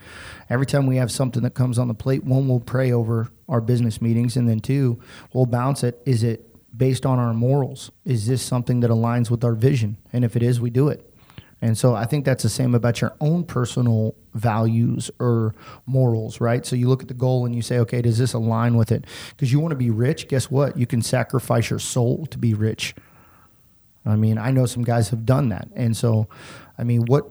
Every 0.49 0.65
time 0.65 0.87
we 0.87 0.95
have 0.97 1.11
something 1.11 1.43
that 1.43 1.53
comes 1.53 1.77
on 1.77 1.87
the 1.89 1.93
plate, 1.93 2.23
one, 2.23 2.47
we'll 2.47 2.61
pray 2.61 2.91
over 2.91 3.29
our 3.49 3.59
business 3.59 4.01
meetings, 4.01 4.37
and 4.37 4.47
then 4.47 4.61
two, 4.61 4.99
we'll 5.33 5.45
bounce 5.45 5.83
it. 5.83 6.01
Is 6.05 6.23
it 6.23 6.47
based 6.77 7.05
on 7.05 7.19
our 7.19 7.33
morals? 7.33 7.91
Is 8.05 8.27
this 8.27 8.41
something 8.41 8.79
that 8.81 8.89
aligns 8.89 9.29
with 9.29 9.43
our 9.43 9.53
vision? 9.53 9.97
And 10.13 10.23
if 10.23 10.37
it 10.37 10.43
is, 10.43 10.61
we 10.61 10.69
do 10.69 10.87
it. 10.87 11.10
And 11.61 11.77
so 11.77 11.93
I 11.93 12.05
think 12.05 12.25
that's 12.25 12.41
the 12.41 12.49
same 12.49 12.73
about 12.73 13.01
your 13.01 13.15
own 13.21 13.43
personal 13.43 14.15
values 14.33 15.11
or 15.19 15.53
morals, 15.85 16.41
right? 16.41 16.65
So 16.65 16.75
you 16.75 16.89
look 16.89 17.03
at 17.03 17.07
the 17.07 17.13
goal 17.13 17.45
and 17.45 17.55
you 17.55 17.61
say, 17.61 17.77
okay, 17.79 18.01
does 18.01 18.17
this 18.17 18.33
align 18.33 18.75
with 18.75 18.91
it? 18.91 19.05
Because 19.29 19.51
you 19.51 19.59
want 19.59 19.71
to 19.71 19.77
be 19.77 19.91
rich. 19.91 20.27
Guess 20.27 20.49
what? 20.49 20.75
You 20.75 20.87
can 20.87 21.03
sacrifice 21.03 21.69
your 21.69 21.79
soul 21.79 22.25
to 22.27 22.37
be 22.39 22.55
rich. 22.55 22.95
I 24.05 24.15
mean, 24.15 24.39
I 24.39 24.49
know 24.49 24.65
some 24.65 24.83
guys 24.83 25.09
have 25.09 25.25
done 25.25 25.49
that. 25.49 25.67
And 25.75 25.95
so, 25.95 26.27
I 26.77 26.83
mean, 26.83 27.05
what 27.05 27.23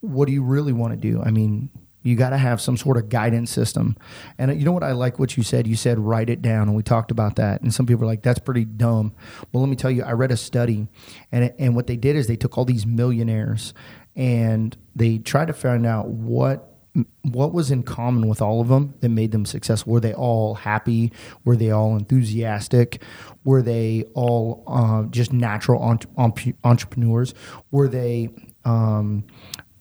what 0.00 0.26
do 0.26 0.32
you 0.32 0.42
really 0.42 0.72
want 0.72 0.92
to 0.92 0.96
do? 0.96 1.20
I 1.22 1.30
mean, 1.30 1.68
you 2.08 2.16
got 2.16 2.30
to 2.30 2.38
have 2.38 2.58
some 2.60 2.76
sort 2.76 2.96
of 2.96 3.10
guidance 3.10 3.50
system. 3.50 3.96
And 4.38 4.58
you 4.58 4.64
know 4.64 4.72
what 4.72 4.82
I 4.82 4.92
like 4.92 5.18
what 5.18 5.36
you 5.36 5.42
said? 5.42 5.66
You 5.66 5.76
said 5.76 5.98
write 5.98 6.30
it 6.30 6.40
down, 6.40 6.68
and 6.68 6.76
we 6.76 6.82
talked 6.82 7.10
about 7.10 7.36
that. 7.36 7.60
And 7.60 7.72
some 7.72 7.84
people 7.84 8.04
are 8.04 8.06
like, 8.06 8.22
that's 8.22 8.38
pretty 8.38 8.64
dumb. 8.64 9.12
Well, 9.52 9.62
let 9.62 9.68
me 9.68 9.76
tell 9.76 9.90
you, 9.90 10.02
I 10.02 10.12
read 10.12 10.30
a 10.30 10.36
study, 10.36 10.88
and 11.30 11.44
it, 11.44 11.56
and 11.58 11.76
what 11.76 11.86
they 11.86 11.96
did 11.96 12.16
is 12.16 12.26
they 12.26 12.36
took 12.36 12.56
all 12.56 12.64
these 12.64 12.86
millionaires 12.86 13.74
and 14.16 14.76
they 14.96 15.18
tried 15.18 15.46
to 15.48 15.52
find 15.52 15.86
out 15.86 16.08
what 16.08 16.74
what 17.22 17.52
was 17.52 17.70
in 17.70 17.82
common 17.84 18.26
with 18.26 18.42
all 18.42 18.60
of 18.60 18.68
them 18.68 18.94
that 19.00 19.10
made 19.10 19.30
them 19.30 19.44
successful? 19.44 19.92
Were 19.92 20.00
they 20.00 20.14
all 20.14 20.54
happy? 20.54 21.12
Were 21.44 21.54
they 21.54 21.70
all 21.70 21.94
enthusiastic? 21.94 23.02
Were 23.44 23.62
they 23.62 24.04
all 24.14 24.64
uh, 24.66 25.04
just 25.04 25.32
natural 25.32 25.80
entre- 25.80 26.54
entrepreneurs? 26.64 27.34
Were 27.70 27.86
they 27.86 28.30
um, 28.64 29.24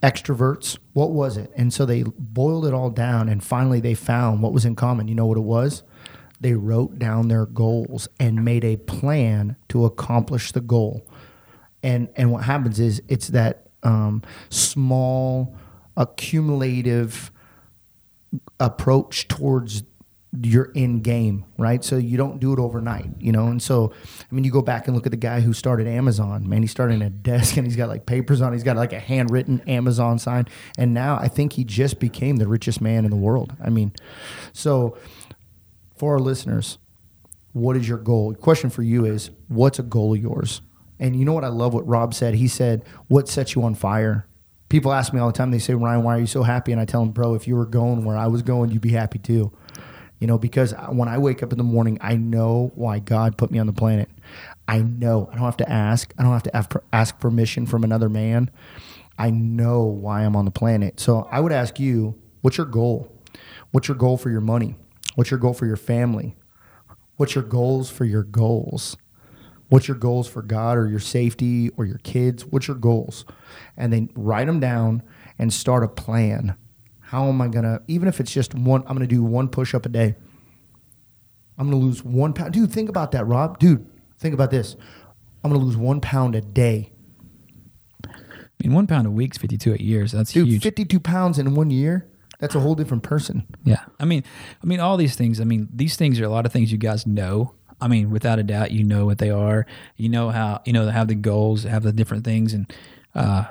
extroverts. 0.01 0.77
What 0.93 1.11
was 1.11 1.37
it? 1.37 1.51
And 1.55 1.73
so 1.73 1.85
they 1.85 2.03
boiled 2.03 2.65
it 2.65 2.73
all 2.73 2.89
down 2.89 3.29
and 3.29 3.43
finally 3.43 3.79
they 3.79 3.93
found 3.93 4.41
what 4.41 4.53
was 4.53 4.65
in 4.65 4.75
common. 4.75 5.07
You 5.07 5.15
know 5.15 5.25
what 5.25 5.37
it 5.37 5.41
was? 5.41 5.83
They 6.39 6.53
wrote 6.53 6.99
down 6.99 7.29
their 7.29 7.45
goals 7.45 8.07
and 8.19 8.45
made 8.45 8.63
a 8.63 8.77
plan 8.77 9.55
to 9.69 9.85
accomplish 9.85 10.51
the 10.51 10.61
goal. 10.61 11.07
And 11.81 12.09
and 12.15 12.31
what 12.31 12.43
happens 12.43 12.79
is 12.79 13.01
it's 13.07 13.29
that 13.29 13.69
um, 13.83 14.21
small 14.49 15.55
accumulative 15.95 17.31
approach 18.59 19.27
towards 19.27 19.83
you're 20.41 20.71
in 20.73 21.01
game, 21.01 21.45
right? 21.57 21.83
So 21.83 21.97
you 21.97 22.17
don't 22.17 22.39
do 22.39 22.53
it 22.53 22.59
overnight, 22.59 23.09
you 23.19 23.31
know. 23.31 23.47
And 23.47 23.61
so, 23.61 23.93
I 24.19 24.35
mean, 24.35 24.43
you 24.43 24.51
go 24.51 24.61
back 24.61 24.87
and 24.87 24.95
look 24.95 25.05
at 25.05 25.11
the 25.11 25.17
guy 25.17 25.41
who 25.41 25.53
started 25.53 25.87
Amazon. 25.87 26.47
Man, 26.47 26.61
he 26.61 26.67
started 26.67 27.01
a 27.01 27.09
desk 27.09 27.57
and 27.57 27.65
he's 27.65 27.75
got 27.75 27.89
like 27.89 28.05
papers 28.05 28.41
on. 28.41 28.53
He's 28.53 28.63
got 28.63 28.75
like 28.75 28.93
a 28.93 28.99
handwritten 28.99 29.61
Amazon 29.61 30.19
sign, 30.19 30.47
and 30.77 30.93
now 30.93 31.17
I 31.17 31.27
think 31.27 31.53
he 31.53 31.63
just 31.63 31.99
became 31.99 32.37
the 32.37 32.47
richest 32.47 32.81
man 32.81 33.05
in 33.05 33.11
the 33.11 33.17
world. 33.17 33.55
I 33.63 33.69
mean, 33.69 33.93
so 34.53 34.97
for 35.95 36.13
our 36.13 36.19
listeners, 36.19 36.77
what 37.53 37.75
is 37.75 37.87
your 37.87 37.97
goal? 37.97 38.33
question 38.35 38.69
for 38.69 38.83
you 38.83 39.05
is, 39.05 39.31
what's 39.47 39.79
a 39.79 39.83
goal 39.83 40.13
of 40.13 40.21
yours? 40.21 40.61
And 40.99 41.15
you 41.15 41.25
know 41.25 41.33
what 41.33 41.43
I 41.43 41.49
love 41.49 41.73
what 41.73 41.87
Rob 41.87 42.13
said. 42.13 42.35
He 42.35 42.47
said, 42.47 42.83
"What 43.07 43.27
sets 43.27 43.55
you 43.55 43.63
on 43.63 43.75
fire?" 43.75 44.25
People 44.69 44.91
ask 44.91 45.13
me 45.13 45.19
all 45.19 45.27
the 45.27 45.37
time. 45.37 45.51
They 45.51 45.59
say, 45.59 45.73
"Ryan, 45.75 46.03
why 46.03 46.17
are 46.17 46.19
you 46.19 46.25
so 46.25 46.43
happy?" 46.43 46.71
And 46.71 46.81
I 46.81 46.85
tell 46.85 47.01
them, 47.01 47.11
"Bro, 47.11 47.35
if 47.35 47.47
you 47.47 47.55
were 47.55 47.65
going 47.65 48.03
where 48.03 48.17
I 48.17 48.27
was 48.27 48.41
going, 48.41 48.71
you'd 48.71 48.81
be 48.81 48.91
happy 48.93 49.19
too." 49.19 49.51
You 50.19 50.27
know, 50.27 50.37
because 50.37 50.73
when 50.89 51.07
I 51.07 51.17
wake 51.19 51.43
up 51.43 51.51
in 51.51 51.57
the 51.57 51.63
morning, 51.63 51.99
I 52.01 52.15
know 52.15 52.71
why 52.73 52.99
God 52.99 53.37
put 53.37 53.51
me 53.51 53.59
on 53.59 53.67
the 53.67 53.73
planet. 53.73 54.09
I 54.67 54.79
know. 54.79 55.29
I 55.31 55.35
don't 55.35 55.45
have 55.45 55.57
to 55.57 55.69
ask. 55.71 56.13
I 56.17 56.23
don't 56.23 56.33
have 56.33 56.69
to 56.69 56.83
ask 56.91 57.19
permission 57.19 57.65
from 57.65 57.83
another 57.83 58.09
man. 58.09 58.49
I 59.17 59.29
know 59.29 59.83
why 59.83 60.23
I'm 60.23 60.35
on 60.35 60.45
the 60.45 60.51
planet. 60.51 60.99
So 60.99 61.27
I 61.31 61.39
would 61.39 61.51
ask 61.51 61.79
you, 61.79 62.15
what's 62.41 62.57
your 62.57 62.65
goal? 62.65 63.11
What's 63.71 63.87
your 63.87 63.97
goal 63.97 64.17
for 64.17 64.29
your 64.29 64.41
money? 64.41 64.75
What's 65.15 65.29
your 65.29 65.39
goal 65.39 65.53
for 65.53 65.65
your 65.65 65.77
family? 65.77 66.35
What's 67.17 67.35
your 67.35 67.43
goals 67.43 67.89
for 67.89 68.05
your 68.05 68.23
goals? 68.23 68.97
What's 69.69 69.87
your 69.87 69.97
goals 69.97 70.27
for 70.27 70.41
God 70.41 70.77
or 70.77 70.87
your 70.87 70.99
safety 70.99 71.69
or 71.77 71.85
your 71.85 71.97
kids? 71.99 72.45
What's 72.45 72.67
your 72.67 72.77
goals? 72.77 73.25
And 73.75 73.91
then 73.91 74.09
write 74.15 74.47
them 74.47 74.59
down 74.59 75.03
and 75.37 75.51
start 75.51 75.83
a 75.83 75.87
plan 75.87 76.55
how 77.07 77.27
am 77.29 77.41
I 77.41 77.47
gonna? 77.47 77.81
Even 77.87 78.09
if 78.09 78.19
it's 78.19 78.31
just 78.31 78.53
one, 78.53 78.81
I'm 78.81 78.93
gonna 78.93 79.07
do 79.07 79.23
one 79.23 79.47
push 79.47 79.73
up 79.73 79.85
a 79.85 79.89
day. 79.89 80.15
I'm 81.57 81.69
gonna 81.69 81.81
lose 81.81 82.03
one 82.03 82.33
pound. 82.33 82.51
Dude, 82.51 82.69
think 82.71 82.89
about 82.89 83.11
that, 83.11 83.25
Rob. 83.25 83.59
Dude, 83.59 83.87
think 84.19 84.33
about 84.33 84.51
this. 84.51 84.75
I'm 85.41 85.51
gonna 85.51 85.63
lose 85.63 85.77
one 85.77 86.01
pound 86.01 86.35
a 86.35 86.41
day. 86.41 86.91
I 88.05 88.09
mean, 88.61 88.73
one 88.73 88.87
pound 88.87 89.07
a 89.07 89.11
week's 89.11 89.37
52 89.37 89.73
a 89.75 89.77
year, 89.77 90.05
so 90.07 90.17
that's 90.17 90.33
Dude, 90.33 90.47
huge. 90.47 90.63
52 90.63 90.99
pounds 90.99 91.39
in 91.39 91.55
one 91.55 91.69
year. 91.69 92.09
That's 92.39 92.55
a 92.55 92.59
whole 92.59 92.75
different 92.75 93.03
person. 93.03 93.47
Yeah, 93.63 93.85
I 94.01 94.05
mean, 94.05 94.25
I 94.61 94.65
mean, 94.67 94.81
all 94.81 94.97
these 94.97 95.15
things. 95.15 95.39
I 95.39 95.45
mean, 95.45 95.69
these 95.73 95.95
things 95.95 96.19
are 96.19 96.25
a 96.25 96.29
lot 96.29 96.45
of 96.45 96.51
things 96.51 96.73
you 96.73 96.77
guys 96.77 97.07
know. 97.07 97.53
I 97.79 97.87
mean, 97.87 98.09
without 98.09 98.37
a 98.37 98.43
doubt, 98.43 98.71
you 98.71 98.83
know 98.83 99.05
what 99.05 99.19
they 99.19 99.29
are. 99.29 99.65
You 99.95 100.09
know 100.09 100.29
how 100.29 100.61
you 100.65 100.73
know 100.73 100.85
they 100.85 100.91
have 100.91 101.07
the 101.07 101.15
goals, 101.15 101.63
have 101.63 101.83
the 101.83 101.93
different 101.93 102.25
things, 102.25 102.53
and 102.53 102.71
uh, 103.15 103.45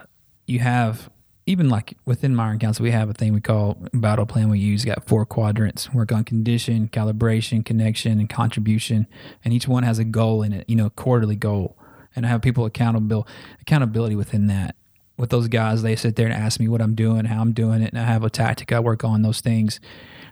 you 0.47 0.59
have 0.59 1.09
even 1.47 1.69
like 1.69 1.97
within 2.05 2.35
my 2.35 2.49
Iron 2.49 2.59
Council, 2.59 2.83
we 2.83 2.91
have 2.91 3.09
a 3.09 3.15
thing 3.15 3.33
we 3.33 3.41
call 3.41 3.79
battle 3.95 4.27
plan. 4.27 4.49
We 4.49 4.59
use 4.59 4.85
got 4.85 5.07
four 5.07 5.25
quadrants: 5.25 5.93
work 5.95 6.11
on 6.11 6.25
condition, 6.25 6.89
calibration, 6.89 7.65
connection, 7.65 8.19
and 8.19 8.29
contribution. 8.29 9.07
And 9.45 9.55
each 9.55 9.69
one 9.69 9.85
has 9.85 10.01
a 10.01 10.05
goal 10.05 10.43
in 10.43 10.53
it, 10.53 10.69
you 10.69 10.75
know, 10.75 10.91
quarterly 10.91 11.37
goal. 11.37 11.79
And 12.17 12.27
I 12.27 12.31
have 12.31 12.43
people 12.43 12.65
accountable 12.65 13.27
accountability 13.61 14.17
within 14.17 14.49
that. 14.49 14.75
With 15.17 15.31
those 15.31 15.49
guys, 15.49 15.83
they 15.83 15.97
sit 15.97 16.17
there 16.17 16.27
and 16.27 16.35
ask 16.35 16.61
me 16.61 16.69
what 16.69 16.83
I'm 16.83 16.95
doing, 16.95 17.27
how 17.27 17.41
I'm 17.41 17.53
doing 17.53 17.81
it, 17.81 17.93
and 17.93 17.99
I 17.99 18.05
have 18.05 18.25
a 18.25 18.29
tactic 18.29 18.73
I 18.73 18.81
work 18.81 19.05
on 19.05 19.23
those 19.23 19.41
things. 19.41 19.81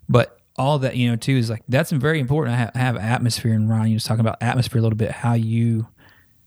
But 0.09 0.39
all 0.57 0.79
that 0.81 0.97
you 0.97 1.09
know 1.09 1.17
too 1.17 1.37
is 1.37 1.49
like 1.49 1.63
that's 1.69 1.93
very 1.93 2.19
important. 2.19 2.57
I 2.57 2.59
have, 2.59 2.71
I 2.75 2.79
have 2.79 2.97
atmosphere, 2.97 3.55
and 3.55 3.71
Ryan, 3.71 3.89
you 3.89 3.95
was 3.95 4.05
talking 4.05 4.21
about 4.21 4.43
atmosphere 4.43 4.81
a 4.81 4.83
little 4.83 4.97
bit, 4.97 5.13
how 5.13 5.35
you 5.35 5.87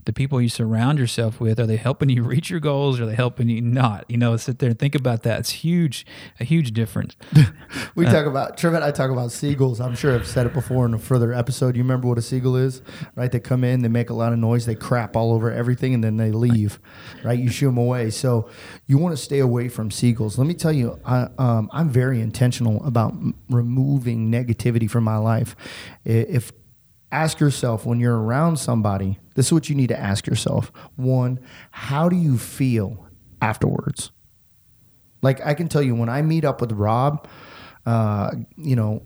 the 0.07 0.13
people 0.13 0.41
you 0.41 0.47
surround 0.47 0.97
yourself 0.97 1.39
with 1.41 1.59
are 1.59 1.67
they 1.67 1.75
helping 1.75 2.07
you 2.09 2.23
reach 2.35 2.49
your 2.49 2.61
goals 2.61 2.99
or 2.99 3.03
are 3.03 3.05
they 3.05 3.13
helping 3.13 3.49
you 3.49 3.61
not? 3.61 4.05
You 4.07 4.17
know 4.17 4.35
sit 4.37 4.59
there 4.59 4.69
and 4.69 4.79
think 4.79 4.95
about 4.95 5.23
that. 5.23 5.39
It's 5.41 5.51
huge 5.51 6.05
a 6.39 6.43
huge 6.43 6.71
difference. 6.71 7.15
We 7.95 8.05
uh, 8.05 8.11
talk 8.11 8.25
about 8.25 8.57
Trevor 8.57 8.81
I 8.81 8.91
talk 8.91 9.11
about 9.11 9.31
seagulls. 9.31 9.81
I'm 9.81 9.95
sure 9.95 10.15
I've 10.15 10.27
said 10.27 10.45
it 10.45 10.53
before 10.53 10.85
in 10.85 10.93
a 10.93 10.99
further 10.99 11.33
episode. 11.33 11.75
You 11.75 11.83
remember 11.83 12.07
what 12.07 12.17
a 12.17 12.21
seagull 12.21 12.55
is 12.55 12.81
right? 13.15 13.31
They 13.31 13.39
come 13.39 13.63
in 13.63 13.81
they 13.81 13.89
make 13.89 14.09
a 14.09 14.13
lot 14.13 14.31
of 14.31 14.39
noise 14.39 14.65
they 14.65 14.75
crap 14.75 15.15
all 15.17 15.33
over 15.33 15.51
everything 15.51 15.93
and 15.93 16.03
then 16.03 16.17
they 16.17 16.31
leave 16.31 16.79
right? 17.23 17.37
You 17.37 17.49
shoo 17.49 17.65
them 17.67 17.77
away. 17.77 18.09
So 18.09 18.49
you 18.85 18.97
want 18.97 19.17
to 19.17 19.21
stay 19.21 19.39
away 19.39 19.67
from 19.67 19.91
seagulls. 19.91 20.37
Let 20.37 20.47
me 20.47 20.53
tell 20.53 20.71
you 20.71 20.99
I, 21.05 21.27
um, 21.37 21.69
I'm 21.73 21.89
very 21.89 22.21
intentional 22.21 22.83
about 22.85 23.11
m- 23.11 23.35
removing 23.49 24.31
negativity 24.31 24.89
from 24.89 25.03
my 25.03 25.17
life. 25.17 25.55
If 26.05 26.53
ask 27.11 27.39
yourself 27.39 27.85
when 27.85 27.99
you're 27.99 28.19
around 28.19 28.57
somebody 28.57 29.19
this 29.35 29.47
is 29.47 29.53
what 29.53 29.69
you 29.69 29.75
need 29.75 29.87
to 29.87 29.99
ask 29.99 30.25
yourself. 30.25 30.71
One 30.95 31.39
how 31.71 32.09
do 32.09 32.15
you 32.15 32.37
feel 32.37 33.07
afterwards? 33.41 34.11
Like 35.21 35.45
i 35.45 35.53
can 35.53 35.67
tell 35.67 35.81
you 35.81 35.95
when 35.95 36.09
i 36.09 36.21
meet 36.21 36.45
up 36.45 36.61
with 36.61 36.71
rob 36.71 37.27
uh, 37.85 38.31
you 38.57 38.75
know 38.75 39.01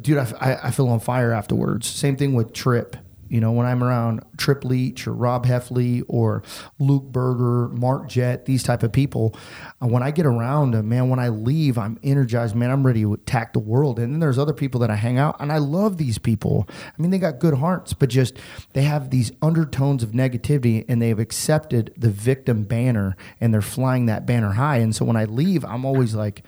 dude 0.00 0.18
I, 0.18 0.60
I 0.64 0.70
feel 0.70 0.88
on 0.88 1.00
fire 1.00 1.32
afterwards. 1.32 1.86
Same 1.88 2.16
thing 2.16 2.34
with 2.34 2.52
trip 2.52 2.96
you 3.30 3.40
know, 3.40 3.52
when 3.52 3.64
I'm 3.64 3.82
around 3.82 4.24
Trip 4.36 4.64
Leach 4.64 5.06
or 5.06 5.12
Rob 5.12 5.46
Heffley 5.46 6.02
or 6.08 6.42
Luke 6.80 7.04
Berger, 7.04 7.68
Mark 7.68 8.08
Jett, 8.08 8.44
these 8.44 8.64
type 8.64 8.82
of 8.82 8.92
people, 8.92 9.36
uh, 9.80 9.86
when 9.86 10.02
I 10.02 10.10
get 10.10 10.26
around 10.26 10.72
them, 10.72 10.88
man, 10.88 11.08
when 11.08 11.20
I 11.20 11.28
leave, 11.28 11.78
I'm 11.78 11.96
energized, 12.02 12.56
man. 12.56 12.70
I'm 12.70 12.84
ready 12.84 13.02
to 13.02 13.14
attack 13.14 13.52
the 13.52 13.60
world. 13.60 14.00
And 14.00 14.12
then 14.12 14.18
there's 14.18 14.38
other 14.38 14.52
people 14.52 14.80
that 14.80 14.90
I 14.90 14.96
hang 14.96 15.16
out, 15.16 15.36
and 15.38 15.52
I 15.52 15.58
love 15.58 15.96
these 15.96 16.18
people. 16.18 16.68
I 16.70 17.00
mean, 17.00 17.12
they 17.12 17.18
got 17.18 17.38
good 17.38 17.54
hearts, 17.54 17.92
but 17.92 18.08
just 18.08 18.36
they 18.72 18.82
have 18.82 19.10
these 19.10 19.30
undertones 19.40 20.02
of 20.02 20.10
negativity, 20.10 20.84
and 20.88 21.00
they 21.00 21.08
have 21.08 21.20
accepted 21.20 21.94
the 21.96 22.10
victim 22.10 22.64
banner, 22.64 23.16
and 23.40 23.54
they're 23.54 23.62
flying 23.62 24.06
that 24.06 24.26
banner 24.26 24.52
high. 24.52 24.78
And 24.78 24.94
so 24.94 25.04
when 25.04 25.16
I 25.16 25.24
leave, 25.24 25.64
I'm 25.64 25.84
always 25.84 26.16
like, 26.16 26.42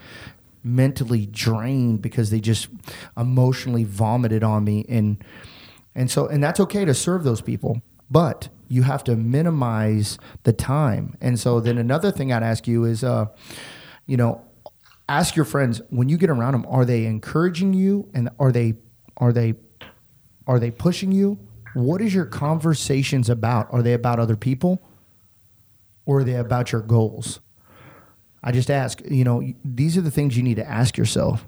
mentally 0.64 1.26
drained 1.26 2.00
because 2.00 2.30
they 2.30 2.40
just 2.40 2.68
emotionally 3.16 3.82
vomited 3.82 4.44
on 4.44 4.62
me 4.62 4.84
and 4.88 5.22
and 5.94 6.10
so 6.10 6.26
and 6.26 6.42
that's 6.42 6.60
okay 6.60 6.84
to 6.84 6.94
serve 6.94 7.24
those 7.24 7.40
people 7.40 7.80
but 8.12 8.50
you 8.68 8.82
have 8.82 9.02
to 9.04 9.16
minimize 9.16 10.18
the 10.44 10.52
time. 10.52 11.16
And 11.20 11.40
so 11.40 11.60
then 11.60 11.78
another 11.78 12.10
thing 12.10 12.32
i'd 12.32 12.42
ask 12.42 12.68
you 12.68 12.84
is 12.84 13.02
uh 13.02 13.26
you 14.06 14.16
know 14.16 14.42
ask 15.08 15.34
your 15.34 15.44
friends 15.44 15.80
when 15.88 16.08
you 16.08 16.16
get 16.16 16.30
around 16.30 16.52
them 16.52 16.66
are 16.68 16.84
they 16.84 17.06
encouraging 17.06 17.72
you 17.72 18.08
and 18.14 18.28
are 18.38 18.52
they 18.52 18.74
are 19.16 19.32
they 19.32 19.54
are 20.46 20.58
they 20.58 20.70
pushing 20.70 21.12
you? 21.12 21.38
What 21.74 22.02
is 22.02 22.14
your 22.14 22.26
conversations 22.26 23.30
about? 23.30 23.68
Are 23.72 23.82
they 23.82 23.94
about 23.94 24.18
other 24.18 24.36
people? 24.36 24.82
Or 26.04 26.20
are 26.20 26.24
they 26.24 26.34
about 26.34 26.72
your 26.72 26.82
goals? 26.82 27.40
I 28.42 28.50
just 28.50 28.70
ask, 28.70 29.00
you 29.08 29.22
know, 29.22 29.42
these 29.64 29.96
are 29.96 30.00
the 30.00 30.10
things 30.10 30.36
you 30.36 30.42
need 30.42 30.56
to 30.56 30.68
ask 30.68 30.98
yourself. 30.98 31.46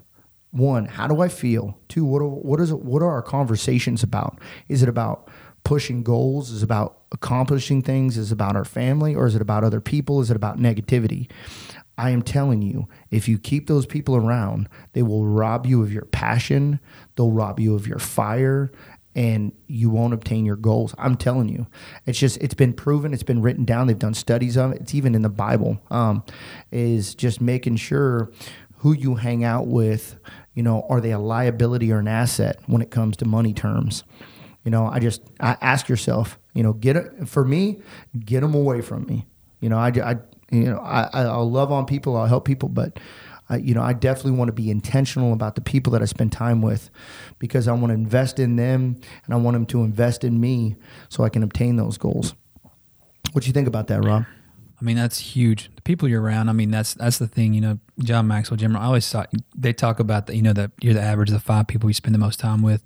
One, 0.55 0.85
how 0.85 1.07
do 1.07 1.19
I 1.19 1.27
feel? 1.27 1.77
Two, 1.89 2.05
what 2.05 2.21
are, 2.21 2.27
what 2.27 2.61
is 2.61 2.71
it, 2.71 2.79
what 2.79 3.01
are 3.01 3.11
our 3.11 3.21
conversations 3.21 4.03
about? 4.03 4.39
Is 4.69 4.81
it 4.81 4.87
about 4.87 5.29
pushing 5.65 6.01
goals? 6.01 6.49
Is 6.49 6.61
it 6.61 6.65
about 6.65 6.99
accomplishing 7.11 7.81
things? 7.81 8.17
Is 8.17 8.31
it 8.31 8.33
about 8.35 8.55
our 8.55 8.63
family 8.63 9.13
or 9.13 9.25
is 9.25 9.35
it 9.35 9.41
about 9.41 9.65
other 9.65 9.81
people? 9.81 10.21
Is 10.21 10.31
it 10.31 10.37
about 10.37 10.57
negativity? 10.57 11.29
I 11.97 12.11
am 12.11 12.21
telling 12.21 12.61
you, 12.61 12.87
if 13.11 13.27
you 13.27 13.37
keep 13.37 13.67
those 13.67 13.85
people 13.85 14.15
around, 14.15 14.69
they 14.93 15.03
will 15.03 15.25
rob 15.25 15.65
you 15.65 15.81
of 15.81 15.91
your 15.91 16.05
passion, 16.05 16.79
they'll 17.17 17.31
rob 17.31 17.59
you 17.59 17.75
of 17.75 17.85
your 17.85 17.99
fire, 17.99 18.71
and 19.13 19.51
you 19.67 19.89
won't 19.89 20.13
obtain 20.13 20.45
your 20.45 20.55
goals. 20.55 20.95
I'm 20.97 21.15
telling 21.15 21.49
you, 21.49 21.67
it's 22.05 22.19
just 22.19 22.37
it's 22.37 22.53
been 22.53 22.73
proven, 22.73 23.13
it's 23.13 23.23
been 23.23 23.41
written 23.41 23.65
down. 23.65 23.87
They've 23.87 23.99
done 23.99 24.13
studies 24.13 24.55
of 24.57 24.71
it. 24.71 24.81
It's 24.81 24.95
even 24.95 25.15
in 25.15 25.21
the 25.21 25.29
Bible. 25.29 25.81
Um, 25.89 26.23
is 26.71 27.13
just 27.15 27.41
making 27.41 27.77
sure 27.77 28.31
who 28.77 28.93
you 28.93 29.15
hang 29.15 29.43
out 29.43 29.67
with. 29.67 30.17
You 30.55 30.63
know, 30.63 30.85
are 30.89 30.99
they 30.99 31.11
a 31.11 31.19
liability 31.19 31.91
or 31.91 31.99
an 31.99 32.07
asset 32.07 32.59
when 32.65 32.81
it 32.81 32.89
comes 32.89 33.17
to 33.17 33.25
money 33.25 33.53
terms? 33.53 34.03
You 34.63 34.71
know, 34.71 34.87
I 34.87 34.99
just 34.99 35.21
I 35.39 35.57
ask 35.61 35.87
yourself. 35.87 36.39
You 36.53 36.63
know, 36.63 36.73
get 36.73 36.95
it 36.95 37.27
for 37.27 37.45
me. 37.45 37.81
Get 38.17 38.41
them 38.41 38.55
away 38.55 38.81
from 38.81 39.05
me. 39.05 39.27
You 39.59 39.69
know, 39.69 39.77
I, 39.77 39.89
I 39.89 40.15
you 40.51 40.63
know 40.63 40.79
I 40.79 41.09
I'll 41.13 41.49
love 41.51 41.71
on 41.71 41.85
people. 41.85 42.17
I'll 42.17 42.25
help 42.25 42.45
people, 42.45 42.69
but 42.69 42.99
I, 43.49 43.57
you 43.57 43.75
know, 43.75 43.83
I 43.83 43.93
definitely 43.93 44.31
want 44.31 44.47
to 44.49 44.53
be 44.53 44.71
intentional 44.71 45.33
about 45.33 45.55
the 45.55 45.61
people 45.61 45.91
that 45.93 46.01
I 46.01 46.05
spend 46.05 46.31
time 46.31 46.61
with 46.61 46.89
because 47.37 47.67
I 47.67 47.73
want 47.73 47.87
to 47.87 47.93
invest 47.93 48.39
in 48.39 48.55
them 48.55 48.99
and 49.25 49.33
I 49.33 49.37
want 49.37 49.53
them 49.53 49.65
to 49.67 49.83
invest 49.83 50.23
in 50.23 50.39
me 50.39 50.77
so 51.09 51.23
I 51.23 51.29
can 51.29 51.43
obtain 51.43 51.75
those 51.75 51.97
goals. 51.97 52.33
What 53.33 53.43
do 53.43 53.47
you 53.47 53.53
think 53.53 53.67
about 53.67 53.87
that, 53.87 54.03
Rob? 54.03 54.25
I 54.85 54.87
mean, 54.87 54.97
that's 54.97 55.17
huge. 55.17 55.71
The 55.75 55.81
people 55.81 56.07
you're 56.07 56.21
around. 56.21 56.47
I 56.47 56.53
mean, 56.53 56.69
that's 56.69 56.93
that's 56.93 57.17
the 57.17 57.27
thing. 57.27 57.55
You 57.55 57.61
know, 57.61 57.79
John 58.03 58.27
Maxwell, 58.27 58.55
Jim. 58.55 58.75
I 58.75 58.85
always 58.85 59.09
thought 59.09 59.33
they 59.55 59.73
talk 59.73 59.99
about 59.99 60.27
that. 60.27 60.35
You 60.35 60.43
know, 60.43 60.53
that 60.53 60.69
you're 60.79 60.93
the 60.93 61.01
average 61.01 61.29
of 61.29 61.33
the 61.33 61.39
five 61.39 61.65
people 61.65 61.89
you 61.89 61.95
spend 61.95 62.13
the 62.13 62.19
most 62.19 62.39
time 62.39 62.61
with, 62.61 62.83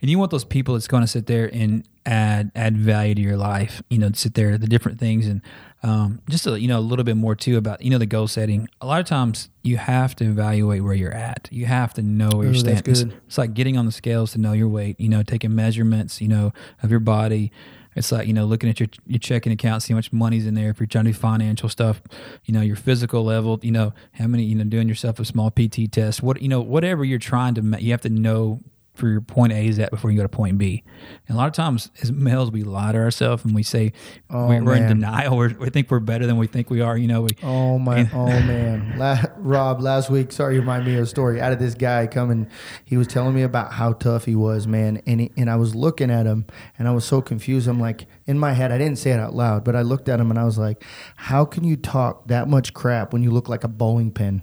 and 0.00 0.08
you 0.08 0.20
want 0.20 0.30
those 0.30 0.44
people 0.44 0.74
that's 0.74 0.86
going 0.86 1.00
to 1.00 1.08
sit 1.08 1.26
there 1.26 1.50
and 1.52 1.84
add 2.06 2.52
add 2.54 2.76
value 2.76 3.16
to 3.16 3.20
your 3.20 3.36
life. 3.36 3.82
You 3.90 3.98
know, 3.98 4.12
sit 4.14 4.34
there 4.34 4.56
the 4.56 4.68
different 4.68 5.00
things 5.00 5.26
and 5.26 5.42
um, 5.82 6.22
just 6.28 6.46
a, 6.46 6.60
you 6.60 6.68
know 6.68 6.78
a 6.78 6.80
little 6.80 7.04
bit 7.04 7.16
more 7.16 7.34
too 7.34 7.56
about 7.56 7.82
you 7.82 7.90
know 7.90 7.98
the 7.98 8.06
goal 8.06 8.28
setting. 8.28 8.68
A 8.80 8.86
lot 8.86 9.00
of 9.00 9.06
times 9.06 9.48
you 9.62 9.78
have 9.78 10.14
to 10.16 10.24
evaluate 10.24 10.84
where 10.84 10.94
you're 10.94 11.12
at. 11.12 11.48
You 11.50 11.66
have 11.66 11.92
to 11.94 12.02
know 12.02 12.30
where 12.32 12.44
you're 12.44 12.54
standing. 12.54 12.92
It's, 12.92 13.00
it's 13.00 13.36
like 13.36 13.52
getting 13.52 13.76
on 13.76 13.86
the 13.86 13.92
scales 13.92 14.30
to 14.34 14.38
know 14.38 14.52
your 14.52 14.68
weight. 14.68 15.00
You 15.00 15.08
know, 15.08 15.24
taking 15.24 15.56
measurements. 15.56 16.20
You 16.20 16.28
know 16.28 16.52
of 16.84 16.92
your 16.92 17.00
body 17.00 17.50
it's 17.94 18.12
like 18.12 18.26
you 18.26 18.32
know 18.32 18.44
looking 18.44 18.70
at 18.70 18.80
your 18.80 18.88
your 19.06 19.18
checking 19.18 19.52
account, 19.52 19.82
see 19.82 19.92
how 19.92 19.98
much 19.98 20.12
money's 20.12 20.46
in 20.46 20.54
there. 20.54 20.70
If 20.70 20.80
you're 20.80 20.86
trying 20.86 21.04
to 21.04 21.12
do 21.12 21.18
financial 21.18 21.68
stuff, 21.68 22.02
you 22.44 22.54
know 22.54 22.60
your 22.60 22.76
physical 22.76 23.24
level, 23.24 23.58
you 23.62 23.72
know 23.72 23.92
how 24.12 24.26
many 24.26 24.44
you 24.44 24.54
know 24.54 24.64
doing 24.64 24.88
yourself 24.88 25.18
a 25.18 25.24
small 25.24 25.50
PT 25.50 25.90
test. 25.90 26.22
What 26.22 26.40
you 26.42 26.48
know 26.48 26.60
whatever 26.60 27.04
you're 27.04 27.18
trying 27.18 27.54
to, 27.54 27.62
you 27.80 27.90
have 27.92 28.02
to 28.02 28.10
know 28.10 28.60
for 28.94 29.08
your 29.08 29.22
point 29.22 29.52
A 29.52 29.66
is 29.66 29.78
at 29.78 29.90
before 29.90 30.10
you 30.10 30.18
go 30.18 30.22
to 30.22 30.28
point 30.28 30.58
B. 30.58 30.84
And 31.26 31.34
a 31.34 31.38
lot 31.38 31.46
of 31.46 31.54
times, 31.54 31.90
as 32.02 32.12
males, 32.12 32.50
we 32.50 32.62
lie 32.62 32.92
to 32.92 32.98
ourselves 32.98 33.44
and 33.44 33.54
we 33.54 33.62
say 33.62 33.92
oh, 34.28 34.48
we're, 34.48 34.62
we're, 34.62 34.74
in 34.74 34.88
denial. 34.88 35.36
We're, 35.36 35.54
we 35.54 35.70
think 35.70 35.90
we're 35.90 36.00
better 36.00 36.26
than 36.26 36.36
we 36.36 36.46
think 36.46 36.68
we 36.68 36.80
are. 36.80 36.96
You 36.96 37.08
know. 37.08 37.22
We, 37.22 37.30
oh 37.42 37.78
my! 37.78 38.00
And, 38.00 38.10
oh 38.12 38.26
man! 38.26 38.98
La- 38.98 39.24
Rob, 39.38 39.80
last 39.80 40.10
week, 40.10 40.32
sorry, 40.32 40.54
you 40.54 40.60
remind 40.60 40.84
me 40.84 40.96
of 40.96 41.04
a 41.04 41.06
story. 41.06 41.40
Out 41.40 41.52
of 41.52 41.58
this 41.58 41.74
guy 41.74 42.06
coming, 42.06 42.48
he 42.84 42.96
was 42.96 43.06
telling 43.06 43.34
me 43.34 43.42
about 43.42 43.72
how 43.72 43.94
tough 43.94 44.26
he 44.26 44.36
was, 44.36 44.66
man. 44.66 45.02
And 45.06 45.20
he, 45.20 45.32
and 45.36 45.48
I 45.48 45.56
was 45.56 45.74
looking 45.74 46.10
at 46.10 46.26
him, 46.26 46.46
and 46.78 46.86
I 46.86 46.90
was 46.90 47.04
so 47.04 47.22
confused. 47.22 47.68
I'm 47.68 47.80
like, 47.80 48.06
in 48.26 48.38
my 48.38 48.52
head, 48.52 48.72
I 48.72 48.78
didn't 48.78 48.96
say 48.96 49.10
it 49.10 49.20
out 49.20 49.34
loud, 49.34 49.64
but 49.64 49.74
I 49.74 49.82
looked 49.82 50.08
at 50.08 50.20
him 50.20 50.30
and 50.30 50.38
I 50.38 50.44
was 50.44 50.58
like, 50.58 50.84
how 51.16 51.44
can 51.44 51.64
you 51.64 51.76
talk 51.76 52.28
that 52.28 52.48
much 52.48 52.74
crap 52.74 53.12
when 53.12 53.22
you 53.22 53.30
look 53.30 53.48
like 53.48 53.64
a 53.64 53.68
bowling 53.68 54.12
pin? 54.12 54.42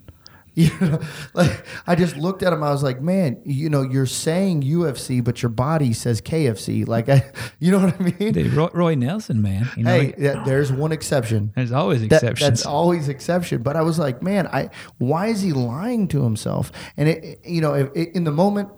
You 0.70 0.78
know, 0.82 1.00
like 1.34 1.66
I 1.88 1.96
just 1.96 2.18
looked 2.18 2.44
at 2.44 2.52
him. 2.52 2.64
I 2.64 2.72
was 2.72 2.84
like, 2.84 3.02
man, 3.02 3.42
you 3.46 3.70
know, 3.70 3.82
you're 3.82 4.06
saying 4.06 4.64
UFC, 4.64 5.24
but 5.24 5.42
your 5.42 5.50
body 5.50 5.94
says 5.94 6.20
KFC. 6.20 6.86
Like, 6.86 7.08
I, 7.08 7.32
you 7.60 7.72
know 7.72 7.80
what 7.80 7.96
I 7.98 8.04
mean? 8.04 8.34
Dude, 8.34 8.54
Roy, 8.54 8.68
Roy, 8.74 8.96
Nelson, 8.96 9.42
man. 9.42 9.70
You 9.78 9.84
know, 9.86 9.92
hey, 9.92 10.14
yeah, 10.18 10.44
there's 10.44 10.70
one 10.70 10.92
exception. 10.92 11.54
There's 11.56 11.72
always 11.72 12.02
exceptions. 12.02 12.40
That, 12.42 12.46
that's 12.50 12.66
always 12.66 13.08
exception. 13.08 13.62
But 13.62 13.78
I 13.78 13.84
was 13.84 13.98
like, 13.98 14.22
man, 14.22 14.48
I 14.48 14.70
why 14.98 15.28
is 15.28 15.42
he 15.42 15.54
lying 15.54 16.10
to 16.10 16.24
himself? 16.24 16.74
And 16.98 17.08
it, 17.08 17.40
you 17.46 17.62
know, 17.62 17.76
in 17.76 18.26
the 18.26 18.32
moment, 18.32 18.70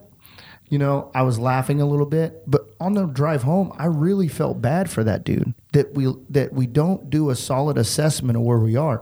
you 0.70 0.78
know, 0.78 1.10
I 1.15 1.24
was 1.24 1.39
laughing 1.39 1.82
a 1.82 1.86
little 1.88 2.06
bit, 2.06 2.44
but 2.46 2.62
on 2.80 2.94
the 2.94 3.08
drive 3.08 3.41
home, 3.41 3.74
I 3.78 3.88
really 3.88 4.28
felt 4.28 4.62
bad 4.62 4.89
for 4.89 5.04
that 5.04 5.24
dude 5.24 5.56
that 5.74 5.96
we 5.96 6.13
that 6.30 6.54
we 6.54 6.67
don't 6.67 7.10
do 7.10 7.32
a 7.32 7.36
solid 7.36 7.80
assessment 7.80 8.38
of 8.38 8.44
where 8.44 8.60
we 8.60 8.76
are. 8.76 9.02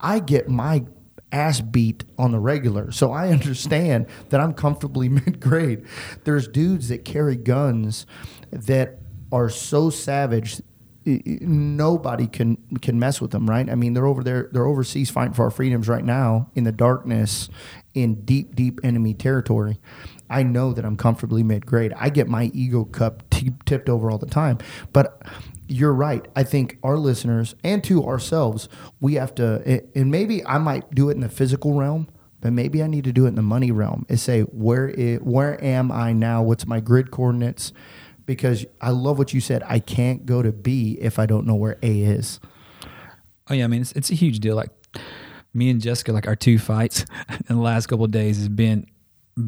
I 0.00 0.20
get 0.20 0.48
my 0.48 0.84
ass 1.32 1.60
beat 1.60 2.04
on 2.18 2.32
the 2.32 2.38
regular. 2.38 2.90
So 2.90 3.12
I 3.12 3.28
understand 3.28 4.06
that 4.30 4.40
I'm 4.40 4.54
comfortably 4.54 5.08
mid 5.08 5.40
grade. 5.40 5.84
There's 6.24 6.48
dudes 6.48 6.88
that 6.88 7.04
carry 7.04 7.36
guns 7.36 8.06
that 8.50 8.98
are 9.32 9.48
so 9.48 9.90
savage 9.90 10.60
nobody 11.40 12.26
can 12.26 12.56
can 12.80 12.98
mess 12.98 13.20
with 13.20 13.30
them 13.30 13.48
right 13.48 13.68
i 13.70 13.74
mean 13.74 13.94
they're 13.94 14.06
over 14.06 14.22
there 14.22 14.48
they're 14.52 14.66
overseas 14.66 15.10
fighting 15.10 15.32
for 15.34 15.44
our 15.44 15.50
freedoms 15.50 15.88
right 15.88 16.04
now 16.04 16.50
in 16.54 16.64
the 16.64 16.72
darkness 16.72 17.48
in 17.94 18.24
deep 18.24 18.54
deep 18.54 18.80
enemy 18.82 19.14
territory 19.14 19.78
i 20.28 20.42
know 20.42 20.72
that 20.72 20.84
i'm 20.84 20.96
comfortably 20.96 21.42
mid 21.42 21.66
grade 21.66 21.92
i 21.96 22.08
get 22.08 22.28
my 22.28 22.50
ego 22.54 22.84
cup 22.84 23.28
t- 23.30 23.52
tipped 23.64 23.88
over 23.88 24.10
all 24.10 24.18
the 24.18 24.26
time 24.26 24.58
but 24.92 25.22
you're 25.70 25.94
right. 25.94 26.26
I 26.34 26.42
think 26.42 26.78
our 26.82 26.96
listeners 26.96 27.54
and 27.62 27.82
to 27.84 28.04
ourselves, 28.04 28.68
we 29.00 29.14
have 29.14 29.34
to, 29.36 29.82
and 29.94 30.10
maybe 30.10 30.44
I 30.44 30.58
might 30.58 30.90
do 30.90 31.08
it 31.10 31.12
in 31.12 31.20
the 31.20 31.28
physical 31.28 31.74
realm, 31.74 32.08
but 32.40 32.52
maybe 32.52 32.82
I 32.82 32.88
need 32.88 33.04
to 33.04 33.12
do 33.12 33.26
it 33.26 33.28
in 33.28 33.34
the 33.36 33.42
money 33.42 33.70
realm. 33.70 34.04
Is 34.08 34.20
say 34.20 34.40
where 34.42 34.88
is, 34.88 35.20
where 35.20 35.62
am 35.62 35.92
I 35.92 36.12
now? 36.12 36.42
What's 36.42 36.66
my 36.66 36.80
grid 36.80 37.12
coordinates? 37.12 37.72
Because 38.30 38.64
I 38.80 38.90
love 38.90 39.18
what 39.18 39.34
you 39.34 39.40
said. 39.40 39.64
I 39.66 39.80
can't 39.80 40.24
go 40.24 40.40
to 40.40 40.52
B 40.52 40.96
if 41.00 41.18
I 41.18 41.26
don't 41.26 41.46
know 41.46 41.56
where 41.56 41.78
A 41.82 42.02
is. 42.02 42.38
Oh 43.48 43.54
yeah, 43.54 43.64
I 43.64 43.66
mean 43.66 43.80
it's 43.80 43.92
it's 43.92 44.10
a 44.10 44.14
huge 44.14 44.38
deal. 44.38 44.54
Like 44.54 44.70
me 45.52 45.68
and 45.68 45.80
Jessica, 45.80 46.12
like 46.12 46.28
our 46.28 46.36
two 46.36 46.58
fights 46.58 47.04
in 47.28 47.56
the 47.56 47.62
last 47.62 47.86
couple 47.86 48.04
of 48.04 48.12
days 48.12 48.36
has 48.36 48.48
been 48.48 48.86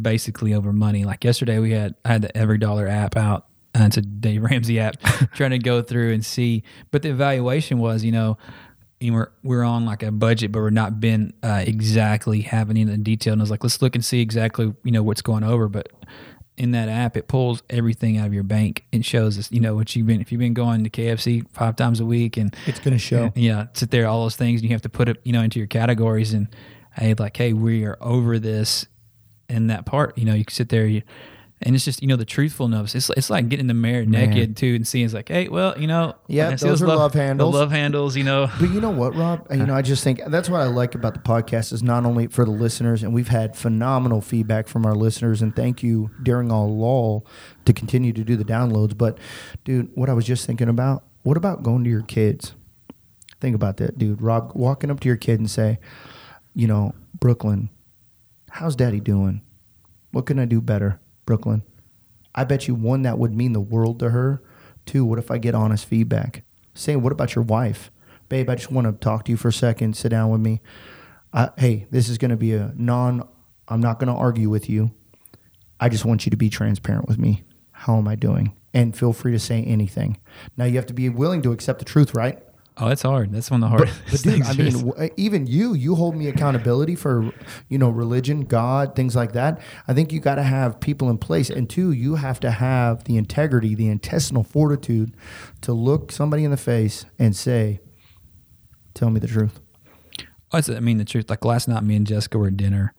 basically 0.00 0.52
over 0.52 0.72
money. 0.72 1.04
Like 1.04 1.22
yesterday, 1.22 1.60
we 1.60 1.70
had 1.70 1.94
I 2.04 2.08
had 2.08 2.22
the 2.22 2.36
Every 2.36 2.58
Dollar 2.58 2.88
app 2.88 3.16
out 3.16 3.46
uh, 3.74 3.84
it's 3.84 3.96
a 3.96 4.02
Dave 4.02 4.42
Ramsey 4.42 4.78
app, 4.80 5.00
trying 5.34 5.50
to 5.52 5.58
go 5.58 5.82
through 5.82 6.12
and 6.12 6.24
see. 6.24 6.62
But 6.90 7.02
the 7.02 7.10
evaluation 7.10 7.78
was, 7.78 8.04
you 8.04 8.12
know, 8.12 8.36
we're 9.00 9.32
we're 9.42 9.64
on 9.64 9.84
like 9.84 10.02
a 10.02 10.12
budget, 10.12 10.52
but 10.52 10.60
we're 10.60 10.70
not 10.70 11.00
been 11.00 11.32
uh, 11.42 11.64
exactly 11.66 12.42
having 12.42 12.76
any 12.76 12.96
detail. 12.98 13.32
And 13.32 13.40
I 13.40 13.44
was 13.44 13.50
like, 13.50 13.64
let's 13.64 13.80
look 13.80 13.94
and 13.94 14.04
see 14.04 14.20
exactly, 14.20 14.74
you 14.84 14.92
know, 14.92 15.02
what's 15.02 15.22
going 15.22 15.42
over. 15.42 15.68
But 15.68 15.88
in 16.56 16.72
that 16.72 16.88
app, 16.88 17.16
it 17.16 17.28
pulls 17.28 17.62
everything 17.70 18.18
out 18.18 18.26
of 18.26 18.34
your 18.34 18.42
bank 18.42 18.84
and 18.92 19.04
shows 19.04 19.38
us, 19.38 19.50
you 19.50 19.60
know, 19.60 19.74
what 19.74 19.96
you've 19.96 20.06
been. 20.06 20.20
If 20.20 20.30
you've 20.30 20.38
been 20.38 20.54
going 20.54 20.84
to 20.84 20.90
KFC 20.90 21.46
five 21.50 21.76
times 21.76 22.00
a 22.00 22.04
week, 22.04 22.36
and 22.36 22.54
it's 22.66 22.78
going 22.78 22.92
to 22.92 22.98
show. 22.98 23.32
Yeah, 23.34 23.66
sit 23.72 23.90
there, 23.90 24.06
all 24.06 24.22
those 24.22 24.36
things, 24.36 24.60
and 24.60 24.68
you 24.68 24.74
have 24.74 24.82
to 24.82 24.88
put 24.88 25.08
it, 25.08 25.18
you 25.24 25.32
know, 25.32 25.42
into 25.42 25.58
your 25.58 25.66
categories. 25.66 26.34
And 26.34 26.48
hey, 26.96 27.14
like, 27.14 27.36
hey, 27.36 27.52
we 27.52 27.84
are 27.84 27.96
over 28.00 28.38
this 28.38 28.86
in 29.48 29.68
that 29.68 29.86
part. 29.86 30.16
You 30.18 30.26
know, 30.26 30.34
you 30.34 30.44
can 30.44 30.54
sit 30.54 30.68
there. 30.68 30.86
You, 30.86 31.02
and 31.62 31.74
it's 31.74 31.84
just 31.84 32.02
you 32.02 32.08
know 32.08 32.16
the 32.16 32.24
truthfulness. 32.24 32.94
It's 32.94 33.10
it's 33.10 33.30
like 33.30 33.48
getting 33.48 33.64
in 33.64 33.66
the 33.68 33.74
mirror 33.74 34.04
naked 34.04 34.56
too 34.56 34.74
and 34.74 34.86
seeing 34.86 35.04
it's 35.04 35.14
like, 35.14 35.28
hey, 35.28 35.48
well, 35.48 35.78
you 35.78 35.86
know, 35.86 36.14
Yeah, 36.26 36.56
see 36.56 36.68
those 36.68 36.82
are 36.82 36.86
love 36.86 37.14
handles. 37.14 37.52
The 37.52 37.58
love 37.58 37.70
handles, 37.70 38.16
you 38.16 38.24
know. 38.24 38.48
But 38.58 38.70
you 38.70 38.80
know 38.80 38.90
what, 38.90 39.14
Rob? 39.14 39.46
You 39.62 39.66
know, 39.66 39.74
I 39.74 39.82
just 39.82 40.02
think 40.02 40.20
that's 40.26 40.48
what 40.48 40.60
I 40.60 40.64
like 40.64 40.94
about 40.94 41.14
the 41.14 41.20
podcast 41.20 41.72
is 41.72 41.82
not 41.82 42.04
only 42.04 42.26
for 42.26 42.44
the 42.44 42.50
listeners, 42.50 43.02
and 43.02 43.12
we've 43.14 43.28
had 43.28 43.56
phenomenal 43.56 44.20
feedback 44.20 44.66
from 44.66 44.84
our 44.86 44.94
listeners, 44.94 45.40
and 45.42 45.54
thank 45.54 45.82
you 45.82 46.10
during 46.22 46.50
our 46.50 46.66
lull 46.66 47.26
to 47.64 47.72
continue 47.72 48.12
to 48.12 48.24
do 48.24 48.34
the 48.36 48.44
downloads. 48.44 48.96
But, 48.96 49.18
dude, 49.64 49.90
what 49.94 50.08
I 50.08 50.14
was 50.14 50.24
just 50.24 50.46
thinking 50.46 50.68
about, 50.68 51.04
what 51.22 51.36
about 51.36 51.62
going 51.62 51.84
to 51.84 51.90
your 51.90 52.02
kids? 52.02 52.54
Think 53.40 53.54
about 53.54 53.76
that, 53.76 53.98
dude. 53.98 54.22
Rob, 54.22 54.52
walking 54.54 54.90
up 54.90 55.00
to 55.00 55.08
your 55.08 55.16
kid 55.16 55.38
and 55.38 55.50
say, 55.50 55.78
you 56.54 56.66
know, 56.66 56.94
Brooklyn, 57.18 57.70
how's 58.50 58.74
daddy 58.76 59.00
doing? 59.00 59.42
What 60.12 60.26
can 60.26 60.38
I 60.38 60.44
do 60.44 60.60
better, 60.60 61.00
Brooklyn? 61.26 61.62
I 62.34 62.44
bet 62.44 62.66
you 62.66 62.74
one 62.74 63.02
that 63.02 63.18
would 63.18 63.34
mean 63.34 63.52
the 63.52 63.60
world 63.60 63.98
to 64.00 64.10
her. 64.10 64.42
Two, 64.86 65.04
what 65.04 65.18
if 65.18 65.30
I 65.30 65.38
get 65.38 65.54
honest 65.54 65.86
feedback? 65.86 66.44
Saying, 66.74 67.02
what 67.02 67.12
about 67.12 67.34
your 67.34 67.44
wife? 67.44 67.90
Babe, 68.28 68.48
I 68.48 68.54
just 68.54 68.70
want 68.70 68.86
to 68.86 68.92
talk 68.92 69.26
to 69.26 69.30
you 69.30 69.36
for 69.36 69.48
a 69.48 69.52
second. 69.52 69.96
Sit 69.96 70.08
down 70.08 70.30
with 70.30 70.40
me. 70.40 70.60
I, 71.32 71.50
hey, 71.58 71.86
this 71.90 72.08
is 72.08 72.18
going 72.18 72.30
to 72.30 72.36
be 72.36 72.54
a 72.54 72.72
non, 72.76 73.28
I'm 73.68 73.80
not 73.80 73.98
going 73.98 74.12
to 74.12 74.18
argue 74.18 74.48
with 74.48 74.68
you. 74.70 74.90
I 75.78 75.88
just 75.88 76.04
want 76.04 76.24
you 76.24 76.30
to 76.30 76.36
be 76.36 76.48
transparent 76.48 77.08
with 77.08 77.18
me. 77.18 77.44
How 77.72 77.96
am 77.98 78.08
I 78.08 78.14
doing? 78.14 78.56
And 78.72 78.96
feel 78.96 79.12
free 79.12 79.32
to 79.32 79.38
say 79.38 79.62
anything. 79.62 80.18
Now, 80.56 80.64
you 80.64 80.76
have 80.76 80.86
to 80.86 80.94
be 80.94 81.08
willing 81.08 81.42
to 81.42 81.52
accept 81.52 81.78
the 81.78 81.84
truth, 81.84 82.14
right? 82.14 82.42
Oh, 82.78 82.88
it's 82.88 83.02
hard. 83.02 83.32
That's 83.32 83.50
one 83.50 83.62
of 83.62 83.70
the 83.70 83.76
hardest 83.76 84.00
but 84.10 84.22
dude, 84.22 84.32
things. 84.32 84.48
I 84.48 84.52
mean, 84.54 84.72
w- 84.72 84.94
eh, 84.96 85.08
even 85.18 85.46
you, 85.46 85.74
you 85.74 85.94
hold 85.94 86.16
me 86.16 86.28
accountability 86.28 86.94
for, 86.94 87.30
you 87.68 87.76
know, 87.76 87.90
religion, 87.90 88.46
God, 88.46 88.96
things 88.96 89.14
like 89.14 89.32
that. 89.32 89.60
I 89.86 89.92
think 89.92 90.10
you 90.10 90.20
got 90.20 90.36
to 90.36 90.42
have 90.42 90.80
people 90.80 91.10
in 91.10 91.18
place, 91.18 91.50
and 91.50 91.68
two, 91.68 91.92
you 91.92 92.14
have 92.14 92.40
to 92.40 92.50
have 92.50 93.04
the 93.04 93.18
integrity, 93.18 93.74
the 93.74 93.88
intestinal 93.88 94.42
fortitude, 94.42 95.14
to 95.60 95.74
look 95.74 96.10
somebody 96.10 96.44
in 96.44 96.50
the 96.50 96.56
face 96.56 97.04
and 97.18 97.36
say, 97.36 97.80
"Tell 98.94 99.10
me 99.10 99.20
the 99.20 99.28
truth." 99.28 99.60
Oh, 100.52 100.60
I 100.74 100.80
mean, 100.80 100.96
the 100.96 101.04
truth. 101.04 101.28
Like 101.28 101.44
last 101.44 101.68
night, 101.68 101.82
me 101.82 101.96
and 101.96 102.06
Jessica 102.06 102.38
were 102.38 102.48
at 102.48 102.56
dinner. 102.56 102.94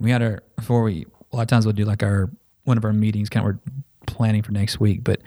We 0.00 0.10
had 0.10 0.22
our 0.22 0.42
before 0.56 0.82
we. 0.82 1.06
A 1.32 1.36
lot 1.36 1.42
of 1.42 1.48
times 1.48 1.66
we'll 1.66 1.72
do 1.72 1.84
like 1.84 2.02
our 2.02 2.30
one 2.64 2.78
of 2.78 2.84
our 2.84 2.92
meetings. 2.92 3.28
Kind 3.28 3.46
of 3.46 3.54
we're 3.54 3.60
planning 4.06 4.42
for 4.42 4.50
next 4.52 4.80
week, 4.80 5.04
but 5.04 5.20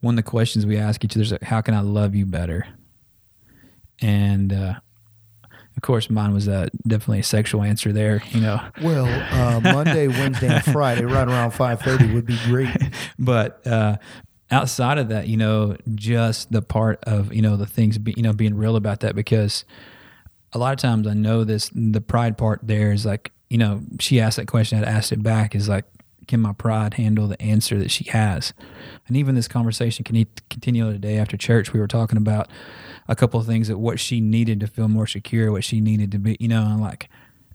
one 0.00 0.14
of 0.14 0.16
the 0.16 0.28
questions 0.28 0.64
we 0.64 0.76
ask 0.78 1.04
each 1.04 1.16
other 1.16 1.22
is 1.22 1.32
like, 1.32 1.42
"How 1.42 1.60
can 1.60 1.74
I 1.74 1.80
love 1.80 2.14
you 2.14 2.24
better?" 2.24 2.66
And 4.02 4.52
uh, 4.52 4.74
of 5.76 5.82
course, 5.82 6.10
mine 6.10 6.34
was 6.34 6.48
uh, 6.48 6.68
definitely 6.86 7.20
a 7.20 7.24
sexual 7.24 7.62
answer 7.62 7.92
there. 7.92 8.22
You 8.30 8.40
know, 8.40 8.60
Well, 8.82 9.06
uh, 9.06 9.60
Monday, 9.72 10.08
Wednesday, 10.08 10.48
and 10.48 10.64
Friday, 10.64 11.04
right 11.04 11.26
around 11.26 11.52
five 11.52 11.80
thirty, 11.80 12.12
would 12.12 12.26
be 12.26 12.38
great. 12.44 12.76
but 13.18 13.66
uh, 13.66 13.96
outside 14.50 14.98
of 14.98 15.08
that, 15.08 15.28
you 15.28 15.36
know, 15.36 15.76
just 15.94 16.52
the 16.52 16.62
part 16.62 17.02
of 17.04 17.32
you 17.32 17.42
know 17.42 17.56
the 17.56 17.66
things, 17.66 17.98
be, 17.98 18.12
you 18.16 18.22
know, 18.22 18.32
being 18.32 18.54
real 18.54 18.76
about 18.76 19.00
that 19.00 19.14
because 19.14 19.64
a 20.52 20.58
lot 20.58 20.72
of 20.72 20.78
times 20.78 21.06
I 21.06 21.14
know 21.14 21.44
this. 21.44 21.70
The 21.74 22.00
pride 22.00 22.36
part 22.36 22.60
there 22.62 22.92
is 22.92 23.06
like, 23.06 23.32
you 23.48 23.58
know, 23.58 23.82
she 23.98 24.20
asked 24.20 24.36
that 24.36 24.46
question, 24.46 24.78
I'd 24.78 24.84
asked 24.84 25.12
it 25.12 25.22
back. 25.22 25.54
Is 25.54 25.68
like, 25.68 25.84
can 26.28 26.40
my 26.40 26.52
pride 26.52 26.94
handle 26.94 27.26
the 27.26 27.40
answer 27.40 27.78
that 27.78 27.90
she 27.90 28.04
has? 28.10 28.52
And 29.08 29.16
even 29.16 29.34
this 29.34 29.48
conversation 29.48 30.04
can 30.04 30.26
continue 30.50 30.92
today 30.92 31.18
after 31.18 31.36
church. 31.36 31.72
We 31.72 31.80
were 31.80 31.88
talking 31.88 32.18
about 32.18 32.48
a 33.12 33.14
couple 33.14 33.38
of 33.38 33.46
things 33.46 33.68
that 33.68 33.76
what 33.76 34.00
she 34.00 34.20
needed 34.22 34.58
to 34.60 34.66
feel 34.66 34.88
more 34.88 35.06
secure, 35.06 35.52
what 35.52 35.62
she 35.62 35.82
needed 35.82 36.10
to 36.12 36.18
be, 36.18 36.34
you 36.40 36.48
know, 36.48 36.62
and 36.64 36.80
like, 36.80 37.10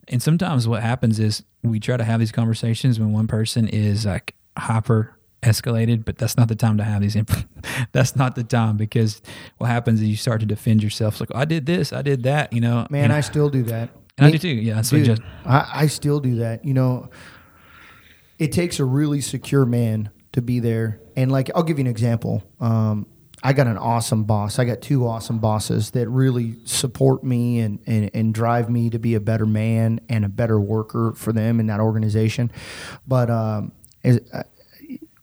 and 0.08 0.22
sometimes 0.22 0.68
what 0.68 0.84
happens 0.84 1.20
is 1.20 1.44
we 1.64 1.80
try 1.80 1.98
to 1.98 2.04
have 2.04 2.20
these 2.20 2.32
conversations 2.32 3.00
when 3.00 3.12
one 3.12 3.26
person 3.26 3.68
is 3.68 4.06
like 4.06 4.36
hyper 4.56 5.18
escalated, 5.42 6.06
but 6.06 6.20
that's 6.20 6.38
not 6.38 6.48
the 6.48 6.56
time 6.56 6.78
to 6.78 6.84
have 6.84 7.02
these. 7.02 7.16
Imp- 7.16 7.32
that's 7.92 8.16
not 8.16 8.36
the 8.36 8.44
time 8.44 8.78
because 8.78 9.20
what 9.58 9.68
happens 9.68 10.00
is 10.00 10.08
you 10.08 10.16
start 10.16 10.42
to 10.42 10.46
defend 10.46 10.84
yourself. 10.84 11.16
It's 11.16 11.22
like 11.22 11.36
I 11.36 11.46
did 11.46 11.66
this, 11.66 11.92
I 11.92 12.04
did 12.04 12.22
that, 12.24 12.54
you 12.54 12.62
know. 12.62 12.86
Man, 12.92 13.06
and, 13.06 13.14
I 13.14 13.22
still 13.22 13.50
do 13.50 13.64
that. 13.64 13.90
and 14.20 14.28
I 14.28 14.32
do 14.32 14.38
too. 14.38 14.50
Yeah, 14.50 14.76
that's 14.76 14.92
Dude, 14.92 15.06
just 15.06 15.24
I, 15.44 15.70
I 15.74 15.88
still 15.88 16.20
do 16.20 16.36
that. 16.36 16.64
You 16.66 16.76
know, 16.76 17.10
it 18.38 18.52
takes 18.52 18.80
a 18.80 18.86
really 18.86 19.22
secure 19.22 19.66
man 19.66 20.12
to 20.34 20.42
be 20.44 20.60
there. 20.60 21.02
And 21.16 21.32
like, 21.32 21.50
I'll 21.56 21.64
give 21.64 21.80
you 21.80 21.86
an 21.86 21.90
example. 21.90 22.44
Um, 22.60 23.08
I 23.44 23.54
got 23.54 23.68
an 23.68 23.78
awesome 23.78 24.24
boss. 24.24 24.58
I 24.58 24.66
got 24.66 24.82
two 24.82 25.06
awesome 25.06 25.38
bosses 25.38 25.92
that 25.92 26.10
really 26.10 26.56
support 26.66 27.24
me 27.24 27.60
and, 27.60 27.80
and, 27.86 28.10
and 28.14 28.34
drive 28.34 28.70
me 28.70 28.90
to 28.90 28.98
be 28.98 29.14
a 29.14 29.20
better 29.20 29.46
man 29.46 30.00
and 30.10 30.26
a 30.26 30.30
better 30.30 30.60
worker 30.60 31.14
for 31.16 31.32
them 31.32 31.60
in 31.60 31.68
that 31.68 31.80
organization. 31.80 32.52
But 33.08 33.30
um, 33.30 33.74
as, 34.04 34.20
uh, 34.34 34.44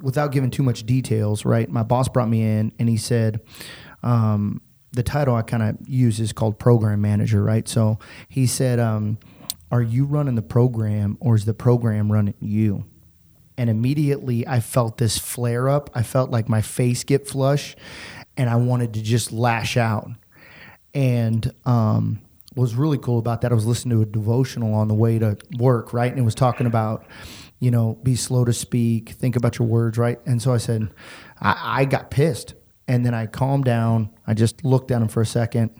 without 0.00 0.30
giving 0.30 0.50
too 0.50 0.62
much 0.62 0.86
details, 0.86 1.44
right? 1.44 1.68
My 1.68 1.82
boss 1.82 2.08
brought 2.08 2.28
me 2.28 2.42
in 2.42 2.72
and 2.78 2.88
he 2.88 2.96
said, 2.96 3.40
um, 4.04 4.60
the 4.92 5.02
title 5.02 5.34
I 5.34 5.42
kind 5.42 5.62
of 5.62 5.76
use 5.88 6.20
is 6.20 6.32
called 6.32 6.58
program 6.58 7.00
manager, 7.00 7.42
right? 7.42 7.66
So 7.66 7.98
he 8.28 8.46
said, 8.46 8.78
um, 8.78 9.18
Are 9.72 9.82
you 9.82 10.04
running 10.04 10.36
the 10.36 10.42
program 10.42 11.18
or 11.20 11.34
is 11.34 11.46
the 11.46 11.54
program 11.54 12.12
running 12.12 12.34
you? 12.38 12.84
And 13.56 13.70
immediately 13.70 14.46
I 14.46 14.60
felt 14.60 14.98
this 14.98 15.18
flare 15.18 15.68
up. 15.68 15.90
I 15.94 16.02
felt 16.02 16.30
like 16.30 16.48
my 16.48 16.60
face 16.60 17.04
get 17.04 17.28
flush 17.28 17.76
and 18.36 18.50
I 18.50 18.56
wanted 18.56 18.94
to 18.94 19.02
just 19.02 19.32
lash 19.32 19.76
out. 19.76 20.10
And 20.92 21.52
um, 21.64 22.20
what 22.54 22.62
was 22.62 22.74
really 22.74 22.98
cool 22.98 23.18
about 23.18 23.40
that, 23.42 23.52
I 23.52 23.54
was 23.54 23.66
listening 23.66 23.96
to 23.98 24.02
a 24.02 24.06
devotional 24.06 24.74
on 24.74 24.88
the 24.88 24.94
way 24.94 25.18
to 25.18 25.36
work, 25.58 25.92
right? 25.92 26.10
And 26.10 26.18
it 26.18 26.24
was 26.24 26.34
talking 26.34 26.66
about, 26.66 27.04
you 27.58 27.70
know, 27.70 27.98
be 28.02 28.16
slow 28.16 28.44
to 28.44 28.52
speak, 28.52 29.10
think 29.10 29.36
about 29.36 29.58
your 29.58 29.68
words, 29.68 29.98
right? 29.98 30.18
And 30.26 30.40
so 30.40 30.52
I 30.52 30.58
said, 30.58 30.88
I, 31.40 31.80
I 31.80 31.84
got 31.84 32.10
pissed. 32.10 32.54
And 32.86 33.04
then 33.04 33.14
I 33.14 33.26
calmed 33.26 33.64
down. 33.64 34.10
I 34.26 34.34
just 34.34 34.64
looked 34.64 34.90
at 34.90 35.00
him 35.00 35.08
for 35.08 35.22
a 35.22 35.26
second, 35.26 35.70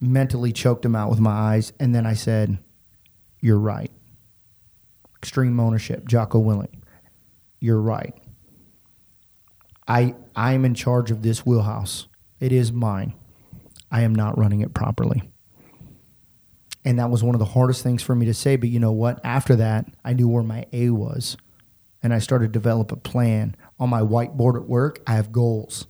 mentally 0.00 0.52
choked 0.52 0.84
him 0.84 0.94
out 0.94 1.10
with 1.10 1.18
my 1.20 1.32
eyes. 1.32 1.72
And 1.80 1.94
then 1.94 2.06
I 2.06 2.14
said, 2.14 2.58
You're 3.40 3.58
right. 3.58 3.90
Extreme 5.24 5.58
ownership, 5.58 6.06
Jocko 6.06 6.38
Willink. 6.38 6.82
You're 7.58 7.80
right. 7.80 8.12
I 9.88 10.16
I 10.36 10.52
am 10.52 10.66
in 10.66 10.74
charge 10.74 11.10
of 11.10 11.22
this 11.22 11.46
wheelhouse. 11.46 12.08
It 12.40 12.52
is 12.52 12.70
mine. 12.72 13.14
I 13.90 14.02
am 14.02 14.14
not 14.14 14.36
running 14.36 14.60
it 14.60 14.74
properly. 14.74 15.22
And 16.84 16.98
that 16.98 17.08
was 17.08 17.24
one 17.24 17.34
of 17.34 17.38
the 17.38 17.46
hardest 17.46 17.82
things 17.82 18.02
for 18.02 18.14
me 18.14 18.26
to 18.26 18.34
say. 18.34 18.56
But 18.56 18.68
you 18.68 18.78
know 18.78 18.92
what? 18.92 19.18
After 19.24 19.56
that, 19.56 19.86
I 20.04 20.12
knew 20.12 20.28
where 20.28 20.42
my 20.42 20.66
A 20.74 20.90
was. 20.90 21.38
And 22.02 22.12
I 22.12 22.18
started 22.18 22.48
to 22.48 22.52
develop 22.52 22.92
a 22.92 22.96
plan. 22.96 23.56
On 23.80 23.88
my 23.88 24.02
whiteboard 24.02 24.56
at 24.56 24.68
work, 24.68 25.00
I 25.06 25.14
have 25.14 25.32
goals. 25.32 25.86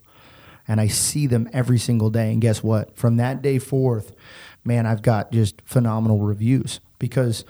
And 0.65 0.79
I 0.79 0.87
see 0.87 1.27
them 1.27 1.49
every 1.51 1.77
single 1.77 2.09
day. 2.09 2.31
And 2.31 2.41
guess 2.41 2.63
what? 2.63 2.95
From 2.95 3.17
that 3.17 3.41
day 3.41 3.59
forth, 3.59 4.15
man, 4.63 4.85
I've 4.85 5.01
got 5.01 5.33
just 5.33 5.61
phenomenal 5.65 6.21
reviews 6.21 6.79
because 6.99 7.43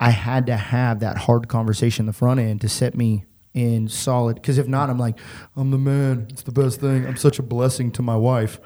I 0.00 0.10
had 0.10 0.46
to 0.46 0.56
have 0.56 1.00
that 1.00 1.18
hard 1.18 1.48
conversation 1.48 2.04
in 2.04 2.06
the 2.06 2.12
front 2.12 2.40
end 2.40 2.60
to 2.60 2.68
set 2.68 2.94
me 2.94 3.24
in 3.54 3.88
solid. 3.88 4.36
Because 4.36 4.58
if 4.58 4.68
not, 4.68 4.90
I'm 4.90 4.98
like, 4.98 5.18
I'm 5.56 5.70
the 5.70 5.78
man. 5.78 6.28
It's 6.30 6.42
the 6.42 6.52
best 6.52 6.80
thing. 6.80 7.06
I'm 7.06 7.16
such 7.16 7.38
a 7.38 7.42
blessing 7.42 7.90
to 7.92 8.02
my 8.02 8.16
wife. 8.16 8.60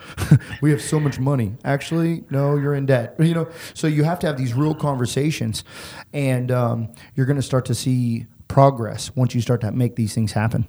we 0.61 0.71
have 0.71 0.83
so 0.83 1.01
much 1.01 1.19
money. 1.19 1.55
Actually, 1.65 2.25
no, 2.31 2.57
you're 2.57 2.75
in 2.75 2.87
debt. 2.87 3.17
You 3.23 3.35
know, 3.35 3.49
so 3.73 3.87
you 3.87 4.05
have 4.05 4.19
to 4.19 4.27
have 4.27 4.37
these 4.37 4.53
real 4.53 4.75
conversations, 4.75 5.65
and 6.13 6.51
um, 6.51 6.93
you're 7.15 7.25
going 7.25 7.37
to 7.37 7.43
start 7.43 7.65
to 7.67 7.75
see 7.75 8.27
progress 8.47 9.15
once 9.17 9.35
you 9.35 9.41
start 9.41 9.63
to 9.63 9.73
make 9.73 9.97
these 9.97 10.15
things 10.15 10.33
happen. 10.33 10.69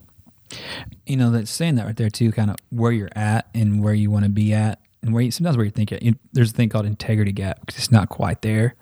you 1.05 1.17
know 1.17 1.29
that 1.31 1.49
saying 1.49 1.75
that 1.75 1.85
right 1.85 1.97
there 1.97 2.09
too 2.09 2.31
kind 2.31 2.49
of 2.49 2.55
where 2.69 2.93
you're 2.93 3.09
at 3.15 3.49
and 3.53 3.83
where 3.83 3.93
you 3.93 4.09
want 4.09 4.23
to 4.23 4.29
be 4.29 4.53
at 4.53 4.79
and 5.01 5.13
where 5.13 5.23
you, 5.23 5.31
sometimes 5.31 5.57
where 5.57 5.65
you 5.65 5.71
think 5.71 5.91
you, 5.91 6.15
there's 6.31 6.51
a 6.51 6.53
thing 6.53 6.69
called 6.69 6.85
integrity 6.85 7.33
gap 7.33 7.59
because 7.59 7.77
it's 7.77 7.91
not 7.91 8.07
quite 8.07 8.41
there 8.43 8.75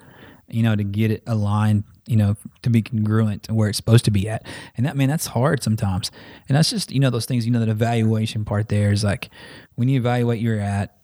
you 0.52 0.62
know 0.62 0.76
to 0.76 0.84
get 0.84 1.10
it 1.10 1.22
aligned 1.26 1.84
you 2.06 2.16
know 2.16 2.36
to 2.62 2.70
be 2.70 2.82
congruent 2.82 3.44
to 3.44 3.54
where 3.54 3.68
it's 3.68 3.76
supposed 3.76 4.04
to 4.04 4.10
be 4.10 4.28
at 4.28 4.44
and 4.76 4.86
that 4.86 4.96
man 4.96 5.08
that's 5.08 5.26
hard 5.26 5.62
sometimes 5.62 6.10
and 6.48 6.56
that's 6.56 6.70
just 6.70 6.90
you 6.90 7.00
know 7.00 7.10
those 7.10 7.26
things 7.26 7.46
you 7.46 7.52
know 7.52 7.60
that 7.60 7.68
evaluation 7.68 8.44
part 8.44 8.68
there 8.68 8.92
is 8.92 9.04
like 9.04 9.30
when 9.76 9.88
you 9.88 9.98
evaluate 9.98 10.40
you're 10.40 10.60
at 10.60 10.96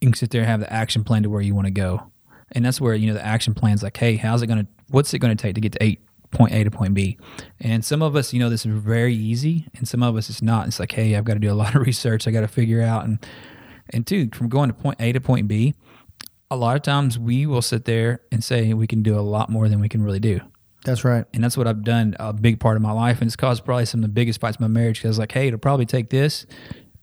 you 0.00 0.08
can 0.08 0.14
sit 0.14 0.30
there 0.30 0.40
and 0.40 0.48
have 0.48 0.60
the 0.60 0.72
action 0.72 1.04
plan 1.04 1.22
to 1.22 1.30
where 1.30 1.42
you 1.42 1.54
want 1.54 1.66
to 1.66 1.72
go 1.72 2.10
and 2.52 2.64
that's 2.64 2.80
where 2.80 2.94
you 2.94 3.06
know 3.06 3.14
the 3.14 3.24
action 3.24 3.54
plan's 3.54 3.82
like 3.82 3.96
hey 3.96 4.16
how's 4.16 4.42
it 4.42 4.46
going 4.46 4.58
to 4.58 4.66
what's 4.88 5.12
it 5.12 5.18
going 5.18 5.34
to 5.34 5.40
take 5.40 5.54
to 5.54 5.60
get 5.60 5.72
to 5.72 5.82
eight 5.82 6.00
point 6.34 6.52
A 6.52 6.64
to 6.64 6.70
point 6.70 6.92
B. 6.92 7.16
And 7.60 7.84
some 7.84 8.02
of 8.02 8.14
us, 8.16 8.32
you 8.32 8.40
know, 8.40 8.50
this 8.50 8.66
is 8.66 8.72
very 8.72 9.14
easy, 9.14 9.66
and 9.76 9.88
some 9.88 10.02
of 10.02 10.16
us 10.16 10.28
it's 10.28 10.42
not. 10.42 10.66
It's 10.66 10.78
like, 10.78 10.92
hey, 10.92 11.16
I've 11.16 11.24
got 11.24 11.34
to 11.34 11.40
do 11.40 11.50
a 11.50 11.54
lot 11.54 11.74
of 11.74 11.82
research. 11.86 12.28
I 12.28 12.30
got 12.30 12.42
to 12.42 12.48
figure 12.48 12.82
out 12.82 13.04
and 13.04 13.24
and 13.90 14.06
two, 14.06 14.28
from 14.32 14.48
going 14.48 14.68
to 14.68 14.74
point 14.74 15.00
A 15.00 15.12
to 15.12 15.20
point 15.20 15.46
B, 15.46 15.74
a 16.50 16.56
lot 16.56 16.76
of 16.76 16.82
times 16.82 17.18
we 17.18 17.46
will 17.46 17.62
sit 17.62 17.84
there 17.84 18.20
and 18.30 18.42
say 18.44 18.72
we 18.74 18.86
can 18.86 19.02
do 19.02 19.18
a 19.18 19.22
lot 19.22 19.48
more 19.50 19.68
than 19.68 19.80
we 19.80 19.88
can 19.88 20.02
really 20.02 20.20
do. 20.20 20.40
That's 20.84 21.02
right. 21.04 21.24
And 21.32 21.42
that's 21.42 21.56
what 21.56 21.66
I've 21.66 21.82
done 21.82 22.14
a 22.20 22.32
big 22.32 22.60
part 22.60 22.76
of 22.76 22.82
my 22.82 22.92
life. 22.92 23.20
And 23.20 23.26
it's 23.28 23.36
caused 23.36 23.64
probably 23.64 23.86
some 23.86 24.00
of 24.00 24.02
the 24.02 24.12
biggest 24.12 24.38
fights 24.40 24.58
in 24.58 24.62
my 24.62 24.68
marriage 24.68 24.98
because 24.98 25.08
I 25.08 25.10
was 25.10 25.18
like, 25.18 25.32
hey, 25.32 25.46
it'll 25.48 25.58
probably 25.58 25.86
take 25.86 26.10
this. 26.10 26.44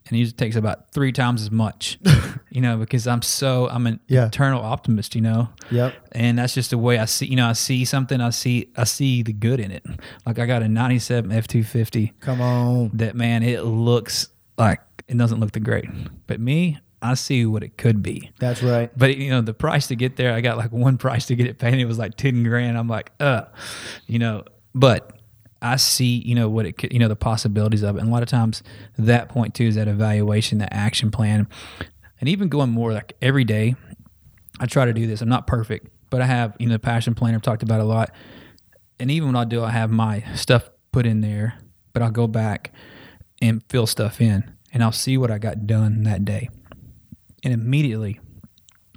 and 0.05 0.15
it 0.15 0.19
usually 0.19 0.35
takes 0.37 0.55
about 0.55 0.91
three 0.91 1.11
times 1.11 1.41
as 1.41 1.49
much. 1.51 1.97
you 2.51 2.61
know, 2.61 2.77
because 2.77 3.07
I'm 3.07 3.21
so 3.23 3.67
I'm 3.69 3.87
an 3.87 3.99
Yeah. 4.07 4.27
eternal 4.27 4.61
optimist. 4.61 5.15
You 5.15 5.21
know, 5.21 5.49
Yep. 5.71 5.93
and 6.11 6.37
that's 6.37 6.53
just 6.53 6.69
the 6.69 6.77
way 6.77 6.99
I 6.99 7.05
see. 7.05 7.25
You 7.25 7.35
know, 7.37 7.47
I 7.47 7.53
see 7.53 7.83
something, 7.85 8.21
I 8.21 8.29
see 8.29 8.69
I 8.75 8.83
see 8.83 9.23
the 9.23 9.33
good 9.33 9.59
in 9.59 9.71
it. 9.71 9.83
Like 10.27 10.37
I 10.37 10.45
got 10.45 10.61
a 10.61 10.67
'97 10.67 11.31
F250 11.31 12.13
Come 12.19 12.39
on. 12.41 12.91
that 12.93 13.15
man, 13.15 13.41
it 13.41 13.63
looks 13.63 14.27
like 14.57 14.79
it 15.07 15.17
doesn't 15.17 15.39
look 15.39 15.53
the 15.53 15.59
great, 15.59 15.89
but 16.27 16.39
me, 16.39 16.77
I 17.01 17.15
see 17.15 17.45
what 17.45 17.63
it 17.63 17.77
could 17.77 18.03
be. 18.03 18.31
That's 18.39 18.61
right. 18.61 18.91
But 18.95 19.17
you 19.17 19.29
know, 19.29 19.41
the 19.41 19.53
price 19.53 19.87
to 19.87 19.95
get 19.95 20.17
there, 20.17 20.33
I 20.33 20.41
got 20.41 20.57
like 20.57 20.71
one 20.71 20.97
price 20.99 21.25
to 21.27 21.35
get 21.35 21.47
it 21.47 21.57
painted. 21.57 21.79
It 21.79 21.85
was 21.85 21.97
like 21.97 22.15
ten 22.15 22.43
grand. 22.43 22.77
I'm 22.77 22.87
like, 22.87 23.11
uh, 23.19 23.43
you 24.07 24.19
know, 24.19 24.43
but 24.75 25.19
I 25.61 25.75
see, 25.75 26.21
you 26.25 26.35
know, 26.35 26.49
what 26.49 26.65
it 26.65 26.73
could, 26.73 26.91
you 26.91 26.99
know, 26.99 27.07
the 27.07 27.15
possibilities 27.15 27.83
of 27.83 27.95
it. 27.95 27.99
And 27.99 28.09
a 28.09 28.11
lot 28.11 28.23
of 28.23 28.29
times 28.29 28.63
that 28.97 29.29
point 29.29 29.53
too 29.53 29.65
is 29.65 29.75
that 29.75 29.87
evaluation, 29.87 30.57
that 30.59 30.73
action 30.73 31.11
plan, 31.11 31.47
and 32.19 32.29
even 32.29 32.49
going 32.49 32.69
more 32.69 32.93
like 32.93 33.13
every 33.21 33.43
day. 33.43 33.75
I 34.59 34.65
try 34.67 34.85
to 34.85 34.93
do 34.93 35.07
this. 35.07 35.21
I'm 35.21 35.29
not 35.29 35.47
perfect, 35.47 35.87
but 36.11 36.21
I 36.21 36.25
have, 36.25 36.55
you 36.59 36.67
know, 36.67 36.73
the 36.73 36.79
passion 36.79 37.15
plan 37.15 37.33
I've 37.33 37.41
talked 37.41 37.63
about 37.63 37.79
a 37.79 37.83
lot. 37.83 38.11
And 38.99 39.09
even 39.09 39.29
when 39.29 39.35
I 39.35 39.43
do, 39.45 39.63
I 39.63 39.71
have 39.71 39.89
my 39.89 40.23
stuff 40.35 40.69
put 40.91 41.07
in 41.07 41.21
there, 41.21 41.55
but 41.93 42.03
I'll 42.03 42.11
go 42.11 42.27
back 42.27 42.71
and 43.41 43.63
fill 43.69 43.87
stuff 43.87 44.21
in 44.21 44.51
and 44.71 44.83
I'll 44.83 44.91
see 44.91 45.17
what 45.17 45.31
I 45.31 45.39
got 45.39 45.65
done 45.65 46.03
that 46.03 46.23
day. 46.23 46.49
And 47.43 47.53
immediately 47.53 48.19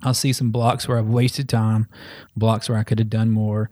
I'll 0.03 0.14
see 0.14 0.32
some 0.32 0.51
blocks 0.51 0.86
where 0.86 0.99
I've 0.99 1.07
wasted 1.07 1.49
time, 1.49 1.88
blocks 2.36 2.68
where 2.68 2.78
I 2.78 2.84
could 2.84 2.99
have 2.99 3.11
done 3.11 3.30
more, 3.30 3.70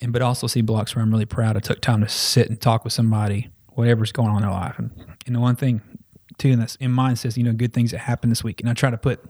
and 0.00 0.12
but 0.12 0.22
also 0.22 0.46
see 0.46 0.60
blocks 0.60 0.94
where 0.94 1.02
I'm 1.02 1.10
really 1.10 1.24
proud 1.24 1.56
I 1.56 1.60
took 1.60 1.80
time 1.80 2.02
to 2.02 2.08
sit 2.08 2.48
and 2.50 2.60
talk 2.60 2.84
with 2.84 2.92
somebody, 2.92 3.50
whatever's 3.70 4.12
going 4.12 4.28
on 4.28 4.36
in 4.36 4.42
their 4.42 4.50
life. 4.50 4.78
And, 4.78 4.90
and 5.26 5.34
the 5.34 5.40
one 5.40 5.56
thing 5.56 5.80
too, 6.36 6.50
and 6.50 6.60
that's 6.60 6.76
in 6.76 6.90
mine 6.90 7.16
says, 7.16 7.38
you 7.38 7.44
know, 7.44 7.52
good 7.52 7.72
things 7.72 7.92
that 7.92 7.98
happened 7.98 8.30
this 8.30 8.44
week. 8.44 8.60
And 8.60 8.68
I 8.68 8.74
try 8.74 8.90
to 8.90 8.98
put 8.98 9.20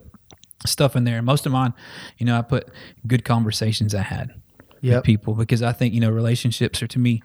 stuff 0.65 0.95
in 0.95 1.03
there. 1.03 1.17
And 1.17 1.25
most 1.25 1.45
of 1.45 1.51
mine, 1.51 1.73
you 2.17 2.25
know, 2.25 2.37
I 2.37 2.41
put 2.41 2.69
good 3.07 3.23
conversations 3.23 3.93
I 3.95 4.01
had 4.01 4.31
Yep. 4.81 4.97
with 4.97 5.03
people 5.03 5.33
because 5.33 5.63
I 5.63 5.71
think, 5.71 5.93
you 5.95 5.99
know, 5.99 6.11
relationships 6.11 6.83
are 6.83 6.87
to 6.87 6.99
me 6.99 7.23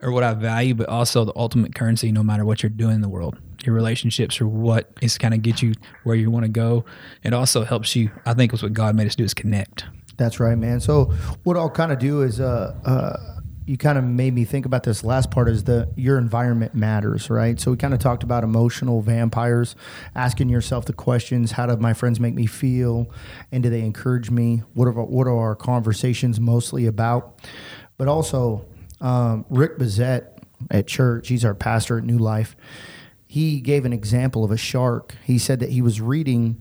are 0.00 0.12
what 0.12 0.22
I 0.22 0.32
value, 0.34 0.74
but 0.74 0.88
also 0.88 1.24
the 1.24 1.32
ultimate 1.34 1.74
currency 1.74 2.12
no 2.12 2.22
matter 2.22 2.44
what 2.44 2.62
you're 2.62 2.70
doing 2.70 2.96
in 2.96 3.00
the 3.00 3.08
world. 3.08 3.36
Your 3.64 3.74
relationships 3.74 4.40
or 4.40 4.46
what 4.46 4.90
is 5.00 5.18
kind 5.18 5.34
of 5.34 5.42
get 5.42 5.62
you 5.62 5.74
where 6.04 6.16
you 6.16 6.30
want 6.30 6.44
to 6.44 6.50
go. 6.50 6.84
It 7.22 7.34
also 7.34 7.64
helps 7.64 7.94
you, 7.94 8.10
I 8.26 8.34
think 8.34 8.52
was 8.52 8.62
what 8.62 8.72
God 8.72 8.94
made 8.94 9.06
us 9.06 9.16
do 9.16 9.24
is 9.24 9.34
connect. 9.34 9.84
That's 10.16 10.38
right, 10.38 10.56
man. 10.56 10.80
So 10.80 11.06
what 11.44 11.56
I'll 11.56 11.70
kind 11.70 11.92
of 11.92 11.98
do 11.98 12.22
is, 12.22 12.40
uh, 12.40 12.74
uh, 12.84 13.40
you 13.70 13.76
kind 13.76 13.96
of 13.96 14.02
made 14.02 14.34
me 14.34 14.44
think 14.44 14.66
about 14.66 14.82
this 14.82 15.04
last 15.04 15.30
part 15.30 15.48
is 15.48 15.62
the 15.62 15.88
your 15.94 16.18
environment 16.18 16.74
matters, 16.74 17.30
right? 17.30 17.60
So 17.60 17.70
we 17.70 17.76
kind 17.76 17.94
of 17.94 18.00
talked 18.00 18.24
about 18.24 18.42
emotional 18.42 19.00
vampires, 19.00 19.76
asking 20.16 20.48
yourself 20.48 20.86
the 20.86 20.92
questions: 20.92 21.52
How 21.52 21.66
do 21.66 21.76
my 21.76 21.92
friends 21.92 22.18
make 22.18 22.34
me 22.34 22.46
feel, 22.46 23.06
and 23.52 23.62
do 23.62 23.70
they 23.70 23.82
encourage 23.82 24.28
me? 24.28 24.64
What 24.74 24.86
are 24.86 24.92
what 24.92 25.28
are 25.28 25.38
our 25.38 25.54
conversations 25.54 26.40
mostly 26.40 26.86
about? 26.86 27.38
But 27.96 28.08
also, 28.08 28.66
um, 29.00 29.46
Rick 29.50 29.78
Bazette 29.78 30.36
at 30.68 30.88
church, 30.88 31.28
he's 31.28 31.44
our 31.44 31.54
pastor 31.54 31.98
at 31.98 32.04
New 32.04 32.18
Life. 32.18 32.56
He 33.30 33.60
gave 33.60 33.84
an 33.84 33.92
example 33.92 34.44
of 34.44 34.50
a 34.50 34.56
shark. 34.56 35.14
He 35.24 35.38
said 35.38 35.60
that 35.60 35.70
he 35.70 35.82
was 35.82 36.00
reading 36.00 36.60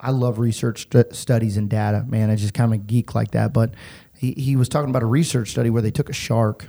I 0.00 0.10
love 0.10 0.38
research 0.38 0.82
stu- 0.82 1.04
studies 1.12 1.56
and 1.56 1.68
data, 1.68 2.04
man. 2.06 2.30
I 2.30 2.36
just 2.36 2.54
kind 2.54 2.74
of 2.74 2.86
geek 2.86 3.14
like 3.14 3.32
that. 3.32 3.52
But 3.52 3.74
he, 4.16 4.32
he 4.32 4.56
was 4.56 4.68
talking 4.68 4.90
about 4.90 5.02
a 5.02 5.06
research 5.06 5.50
study 5.50 5.70
where 5.70 5.82
they 5.82 5.90
took 5.90 6.08
a 6.08 6.14
shark 6.14 6.68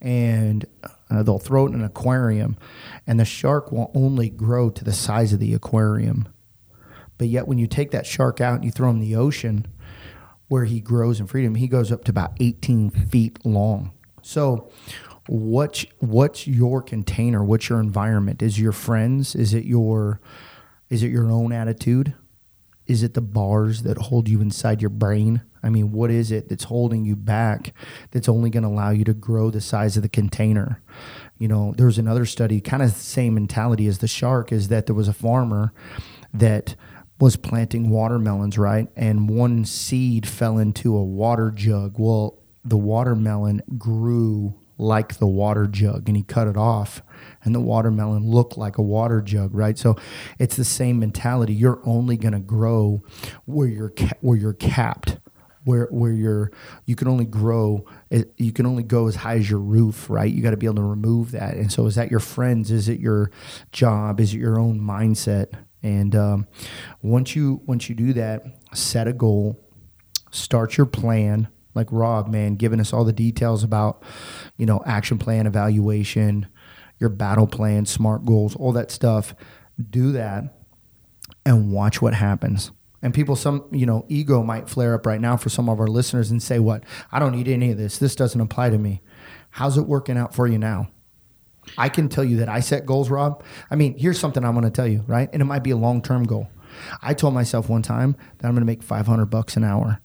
and 0.00 0.64
uh, 1.10 1.22
they'll 1.22 1.38
throw 1.38 1.66
it 1.66 1.70
in 1.70 1.80
an 1.80 1.84
aquarium, 1.84 2.56
and 3.04 3.18
the 3.18 3.24
shark 3.24 3.72
will 3.72 3.90
only 3.94 4.28
grow 4.28 4.70
to 4.70 4.84
the 4.84 4.92
size 4.92 5.32
of 5.32 5.40
the 5.40 5.54
aquarium. 5.54 6.28
But 7.16 7.26
yet, 7.26 7.48
when 7.48 7.58
you 7.58 7.66
take 7.66 7.90
that 7.90 8.06
shark 8.06 8.40
out 8.40 8.54
and 8.54 8.64
you 8.64 8.70
throw 8.70 8.90
him 8.90 8.96
in 8.96 9.02
the 9.02 9.16
ocean, 9.16 9.66
where 10.46 10.66
he 10.66 10.80
grows 10.80 11.18
in 11.18 11.26
freedom, 11.26 11.56
he 11.56 11.66
goes 11.66 11.90
up 11.90 12.04
to 12.04 12.10
about 12.10 12.34
18 12.38 12.90
feet 12.90 13.44
long. 13.44 13.90
So, 14.22 14.70
what's 15.28 15.84
what's 15.98 16.46
your 16.46 16.82
container? 16.82 17.44
What's 17.44 17.68
your 17.68 17.80
environment? 17.80 18.42
Is 18.42 18.58
your 18.58 18.72
friends? 18.72 19.34
Is 19.34 19.54
it 19.54 19.64
your 19.64 20.20
is 20.90 21.02
it 21.02 21.10
your 21.10 21.30
own 21.30 21.52
attitude? 21.52 22.14
Is 22.86 23.02
it 23.02 23.12
the 23.12 23.20
bars 23.20 23.82
that 23.82 23.98
hold 23.98 24.28
you 24.28 24.40
inside 24.40 24.80
your 24.80 24.88
brain? 24.88 25.42
I 25.62 25.68
mean, 25.68 25.92
what 25.92 26.10
is 26.10 26.32
it 26.32 26.48
that's 26.48 26.64
holding 26.64 27.04
you 27.04 27.16
back 27.16 27.74
that's 28.12 28.28
only 28.28 28.48
going 28.48 28.62
to 28.62 28.68
allow 28.70 28.90
you 28.90 29.04
to 29.04 29.12
grow 29.12 29.50
the 29.50 29.60
size 29.60 29.96
of 29.96 30.02
the 30.02 30.08
container? 30.08 30.82
You 31.36 31.48
know, 31.48 31.74
there 31.76 31.84
was 31.84 31.98
another 31.98 32.24
study, 32.24 32.62
kind 32.62 32.82
of 32.82 32.94
the 32.94 33.00
same 33.00 33.34
mentality 33.34 33.86
as 33.86 33.98
the 33.98 34.08
shark, 34.08 34.52
is 34.52 34.68
that 34.68 34.86
there 34.86 34.94
was 34.94 35.08
a 35.08 35.12
farmer 35.12 35.74
that 36.32 36.76
was 37.20 37.36
planting 37.36 37.90
watermelons, 37.90 38.56
right? 38.56 38.88
And 38.96 39.28
one 39.28 39.66
seed 39.66 40.26
fell 40.26 40.56
into 40.56 40.96
a 40.96 41.04
water 41.04 41.50
jug. 41.50 41.96
Well, 41.98 42.38
the 42.64 42.78
watermelon 42.78 43.62
grew 43.76 44.54
like 44.78 45.18
the 45.18 45.26
water 45.26 45.66
jug 45.66 46.08
and 46.08 46.16
he 46.16 46.22
cut 46.22 46.46
it 46.46 46.56
off 46.56 47.02
and 47.44 47.54
the 47.54 47.60
watermelon 47.60 48.24
looked 48.24 48.56
like 48.56 48.78
a 48.78 48.82
water 48.82 49.20
jug 49.20 49.54
right? 49.54 49.76
So 49.76 49.96
it's 50.38 50.56
the 50.56 50.64
same 50.64 50.98
mentality. 51.00 51.52
You're 51.52 51.80
only 51.84 52.16
going 52.16 52.32
to 52.32 52.40
grow 52.40 53.02
where 53.44 53.68
you're 53.68 53.90
ca- 53.90 54.16
where 54.20 54.36
you're 54.36 54.52
capped 54.54 55.18
where 55.64 55.86
where 55.90 56.12
you're 56.12 56.50
you 56.86 56.96
can 56.96 57.08
only 57.08 57.26
grow 57.26 57.84
you 58.10 58.52
can 58.52 58.64
only 58.64 58.82
go 58.82 59.06
as 59.06 59.16
high 59.16 59.36
as 59.36 59.50
your 59.50 59.60
roof 59.60 60.08
right? 60.08 60.32
You 60.32 60.42
got 60.42 60.52
to 60.52 60.56
be 60.56 60.66
able 60.66 60.76
to 60.76 60.82
remove 60.82 61.32
that. 61.32 61.54
And 61.54 61.70
so 61.70 61.86
is 61.86 61.96
that 61.96 62.10
your 62.10 62.20
friends? 62.20 62.70
Is 62.70 62.88
it 62.88 63.00
your 63.00 63.30
job? 63.72 64.20
Is 64.20 64.32
it 64.32 64.38
your 64.38 64.58
own 64.58 64.80
mindset? 64.80 65.52
And 65.82 66.16
um, 66.16 66.46
once 67.02 67.36
you 67.36 67.60
once 67.66 67.88
you 67.88 67.94
do 67.94 68.12
that 68.14 68.44
set 68.72 69.08
a 69.08 69.12
goal 69.12 69.58
start 70.30 70.76
your 70.76 70.86
plan 70.86 71.48
like 71.74 71.86
rob 71.90 72.28
man 72.28 72.54
giving 72.54 72.80
us 72.80 72.92
all 72.92 73.04
the 73.04 73.12
details 73.12 73.62
about 73.62 74.02
you 74.56 74.66
know 74.66 74.82
action 74.86 75.18
plan 75.18 75.46
evaluation 75.46 76.46
your 76.98 77.10
battle 77.10 77.46
plan 77.46 77.86
smart 77.86 78.24
goals 78.24 78.56
all 78.56 78.72
that 78.72 78.90
stuff 78.90 79.34
do 79.90 80.12
that 80.12 80.44
and 81.44 81.72
watch 81.72 82.02
what 82.02 82.14
happens 82.14 82.72
and 83.00 83.14
people 83.14 83.36
some 83.36 83.64
you 83.70 83.86
know 83.86 84.04
ego 84.08 84.42
might 84.42 84.68
flare 84.68 84.94
up 84.94 85.06
right 85.06 85.20
now 85.20 85.36
for 85.36 85.48
some 85.48 85.68
of 85.68 85.78
our 85.80 85.86
listeners 85.86 86.30
and 86.30 86.42
say 86.42 86.58
what 86.58 86.82
i 87.12 87.18
don't 87.18 87.32
need 87.32 87.48
any 87.48 87.70
of 87.70 87.78
this 87.78 87.98
this 87.98 88.16
doesn't 88.16 88.40
apply 88.40 88.70
to 88.70 88.78
me 88.78 89.00
how's 89.50 89.78
it 89.78 89.86
working 89.86 90.18
out 90.18 90.34
for 90.34 90.46
you 90.46 90.58
now 90.58 90.88
I 91.76 91.88
can 91.88 92.08
tell 92.08 92.24
you 92.24 92.38
that 92.38 92.48
I 92.48 92.60
set 92.60 92.86
goals, 92.86 93.10
Rob. 93.10 93.42
I 93.70 93.76
mean, 93.76 93.98
here's 93.98 94.18
something 94.18 94.44
I'm 94.44 94.52
going 94.52 94.64
to 94.64 94.70
tell 94.70 94.86
you, 94.86 95.04
right? 95.06 95.28
And 95.32 95.42
it 95.42 95.44
might 95.44 95.62
be 95.62 95.70
a 95.70 95.76
long 95.76 96.00
term 96.00 96.24
goal. 96.24 96.48
I 97.02 97.14
told 97.14 97.34
myself 97.34 97.68
one 97.68 97.82
time 97.82 98.16
that 98.38 98.46
I'm 98.46 98.54
going 98.54 98.62
to 98.62 98.66
make 98.66 98.82
500 98.82 99.26
bucks 99.26 99.56
an 99.56 99.64
hour. 99.64 100.00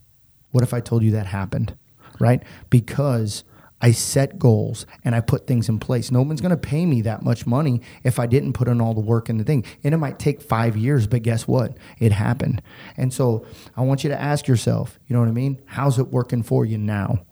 What 0.54 0.64
if 0.64 0.74
I 0.74 0.80
told 0.80 1.04
you 1.04 1.12
that 1.12 1.26
happened, 1.26 1.76
right? 2.20 2.42
Because 2.70 3.44
I 3.82 3.92
set 3.92 4.40
goals 4.40 4.86
and 5.04 5.14
I 5.14 5.20
put 5.20 5.46
things 5.46 5.68
in 5.68 5.78
place. 5.78 6.10
No 6.10 6.22
one's 6.22 6.40
going 6.40 6.52
to 6.52 6.58
pay 6.58 6.86
me 6.86 7.02
that 7.02 7.22
much 7.22 7.46
money 7.46 7.82
if 8.04 8.18
I 8.18 8.28
didn't 8.28 8.54
put 8.54 8.70
in 8.70 8.80
all 8.80 8.94
the 8.94 9.02
work 9.02 9.30
in 9.30 9.38
the 9.38 9.44
thing. 9.44 9.66
And 9.84 9.94
it 9.94 9.98
might 9.98 10.20
take 10.20 10.42
five 10.42 10.78
years, 10.78 11.06
but 11.06 11.24
guess 11.24 11.50
what? 11.50 11.78
It 12.00 12.14
happened. 12.14 12.62
And 12.96 13.14
so 13.14 13.46
I 13.76 13.82
want 13.82 14.06
you 14.06 14.10
to 14.10 14.20
ask 14.20 14.48
yourself, 14.48 14.98
you 15.06 15.14
know 15.14 15.20
what 15.20 15.28
I 15.28 15.34
mean? 15.34 15.62
How's 15.66 16.00
it 16.00 16.08
working 16.08 16.44
for 16.44 16.66
you 16.66 16.78
now? 16.78 17.26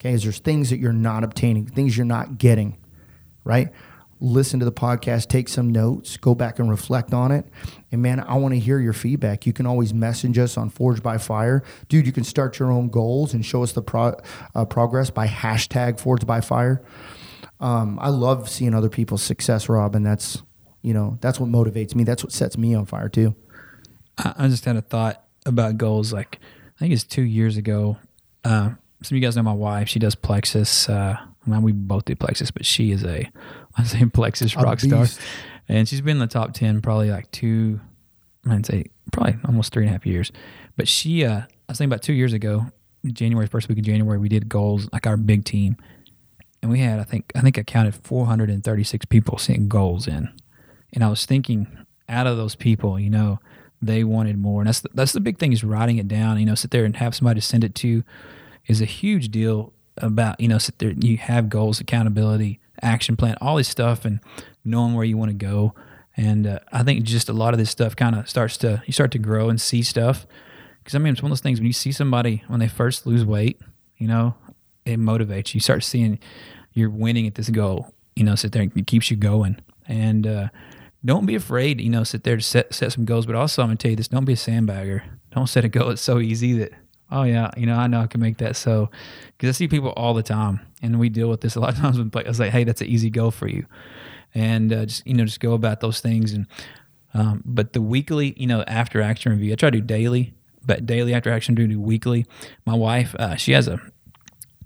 Okay, 0.00 0.12
is 0.12 0.22
there's 0.22 0.38
things 0.38 0.70
that 0.70 0.78
you're 0.78 0.92
not 0.92 1.22
obtaining, 1.22 1.66
things 1.66 1.98
you're 1.98 2.06
not 2.06 2.38
getting 2.38 2.78
right? 3.44 3.68
Listen 4.20 4.58
to 4.60 4.64
the 4.64 4.72
podcast, 4.72 5.28
take 5.28 5.48
some 5.48 5.70
notes, 5.70 6.16
go 6.16 6.34
back 6.34 6.58
and 6.58 6.70
reflect 6.70 7.12
on 7.12 7.30
it. 7.32 7.46
And 7.92 8.00
man, 8.02 8.20
I 8.20 8.34
want 8.34 8.54
to 8.54 8.60
hear 8.60 8.78
your 8.78 8.92
feedback. 8.92 9.46
You 9.46 9.52
can 9.52 9.66
always 9.66 9.92
message 9.92 10.38
us 10.38 10.56
on 10.56 10.70
Forge 10.70 11.02
by 11.02 11.18
Fire. 11.18 11.62
Dude, 11.88 12.06
you 12.06 12.12
can 12.12 12.24
start 12.24 12.58
your 12.58 12.70
own 12.70 12.88
goals 12.88 13.34
and 13.34 13.44
show 13.44 13.62
us 13.62 13.72
the 13.72 13.82
pro- 13.82 14.16
uh, 14.54 14.64
progress 14.64 15.10
by 15.10 15.26
hashtag 15.26 16.00
Forge 16.00 16.26
by 16.26 16.40
Fire. 16.40 16.82
Um, 17.60 17.98
I 18.00 18.08
love 18.08 18.48
seeing 18.48 18.74
other 18.74 18.88
people's 18.88 19.22
success, 19.22 19.68
Rob, 19.68 19.94
and 19.94 20.04
that's, 20.04 20.42
you 20.82 20.92
know, 20.92 21.18
that's 21.20 21.38
what 21.40 21.50
motivates 21.50 21.94
me. 21.94 22.04
That's 22.04 22.22
what 22.22 22.32
sets 22.32 22.58
me 22.58 22.74
on 22.74 22.86
fire 22.86 23.08
too. 23.08 23.34
I, 24.18 24.48
just 24.48 24.64
had 24.64 24.76
a 24.76 24.82
thought 24.82 25.24
about 25.46 25.76
goals. 25.76 26.12
Like 26.12 26.38
I 26.76 26.78
think 26.78 26.92
it's 26.92 27.04
two 27.04 27.22
years 27.22 27.56
ago. 27.56 27.98
Uh, 28.44 28.70
some 29.02 29.16
of 29.16 29.20
you 29.20 29.20
guys 29.20 29.36
know 29.36 29.42
my 29.42 29.52
wife. 29.52 29.88
She 29.88 29.98
does 29.98 30.14
Plexus. 30.14 30.88
Uh, 30.88 31.16
well, 31.46 31.60
we 31.60 31.72
both 31.72 32.04
do 32.06 32.16
Plexus, 32.16 32.50
but 32.50 32.64
she 32.64 32.90
is 32.90 33.04
a 33.04 33.30
I 33.76 33.84
say 33.84 34.04
Plexus 34.06 34.56
rock 34.56 34.80
star, 34.80 35.02
beast. 35.02 35.20
and 35.68 35.88
she's 35.88 36.00
been 36.00 36.16
in 36.16 36.20
the 36.20 36.26
top 36.26 36.52
ten 36.52 36.80
probably 36.80 37.10
like 37.10 37.30
two. 37.30 37.80
I'd 38.48 38.66
say 38.66 38.86
probably 39.12 39.36
almost 39.44 39.72
three 39.72 39.84
and 39.84 39.90
a 39.90 39.92
half 39.92 40.06
years. 40.06 40.30
But 40.76 40.86
she, 40.88 41.24
uh, 41.24 41.40
I 41.40 41.46
was 41.68 41.78
thinking 41.78 41.92
about 41.92 42.02
two 42.02 42.12
years 42.12 42.32
ago, 42.32 42.66
January 43.06 43.46
first 43.46 43.68
week 43.68 43.78
of 43.78 43.84
January, 43.84 44.18
we 44.18 44.28
did 44.28 44.48
goals 44.48 44.88
like 44.92 45.06
our 45.06 45.16
big 45.16 45.44
team, 45.44 45.76
and 46.62 46.70
we 46.70 46.80
had 46.80 47.00
I 47.00 47.04
think 47.04 47.32
I 47.34 47.40
think 47.40 47.58
I 47.58 47.62
counted 47.62 47.94
436 47.94 49.06
people 49.06 49.38
sent 49.38 49.68
goals 49.68 50.06
in, 50.06 50.28
and 50.92 51.04
I 51.04 51.08
was 51.08 51.26
thinking 51.26 51.66
out 52.08 52.26
of 52.26 52.36
those 52.36 52.54
people, 52.54 52.98
you 53.00 53.08
know, 53.08 53.40
they 53.80 54.04
wanted 54.04 54.38
more, 54.38 54.60
and 54.60 54.68
that's 54.68 54.80
the, 54.80 54.90
that's 54.94 55.12
the 55.12 55.20
big 55.20 55.38
thing 55.38 55.52
is 55.52 55.64
writing 55.64 55.98
it 55.98 56.08
down. 56.08 56.38
You 56.38 56.46
know, 56.46 56.54
sit 56.54 56.70
there 56.70 56.84
and 56.84 56.96
have 56.96 57.14
somebody 57.14 57.40
send 57.40 57.64
it 57.64 57.74
to 57.76 58.04
is 58.66 58.80
a 58.80 58.86
huge 58.86 59.30
deal 59.30 59.72
about 59.98 60.40
you 60.40 60.48
know 60.48 60.58
sit 60.58 60.78
there 60.78 60.90
you 60.90 61.16
have 61.16 61.48
goals 61.48 61.80
accountability 61.80 62.58
action 62.82 63.16
plan, 63.16 63.36
all 63.40 63.56
this 63.56 63.68
stuff, 63.68 64.04
and 64.04 64.20
knowing 64.64 64.94
where 64.94 65.04
you 65.04 65.16
want 65.16 65.30
to 65.30 65.36
go. 65.36 65.74
And 66.16 66.46
uh, 66.46 66.58
I 66.72 66.82
think 66.82 67.04
just 67.04 67.28
a 67.28 67.32
lot 67.32 67.54
of 67.54 67.58
this 67.58 67.70
stuff 67.70 67.96
kind 67.96 68.14
of 68.14 68.28
starts 68.28 68.56
to 68.58 68.82
you 68.86 68.92
start 68.92 69.10
to 69.12 69.18
grow 69.18 69.48
and 69.48 69.60
see 69.60 69.82
stuff. 69.82 70.26
Because 70.78 70.94
I 70.94 70.98
mean, 70.98 71.12
it's 71.12 71.22
one 71.22 71.30
of 71.30 71.36
those 71.36 71.42
things 71.42 71.58
when 71.58 71.66
you 71.66 71.72
see 71.72 71.92
somebody 71.92 72.44
when 72.48 72.60
they 72.60 72.68
first 72.68 73.06
lose 73.06 73.24
weight, 73.24 73.60
you 73.96 74.06
know, 74.06 74.34
it 74.84 74.98
motivates 74.98 75.54
you. 75.54 75.58
You 75.58 75.60
start 75.60 75.82
seeing 75.82 76.18
you're 76.72 76.90
winning 76.90 77.26
at 77.26 77.34
this 77.34 77.50
goal. 77.50 77.92
You 78.14 78.24
know, 78.24 78.34
sit 78.34 78.52
there 78.52 78.62
and 78.62 78.76
it 78.76 78.86
keeps 78.86 79.10
you 79.10 79.16
going. 79.16 79.60
And 79.88 80.26
uh, 80.26 80.48
don't 81.04 81.26
be 81.26 81.34
afraid. 81.34 81.80
You 81.80 81.90
know, 81.90 82.04
sit 82.04 82.24
there 82.24 82.36
to 82.36 82.42
set 82.42 82.72
set 82.74 82.92
some 82.92 83.04
goals. 83.04 83.26
But 83.26 83.34
also, 83.34 83.62
I'm 83.62 83.68
gonna 83.68 83.76
tell 83.76 83.90
you 83.90 83.96
this: 83.96 84.08
don't 84.08 84.24
be 84.24 84.34
a 84.34 84.36
sandbagger. 84.36 85.02
Don't 85.32 85.46
set 85.48 85.64
a 85.64 85.68
goal. 85.68 85.90
It's 85.90 86.02
so 86.02 86.20
easy 86.20 86.52
that 86.58 86.72
oh 87.14 87.22
yeah, 87.22 87.50
you 87.56 87.64
know, 87.64 87.76
I 87.76 87.86
know 87.86 88.00
I 88.00 88.06
can 88.08 88.20
make 88.20 88.38
that. 88.38 88.56
So, 88.56 88.90
because 89.36 89.48
I 89.48 89.52
see 89.52 89.68
people 89.68 89.90
all 89.90 90.12
the 90.12 90.22
time, 90.22 90.60
and 90.82 90.98
we 90.98 91.08
deal 91.08 91.30
with 91.30 91.40
this 91.40 91.54
a 91.54 91.60
lot 91.60 91.70
of 91.70 91.76
times. 91.80 91.98
I 91.98 92.28
was 92.28 92.40
like, 92.40 92.50
hey, 92.50 92.64
that's 92.64 92.82
an 92.82 92.88
easy 92.88 93.08
goal 93.08 93.30
for 93.30 93.48
you, 93.48 93.64
and 94.34 94.72
uh, 94.72 94.84
just 94.86 95.06
you 95.06 95.14
know, 95.14 95.24
just 95.24 95.40
go 95.40 95.54
about 95.54 95.80
those 95.80 96.00
things. 96.00 96.32
And 96.32 96.46
um, 97.14 97.42
but 97.46 97.72
the 97.72 97.80
weekly, 97.80 98.34
you 98.36 98.46
know, 98.46 98.62
after 98.66 99.00
action 99.00 99.32
review, 99.32 99.52
I 99.52 99.56
try 99.56 99.70
to 99.70 99.80
do 99.80 99.86
daily, 99.86 100.34
but 100.66 100.84
daily 100.84 101.14
after 101.14 101.30
action 101.30 101.54
do 101.54 101.66
do 101.66 101.80
weekly. 101.80 102.26
My 102.66 102.74
wife, 102.74 103.14
uh, 103.14 103.36
she 103.36 103.52
has 103.52 103.68
a 103.68 103.80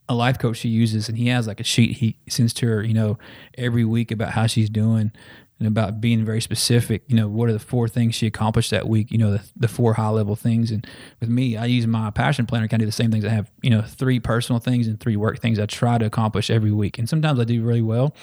a 0.08 0.14
life 0.14 0.38
coach 0.38 0.56
she 0.56 0.70
uses, 0.70 1.08
and 1.08 1.18
he 1.18 1.28
has 1.28 1.46
like 1.46 1.60
a 1.60 1.64
sheet 1.64 1.98
he 1.98 2.16
sends 2.28 2.54
to 2.54 2.66
her, 2.66 2.82
you 2.82 2.94
know, 2.94 3.18
every 3.58 3.84
week 3.84 4.10
about 4.10 4.32
how 4.32 4.46
she's 4.46 4.70
doing 4.70 5.12
and 5.58 5.66
about 5.66 6.00
being 6.00 6.24
very 6.24 6.40
specific. 6.40 7.02
You 7.08 7.16
know, 7.16 7.28
what 7.28 7.48
are 7.48 7.52
the 7.52 7.58
four 7.58 7.88
things 7.88 8.14
she 8.14 8.26
accomplished 8.26 8.70
that 8.70 8.88
week? 8.88 9.10
You 9.10 9.18
know, 9.18 9.32
the, 9.32 9.42
the 9.56 9.68
four 9.68 9.94
high 9.94 10.08
level 10.08 10.36
things. 10.36 10.70
And 10.70 10.86
with 11.20 11.28
me, 11.28 11.56
I 11.56 11.66
use 11.66 11.86
my 11.86 12.10
passion 12.10 12.46
planner, 12.46 12.68
kind 12.68 12.80
of 12.80 12.86
do 12.86 12.86
the 12.86 12.92
same 12.92 13.10
things. 13.10 13.24
I 13.24 13.30
have, 13.30 13.50
you 13.62 13.70
know, 13.70 13.82
three 13.82 14.20
personal 14.20 14.60
things 14.60 14.86
and 14.86 15.00
three 15.00 15.16
work 15.16 15.40
things 15.40 15.58
I 15.58 15.66
try 15.66 15.98
to 15.98 16.06
accomplish 16.06 16.48
every 16.48 16.70
week. 16.70 16.98
And 16.98 17.08
sometimes 17.08 17.40
I 17.40 17.44
do 17.44 17.62
really 17.62 17.82
well 17.82 18.14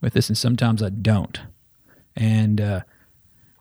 with 0.00 0.14
this, 0.14 0.28
and 0.28 0.36
sometimes 0.36 0.82
I 0.82 0.88
don't. 0.88 1.40
And, 2.16 2.60
uh, 2.60 2.80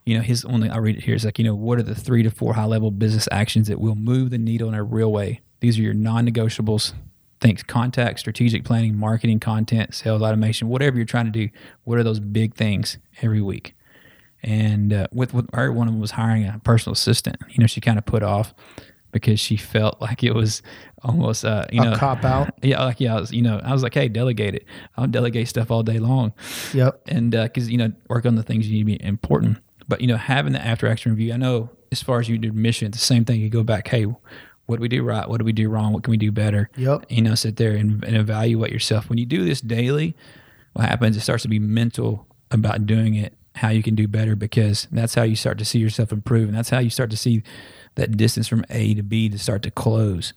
you 0.06 0.18
know, 0.18 0.24
his 0.24 0.44
only 0.46 0.70
I 0.70 0.78
read 0.78 0.98
it 0.98 1.04
here 1.04 1.16
is 1.16 1.24
like, 1.24 1.38
you 1.38 1.46
know, 1.46 1.56
what 1.56 1.78
are 1.78 1.84
the 1.84 1.96
three 1.96 2.24
to 2.24 2.32
four 2.32 2.56
high 2.56 2.66
level 2.66 2.90
business 2.90 3.28
actions 3.32 3.68
that 3.68 3.80
will 3.80 3.96
move 3.96 4.32
the 4.32 4.40
needle 4.40 4.68
in 4.68 4.74
a 4.74 4.84
real 4.84 5.12
way? 5.12 5.42
These 5.60 5.78
are 5.78 5.84
your 5.84 5.94
non 5.94 6.28
negotiables 6.28 6.94
think 7.42 7.66
contact, 7.68 8.20
strategic 8.20 8.64
planning, 8.64 8.96
marketing, 8.98 9.40
content, 9.40 9.94
sales 9.96 10.22
automation, 10.22 10.68
whatever 10.70 10.96
you're 10.98 11.06
trying 11.06 11.26
to 11.26 11.32
do. 11.32 11.50
What 11.84 11.98
are 11.98 12.04
those 12.04 12.20
big 12.20 12.54
things 12.56 12.98
every 13.22 13.42
week? 13.42 13.76
And 14.44 14.94
uh, 14.94 15.08
with, 15.12 15.34
with 15.34 15.48
her, 15.54 15.72
one 15.72 15.88
of 15.88 15.94
them 15.94 16.02
was 16.02 16.12
hiring 16.12 16.46
a 16.46 16.60
personal 16.64 16.94
assistant. 16.94 17.38
You 17.50 17.60
know, 17.60 17.68
she 17.68 17.82
kind 17.82 17.98
of 17.98 18.06
put 18.06 18.24
off 18.24 18.54
because 19.12 19.40
she 19.40 19.58
felt 19.58 20.00
like 20.02 20.24
it 20.24 20.34
was 20.34 20.62
almost, 21.04 21.44
uh, 21.46 21.66
you 21.72 21.82
know 21.82 21.94
A 21.94 21.98
cop 21.98 22.24
out. 22.24 22.54
Yeah, 22.64 22.84
like 22.84 23.00
yeah, 23.00 23.18
I 23.18 23.20
was, 23.20 23.32
you 23.32 23.42
know, 23.42 23.60
I 23.64 23.72
was 23.74 23.84
like, 23.84 23.94
hey, 23.94 24.08
delegate 24.08 24.56
it. 24.56 24.66
I'll 24.98 25.08
delegate 25.08 25.48
stuff 25.48 25.70
all 25.72 25.84
day 25.84 26.00
long 26.00 26.34
Yep. 26.74 27.02
and 27.08 27.32
because 27.32 27.70
you 27.70 27.78
know 27.78 27.92
work 28.08 28.26
on 28.26 28.36
the 28.36 28.44
things 28.44 28.68
you 28.68 28.84
need 28.84 28.98
to 28.98 29.00
be 29.00 29.06
important 29.08 29.58
but 29.88 30.00
you 30.00 30.08
know 30.08 30.16
having 30.18 30.54
the 30.54 30.64
after 30.66 30.88
action 30.88 31.12
review 31.12 31.34
i 31.34 31.38
know 31.38 31.70
as 31.92 32.02
far 32.02 32.20
as 32.20 32.30
you 32.30 32.38
do 32.38 32.52
mission 32.54 32.90
the 32.92 32.98
same 32.98 33.26
thing 33.26 33.42
you 33.42 33.50
go 33.50 33.64
back 33.64 33.88
hey 33.88 34.06
what 34.66 34.78
do 34.78 34.82
we 34.82 34.88
do 34.88 35.04
right 35.04 35.28
what 35.30 35.38
do 35.40 35.46
we 35.46 35.52
do 35.54 35.70
wrong 35.70 35.94
what 35.94 36.04
can 36.04 36.12
we 36.12 36.18
do 36.18 36.32
better 36.32 36.70
Yep. 36.78 37.06
you 37.10 37.22
know 37.22 37.36
sit 37.36 37.58
there 37.58 37.76
and, 37.76 38.04
and 38.04 38.16
evaluate 38.16 38.72
yourself 38.72 39.10
when 39.10 39.18
you 39.18 39.26
do 39.26 39.44
this 39.46 39.62
daily 39.62 40.16
what 40.74 40.88
happens 40.88 41.18
it 41.18 41.22
starts 41.22 41.44
to 41.44 41.50
be 41.50 41.60
mental 41.60 42.26
about 42.52 42.86
doing 42.86 43.16
it 43.16 43.34
how 43.56 43.70
you 43.70 43.84
can 43.84 43.96
do 43.96 44.08
better 44.08 44.36
because 44.36 44.88
that's 44.92 45.14
how 45.16 45.24
you 45.24 45.36
start 45.36 45.58
to 45.58 45.66
see 45.66 45.80
yourself 45.80 46.12
improve 46.14 46.48
and 46.48 46.58
that's 46.58 46.70
how 46.70 46.80
you 46.80 46.90
start 46.90 47.10
to 47.12 47.18
see 47.18 47.44
that 47.96 48.16
distance 48.16 48.48
from 48.48 48.64
a 48.70 48.94
to 48.94 49.04
b 49.04 49.28
to 49.28 49.38
start 49.38 49.62
to 49.64 49.72
close 49.72 50.34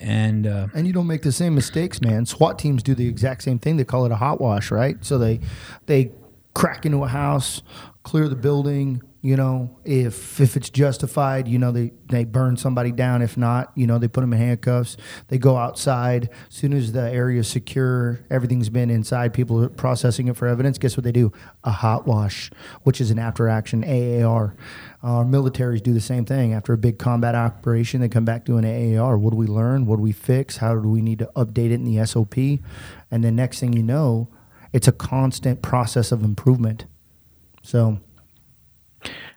and 0.00 0.46
uh, 0.46 0.66
And 0.74 0.86
you 0.88 0.92
don't 0.92 1.06
make 1.06 1.22
the 1.22 1.30
same 1.30 1.54
mistakes, 1.54 2.00
man. 2.00 2.26
SWAT 2.26 2.58
teams 2.58 2.82
do 2.82 2.96
the 2.96 3.06
exact 3.06 3.44
same 3.44 3.60
thing. 3.60 3.76
They 3.76 3.84
call 3.84 4.04
it 4.04 4.10
a 4.10 4.16
hot 4.16 4.40
wash, 4.40 4.72
right? 4.72 4.96
So 5.04 5.18
they 5.18 5.38
they 5.86 6.10
crack 6.52 6.84
into 6.84 7.04
a 7.04 7.06
house, 7.06 7.62
clear 8.02 8.28
the 8.28 8.34
building. 8.34 9.02
You 9.24 9.36
know, 9.36 9.78
if 9.86 10.38
if 10.38 10.54
it's 10.54 10.68
justified, 10.68 11.48
you 11.48 11.58
know 11.58 11.72
they 11.72 11.94
they 12.10 12.24
burn 12.24 12.58
somebody 12.58 12.92
down. 12.92 13.22
If 13.22 13.38
not, 13.38 13.72
you 13.74 13.86
know 13.86 13.96
they 13.96 14.06
put 14.06 14.20
them 14.20 14.34
in 14.34 14.38
handcuffs. 14.38 14.98
They 15.28 15.38
go 15.38 15.56
outside. 15.56 16.28
As 16.50 16.54
soon 16.54 16.74
as 16.74 16.92
the 16.92 17.10
area 17.10 17.40
is 17.40 17.48
secure, 17.48 18.20
everything's 18.28 18.68
been 18.68 18.90
inside. 18.90 19.32
People 19.32 19.64
are 19.64 19.70
processing 19.70 20.28
it 20.28 20.36
for 20.36 20.46
evidence. 20.46 20.76
Guess 20.76 20.98
what 20.98 21.04
they 21.04 21.12
do? 21.12 21.32
A 21.64 21.70
hot 21.70 22.06
wash, 22.06 22.50
which 22.82 23.00
is 23.00 23.10
an 23.10 23.18
after 23.18 23.48
action 23.48 23.82
AAR. 23.82 24.56
Our 25.02 25.24
militaries 25.24 25.82
do 25.82 25.94
the 25.94 26.02
same 26.02 26.26
thing. 26.26 26.52
After 26.52 26.74
a 26.74 26.78
big 26.78 26.98
combat 26.98 27.34
operation, 27.34 28.02
they 28.02 28.10
come 28.10 28.26
back 28.26 28.44
to 28.44 28.58
an 28.58 28.66
AAR. 28.66 29.16
What 29.16 29.30
do 29.30 29.36
we 29.38 29.46
learn? 29.46 29.86
What 29.86 29.96
do 29.96 30.02
we 30.02 30.12
fix? 30.12 30.58
How 30.58 30.74
do 30.74 30.90
we 30.90 31.00
need 31.00 31.20
to 31.20 31.30
update 31.34 31.70
it 31.70 31.80
in 31.80 31.84
the 31.84 32.04
SOP? 32.04 32.36
And 33.10 33.24
the 33.24 33.32
next 33.32 33.58
thing 33.58 33.72
you 33.72 33.82
know, 33.82 34.28
it's 34.74 34.86
a 34.86 34.92
constant 34.92 35.62
process 35.62 36.12
of 36.12 36.22
improvement. 36.22 36.84
So 37.62 38.00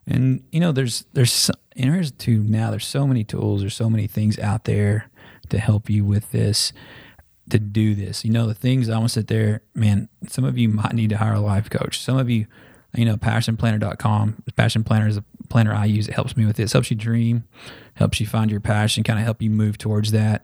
And 0.07 0.43
you 0.51 0.59
know, 0.59 0.71
there's 0.71 1.05
there's 1.13 1.51
and 1.75 1.93
here's 1.93 2.11
too 2.11 2.39
now. 2.43 2.71
There's 2.71 2.87
so 2.87 3.05
many 3.05 3.23
tools. 3.23 3.61
There's 3.61 3.75
so 3.75 3.89
many 3.89 4.07
things 4.07 4.39
out 4.39 4.63
there 4.63 5.09
to 5.49 5.59
help 5.59 5.89
you 5.89 6.03
with 6.03 6.31
this, 6.31 6.73
to 7.49 7.59
do 7.59 7.93
this. 7.93 8.23
You 8.25 8.31
know, 8.31 8.47
the 8.47 8.53
things 8.53 8.89
I 8.89 8.97
want 8.97 9.09
to 9.09 9.13
sit 9.13 9.27
there, 9.27 9.61
man. 9.75 10.09
Some 10.27 10.45
of 10.45 10.57
you 10.57 10.69
might 10.69 10.93
need 10.93 11.09
to 11.09 11.17
hire 11.17 11.33
a 11.33 11.39
life 11.39 11.69
coach. 11.69 11.99
Some 11.99 12.17
of 12.17 12.29
you, 12.29 12.47
you 12.95 13.05
know, 13.05 13.17
passionplanner.com. 13.17 14.43
Passion 14.55 14.83
Planner 14.83 15.07
is 15.07 15.17
a 15.17 15.23
planner 15.49 15.73
I 15.73 15.85
use. 15.85 16.07
It 16.07 16.15
helps 16.15 16.37
me 16.37 16.45
with 16.45 16.55
this. 16.55 16.73
Helps 16.73 16.89
you 16.89 16.97
dream, 16.97 17.43
helps 17.95 18.19
you 18.19 18.27
find 18.27 18.49
your 18.49 18.61
passion, 18.61 19.03
kind 19.03 19.19
of 19.19 19.25
help 19.25 19.41
you 19.41 19.49
move 19.49 19.77
towards 19.77 20.11
that. 20.11 20.43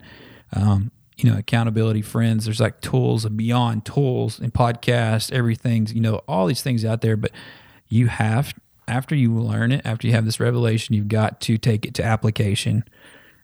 Um, 0.52 0.90
you 1.16 1.30
know, 1.30 1.38
accountability 1.38 2.02
friends. 2.02 2.44
There's 2.44 2.60
like 2.60 2.80
tools 2.80 3.24
and 3.24 3.36
beyond 3.36 3.84
tools 3.84 4.38
and 4.38 4.52
podcasts, 4.52 5.32
everything's, 5.32 5.92
you 5.92 6.00
know, 6.00 6.16
all 6.26 6.46
these 6.46 6.62
things 6.62 6.84
out 6.84 7.00
there. 7.00 7.16
But 7.16 7.30
you 7.88 8.08
have, 8.08 8.54
after 8.88 9.14
you 9.14 9.34
learn 9.34 9.72
it, 9.72 9.82
after 9.84 10.06
you 10.06 10.12
have 10.12 10.24
this 10.24 10.40
revelation, 10.40 10.94
you've 10.94 11.08
got 11.08 11.40
to 11.42 11.58
take 11.58 11.84
it 11.86 11.94
to 11.94 12.04
application. 12.04 12.84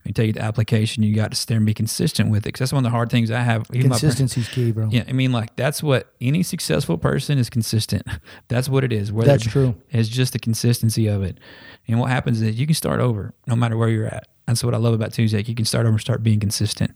When 0.03 0.11
you 0.11 0.13
take 0.15 0.31
it 0.31 0.33
to 0.35 0.43
application, 0.43 1.03
you 1.03 1.15
got 1.15 1.31
to 1.31 1.37
sit 1.37 1.49
there 1.49 1.59
and 1.59 1.67
be 1.67 1.75
consistent 1.75 2.31
with 2.31 2.45
it. 2.45 2.49
Because 2.49 2.61
that's 2.61 2.73
one 2.73 2.85
of 2.85 2.91
the 2.91 2.95
hard 2.95 3.11
things 3.11 3.31
I 3.31 3.41
have. 3.41 3.67
Even 3.73 3.91
my 3.91 3.99
consistency's 3.99 4.49
key, 4.49 4.73
bro. 4.73 4.89
yeah, 4.91 5.05
I 5.07 5.13
mean, 5.13 5.31
like 5.31 5.55
that's 5.57 5.83
what 5.83 6.15
any 6.21 6.43
successful 6.43 6.97
person 6.97 7.39
is 7.39 7.51
consistent. 7.51 8.07
That's 8.49 8.69
what 8.69 8.83
it 8.83 8.93
is. 8.93 9.13
Whether 9.13 9.31
That's 9.31 9.47
true. 9.47 9.75
It's 9.91 10.09
just 10.09 10.33
the 10.33 10.39
consistency 10.39 11.07
of 11.07 11.23
it. 11.23 11.39
And 11.87 12.01
what 12.01 12.11
happens 12.11 12.41
is 12.43 12.59
you 12.59 12.67
can 12.67 12.75
start 12.75 13.01
over 13.01 13.33
no 13.47 13.55
matter 13.55 13.77
where 13.77 13.89
you're 13.89 14.07
at. 14.07 14.27
That's 14.47 14.65
what 14.65 14.75
I 14.75 14.79
love 14.79 14.95
about 14.95 15.13
Tuesday. 15.13 15.45
You 15.45 15.55
can 15.55 15.65
start 15.65 15.87
over 15.87 15.93
and 15.93 16.01
start 16.01 16.23
being 16.23 16.41
consistent. 16.41 16.93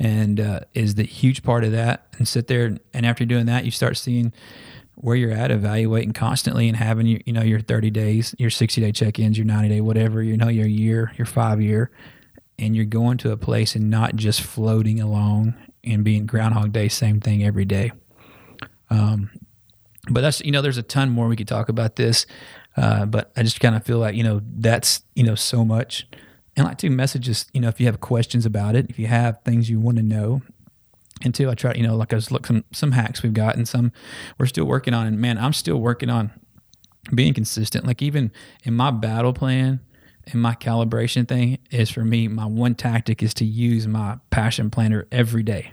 And 0.00 0.40
uh, 0.40 0.60
is 0.74 0.94
the 0.96 1.04
huge 1.04 1.42
part 1.42 1.64
of 1.64 1.72
that. 1.72 2.06
And 2.18 2.26
sit 2.26 2.46
there 2.48 2.76
and 2.92 3.06
after 3.06 3.24
doing 3.24 3.46
that, 3.46 3.64
you 3.64 3.70
start 3.70 3.96
seeing 3.96 4.32
where 5.00 5.16
you're 5.16 5.32
at, 5.32 5.50
evaluating 5.50 6.12
constantly 6.12 6.68
and 6.68 6.76
having 6.76 7.06
your, 7.06 7.20
you 7.24 7.32
know, 7.32 7.42
your 7.42 7.60
30 7.60 7.90
days, 7.90 8.34
your 8.38 8.50
60 8.50 8.80
day 8.80 8.92
check-ins, 8.92 9.38
your 9.38 9.46
90 9.46 9.68
day, 9.68 9.80
whatever, 9.80 10.22
you 10.22 10.36
know, 10.36 10.48
your 10.48 10.66
year, 10.66 11.12
your 11.16 11.26
five 11.26 11.60
year, 11.60 11.90
and 12.58 12.74
you're 12.74 12.84
going 12.84 13.18
to 13.18 13.30
a 13.30 13.36
place 13.36 13.74
and 13.74 13.90
not 13.90 14.16
just 14.16 14.40
floating 14.40 15.00
along 15.00 15.54
and 15.84 16.04
being 16.04 16.26
Groundhog 16.26 16.72
Day, 16.72 16.88
same 16.88 17.20
thing 17.20 17.44
every 17.44 17.64
day. 17.64 17.92
Um, 18.90 19.30
but 20.10 20.22
that's 20.22 20.40
you 20.40 20.50
know, 20.50 20.62
there's 20.62 20.78
a 20.78 20.82
ton 20.82 21.10
more 21.10 21.28
we 21.28 21.36
could 21.36 21.48
talk 21.48 21.68
about 21.68 21.96
this, 21.96 22.26
uh, 22.76 23.06
but 23.06 23.30
I 23.36 23.42
just 23.42 23.60
kind 23.60 23.76
of 23.76 23.84
feel 23.84 23.98
like 23.98 24.14
you 24.14 24.22
know 24.22 24.40
that's 24.42 25.02
you 25.14 25.22
know 25.22 25.34
so 25.34 25.64
much, 25.64 26.06
and 26.56 26.66
I 26.66 26.70
like 26.70 26.78
to 26.78 26.90
messages. 26.90 27.46
You 27.52 27.60
know, 27.60 27.68
if 27.68 27.78
you 27.80 27.86
have 27.86 28.00
questions 28.00 28.46
about 28.46 28.74
it, 28.74 28.88
if 28.88 28.98
you 28.98 29.06
have 29.06 29.42
things 29.44 29.68
you 29.68 29.80
want 29.80 29.98
to 29.98 30.02
know, 30.02 30.42
and 31.22 31.34
two, 31.34 31.50
I 31.50 31.54
try 31.54 31.74
you 31.74 31.82
know 31.82 31.96
like 31.96 32.12
I 32.12 32.16
was 32.16 32.30
look 32.30 32.46
some 32.46 32.64
some 32.72 32.92
hacks 32.92 33.22
we've 33.22 33.32
got 33.34 33.56
and 33.56 33.66
some 33.68 33.92
we're 34.38 34.46
still 34.46 34.64
working 34.64 34.94
on, 34.94 35.06
and 35.06 35.18
man, 35.18 35.38
I'm 35.38 35.52
still 35.52 35.78
working 35.78 36.10
on 36.10 36.30
being 37.14 37.34
consistent. 37.34 37.86
Like 37.86 38.02
even 38.02 38.30
in 38.64 38.74
my 38.74 38.90
battle 38.90 39.32
plan 39.32 39.80
and 40.30 40.42
my 40.42 40.54
calibration 40.54 41.26
thing 41.26 41.58
is 41.70 41.90
for 41.90 42.04
me, 42.04 42.28
my 42.28 42.46
one 42.46 42.74
tactic 42.74 43.22
is 43.22 43.32
to 43.34 43.44
use 43.44 43.86
my 43.86 44.18
passion 44.30 44.70
planner 44.70 45.06
every 45.10 45.42
day. 45.42 45.72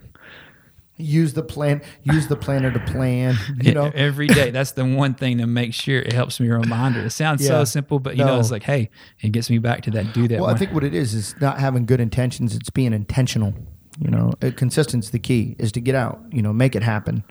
Use 0.97 1.33
the 1.33 1.43
plan. 1.43 1.81
Use 2.03 2.27
the 2.27 2.37
planner 2.37 2.71
to 2.71 2.79
plan. 2.79 3.35
You 3.61 3.73
know, 3.73 3.91
every 3.93 4.27
day. 4.27 4.51
That's 4.51 4.71
the 4.71 4.85
one 4.85 5.13
thing 5.13 5.39
to 5.39 5.47
make 5.47 5.73
sure 5.73 5.99
it 5.99 6.13
helps 6.13 6.39
me 6.39 6.47
reminder. 6.49 7.01
It 7.01 7.09
sounds 7.09 7.41
Yeah. 7.41 7.49
so 7.49 7.63
simple, 7.65 7.99
but 7.99 8.15
you 8.15 8.23
know, 8.23 8.39
it's 8.39 8.51
like, 8.51 8.63
hey, 8.63 8.89
it 9.19 9.33
gets 9.33 9.49
me 9.49 9.57
back 9.57 9.81
to 9.83 9.91
that. 9.91 10.13
Do 10.13 10.27
that. 10.29 10.39
Well, 10.39 10.49
I 10.49 10.55
think 10.55 10.71
what 10.71 10.85
it 10.85 10.93
is 10.93 11.13
is 11.13 11.35
not 11.41 11.59
having 11.59 11.85
good 11.85 11.99
intentions. 11.99 12.55
It's 12.55 12.69
being 12.69 12.93
intentional. 12.93 13.53
You 13.99 14.09
know, 14.09 14.33
uh, 14.41 14.51
consistency's 14.55 15.11
the 15.11 15.19
key. 15.19 15.55
Is 15.59 15.71
to 15.73 15.81
get 15.81 15.95
out. 15.95 16.21
You 16.31 16.41
know, 16.41 16.53
make 16.53 16.75
it 16.75 16.83
happen. 16.83 17.23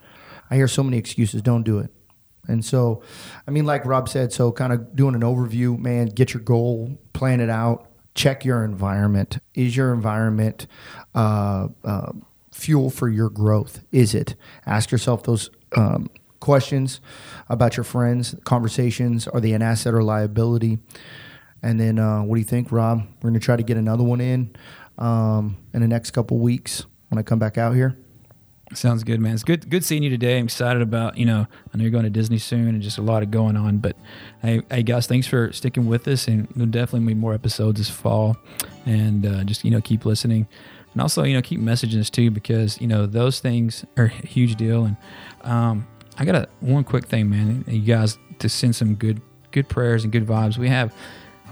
I 0.50 0.56
hear 0.56 0.68
so 0.68 0.82
many 0.82 0.98
excuses. 0.98 1.42
Don't 1.42 1.62
do 1.62 1.78
it. 1.78 1.90
And 2.46 2.64
so, 2.64 3.02
I 3.46 3.50
mean, 3.50 3.64
like 3.64 3.84
Rob 3.86 4.08
said, 4.08 4.32
so 4.32 4.52
kind 4.52 4.72
of 4.72 4.94
doing 4.94 5.14
an 5.14 5.22
overview, 5.22 5.78
man. 5.78 6.06
Get 6.06 6.34
your 6.34 6.42
goal, 6.42 6.98
plan 7.12 7.40
it 7.40 7.48
out, 7.48 7.88
check 8.14 8.44
your 8.44 8.64
environment. 8.64 9.38
Is 9.54 9.76
your 9.76 9.92
environment 9.94 10.66
uh, 11.14 11.68
uh, 11.84 12.12
fuel 12.52 12.90
for 12.90 13.08
your 13.08 13.30
growth? 13.30 13.82
Is 13.92 14.14
it? 14.14 14.34
Ask 14.66 14.90
yourself 14.90 15.22
those 15.22 15.50
um, 15.76 16.10
questions 16.40 17.00
about 17.48 17.76
your 17.76 17.84
friends. 17.84 18.34
Conversations 18.44 19.26
are 19.26 19.40
they 19.40 19.52
an 19.52 19.62
asset 19.62 19.94
or 19.94 20.02
liability? 20.02 20.78
And 21.62 21.80
then, 21.80 21.98
uh, 21.98 22.22
what 22.22 22.34
do 22.36 22.40
you 22.40 22.46
think, 22.46 22.70
Rob? 22.70 23.06
We're 23.22 23.30
going 23.30 23.40
to 23.40 23.44
try 23.44 23.56
to 23.56 23.62
get 23.62 23.78
another 23.78 24.04
one 24.04 24.20
in 24.20 24.54
um, 24.98 25.56
in 25.72 25.80
the 25.80 25.88
next 25.88 26.12
couple 26.12 26.38
weeks 26.38 26.86
when 27.08 27.18
I 27.18 27.22
come 27.22 27.38
back 27.38 27.58
out 27.58 27.74
here. 27.74 27.96
Sounds 28.72 29.04
good, 29.04 29.20
man. 29.20 29.34
It's 29.34 29.44
good 29.44 29.68
good 29.70 29.84
seeing 29.84 30.02
you 30.02 30.10
today. 30.10 30.38
I'm 30.38 30.46
excited 30.46 30.82
about, 30.82 31.16
you 31.16 31.26
know, 31.26 31.46
I 31.72 31.76
know 31.76 31.82
you're 31.82 31.90
going 31.90 32.04
to 32.04 32.10
Disney 32.10 32.38
soon 32.38 32.68
and 32.68 32.82
just 32.82 32.98
a 32.98 33.02
lot 33.02 33.22
of 33.22 33.30
going 33.30 33.56
on. 33.56 33.78
But 33.78 33.96
hey, 34.42 34.62
hey 34.70 34.82
guys, 34.82 35.06
thanks 35.06 35.26
for 35.26 35.52
sticking 35.52 35.86
with 35.86 36.08
us 36.08 36.26
and 36.26 36.48
there'll 36.56 36.70
definitely 36.70 37.06
be 37.06 37.14
more 37.14 37.34
episodes 37.34 37.78
this 37.78 37.90
fall. 37.90 38.36
And 38.86 39.26
uh, 39.26 39.44
just, 39.44 39.64
you 39.64 39.70
know, 39.70 39.80
keep 39.80 40.04
listening. 40.04 40.48
And 40.92 41.02
also, 41.02 41.24
you 41.24 41.34
know, 41.34 41.42
keep 41.42 41.60
messaging 41.60 42.00
us 42.00 42.10
too 42.10 42.30
because, 42.30 42.80
you 42.80 42.86
know, 42.86 43.06
those 43.06 43.38
things 43.38 43.84
are 43.96 44.06
a 44.06 44.26
huge 44.26 44.56
deal. 44.56 44.84
And 44.86 44.96
um, 45.42 45.86
I 46.18 46.24
got 46.24 46.34
a 46.34 46.48
one 46.60 46.84
quick 46.84 47.06
thing, 47.06 47.28
man. 47.30 47.64
You 47.68 47.80
guys 47.80 48.18
to 48.38 48.48
send 48.48 48.74
some 48.74 48.94
good 48.94 49.20
good 49.52 49.68
prayers 49.68 50.02
and 50.02 50.12
good 50.12 50.26
vibes. 50.26 50.58
We 50.58 50.68
have 50.68 50.92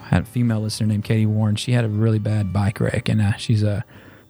had 0.09 0.23
a 0.23 0.27
female 0.27 0.61
listener 0.61 0.87
named 0.87 1.05
Katie 1.05 1.27
Warren. 1.27 1.57
She 1.57 1.73
had 1.73 1.85
a 1.85 1.89
really 1.89 2.19
bad 2.19 2.53
bike 2.53 2.81
wreck 2.81 3.09
and 3.09 3.21
uh, 3.21 3.37
she's 3.37 3.63
a 3.63 3.85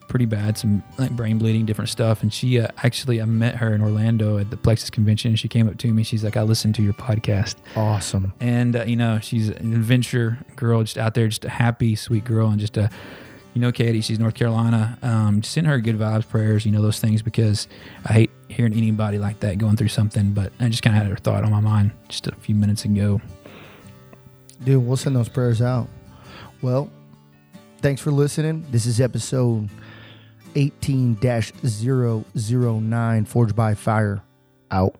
pretty 0.08 0.26
bad, 0.26 0.58
some 0.58 0.82
like 0.98 1.10
brain 1.12 1.38
bleeding, 1.38 1.64
different 1.64 1.88
stuff. 1.88 2.22
And 2.22 2.32
she 2.32 2.60
uh, 2.60 2.68
actually, 2.78 3.22
I 3.22 3.24
met 3.24 3.56
her 3.56 3.74
in 3.74 3.80
Orlando 3.80 4.36
at 4.36 4.50
the 4.50 4.58
Plexus 4.58 4.90
convention. 4.90 5.36
She 5.36 5.48
came 5.48 5.66
up 5.68 5.78
to 5.78 5.92
me. 5.92 6.02
She's 6.02 6.22
like, 6.22 6.36
I 6.36 6.42
listened 6.42 6.74
to 6.74 6.82
your 6.82 6.92
podcast. 6.92 7.56
Awesome. 7.76 8.34
And, 8.38 8.76
uh, 8.76 8.84
you 8.84 8.96
know, 8.96 9.20
she's 9.20 9.48
an 9.48 9.72
adventure 9.72 10.38
girl, 10.54 10.82
just 10.82 10.98
out 10.98 11.14
there, 11.14 11.28
just 11.28 11.46
a 11.46 11.48
happy, 11.48 11.96
sweet 11.96 12.24
girl. 12.24 12.48
And 12.48 12.60
just 12.60 12.76
a, 12.76 12.90
you 13.54 13.60
know, 13.62 13.72
Katie, 13.72 14.02
she's 14.02 14.18
North 14.18 14.34
Carolina. 14.34 14.98
Um, 15.02 15.40
just 15.40 15.54
send 15.54 15.66
her 15.66 15.80
good 15.80 15.98
vibes, 15.98 16.28
prayers, 16.28 16.66
you 16.66 16.72
know, 16.72 16.82
those 16.82 17.00
things, 17.00 17.22
because 17.22 17.66
I 18.04 18.12
hate 18.12 18.30
hearing 18.48 18.74
anybody 18.74 19.18
like 19.18 19.40
that 19.40 19.56
going 19.56 19.76
through 19.76 19.88
something. 19.88 20.32
But 20.32 20.52
I 20.60 20.68
just 20.68 20.82
kind 20.82 20.94
of 20.94 21.02
had 21.02 21.10
her 21.10 21.16
thought 21.16 21.42
on 21.42 21.50
my 21.50 21.60
mind 21.60 21.92
just 22.08 22.26
a 22.26 22.34
few 22.36 22.54
minutes 22.54 22.84
ago. 22.84 23.20
Dude, 24.64 24.86
we'll 24.86 24.96
send 24.96 25.16
those 25.16 25.28
prayers 25.28 25.60
out. 25.60 25.88
Well, 26.60 26.88
thanks 27.78 28.00
for 28.00 28.12
listening. 28.12 28.64
This 28.70 28.86
is 28.86 29.00
episode 29.00 29.68
18 30.54 31.18
009 31.20 33.24
Forged 33.24 33.56
by 33.56 33.74
Fire. 33.74 34.22
Out. 34.70 34.94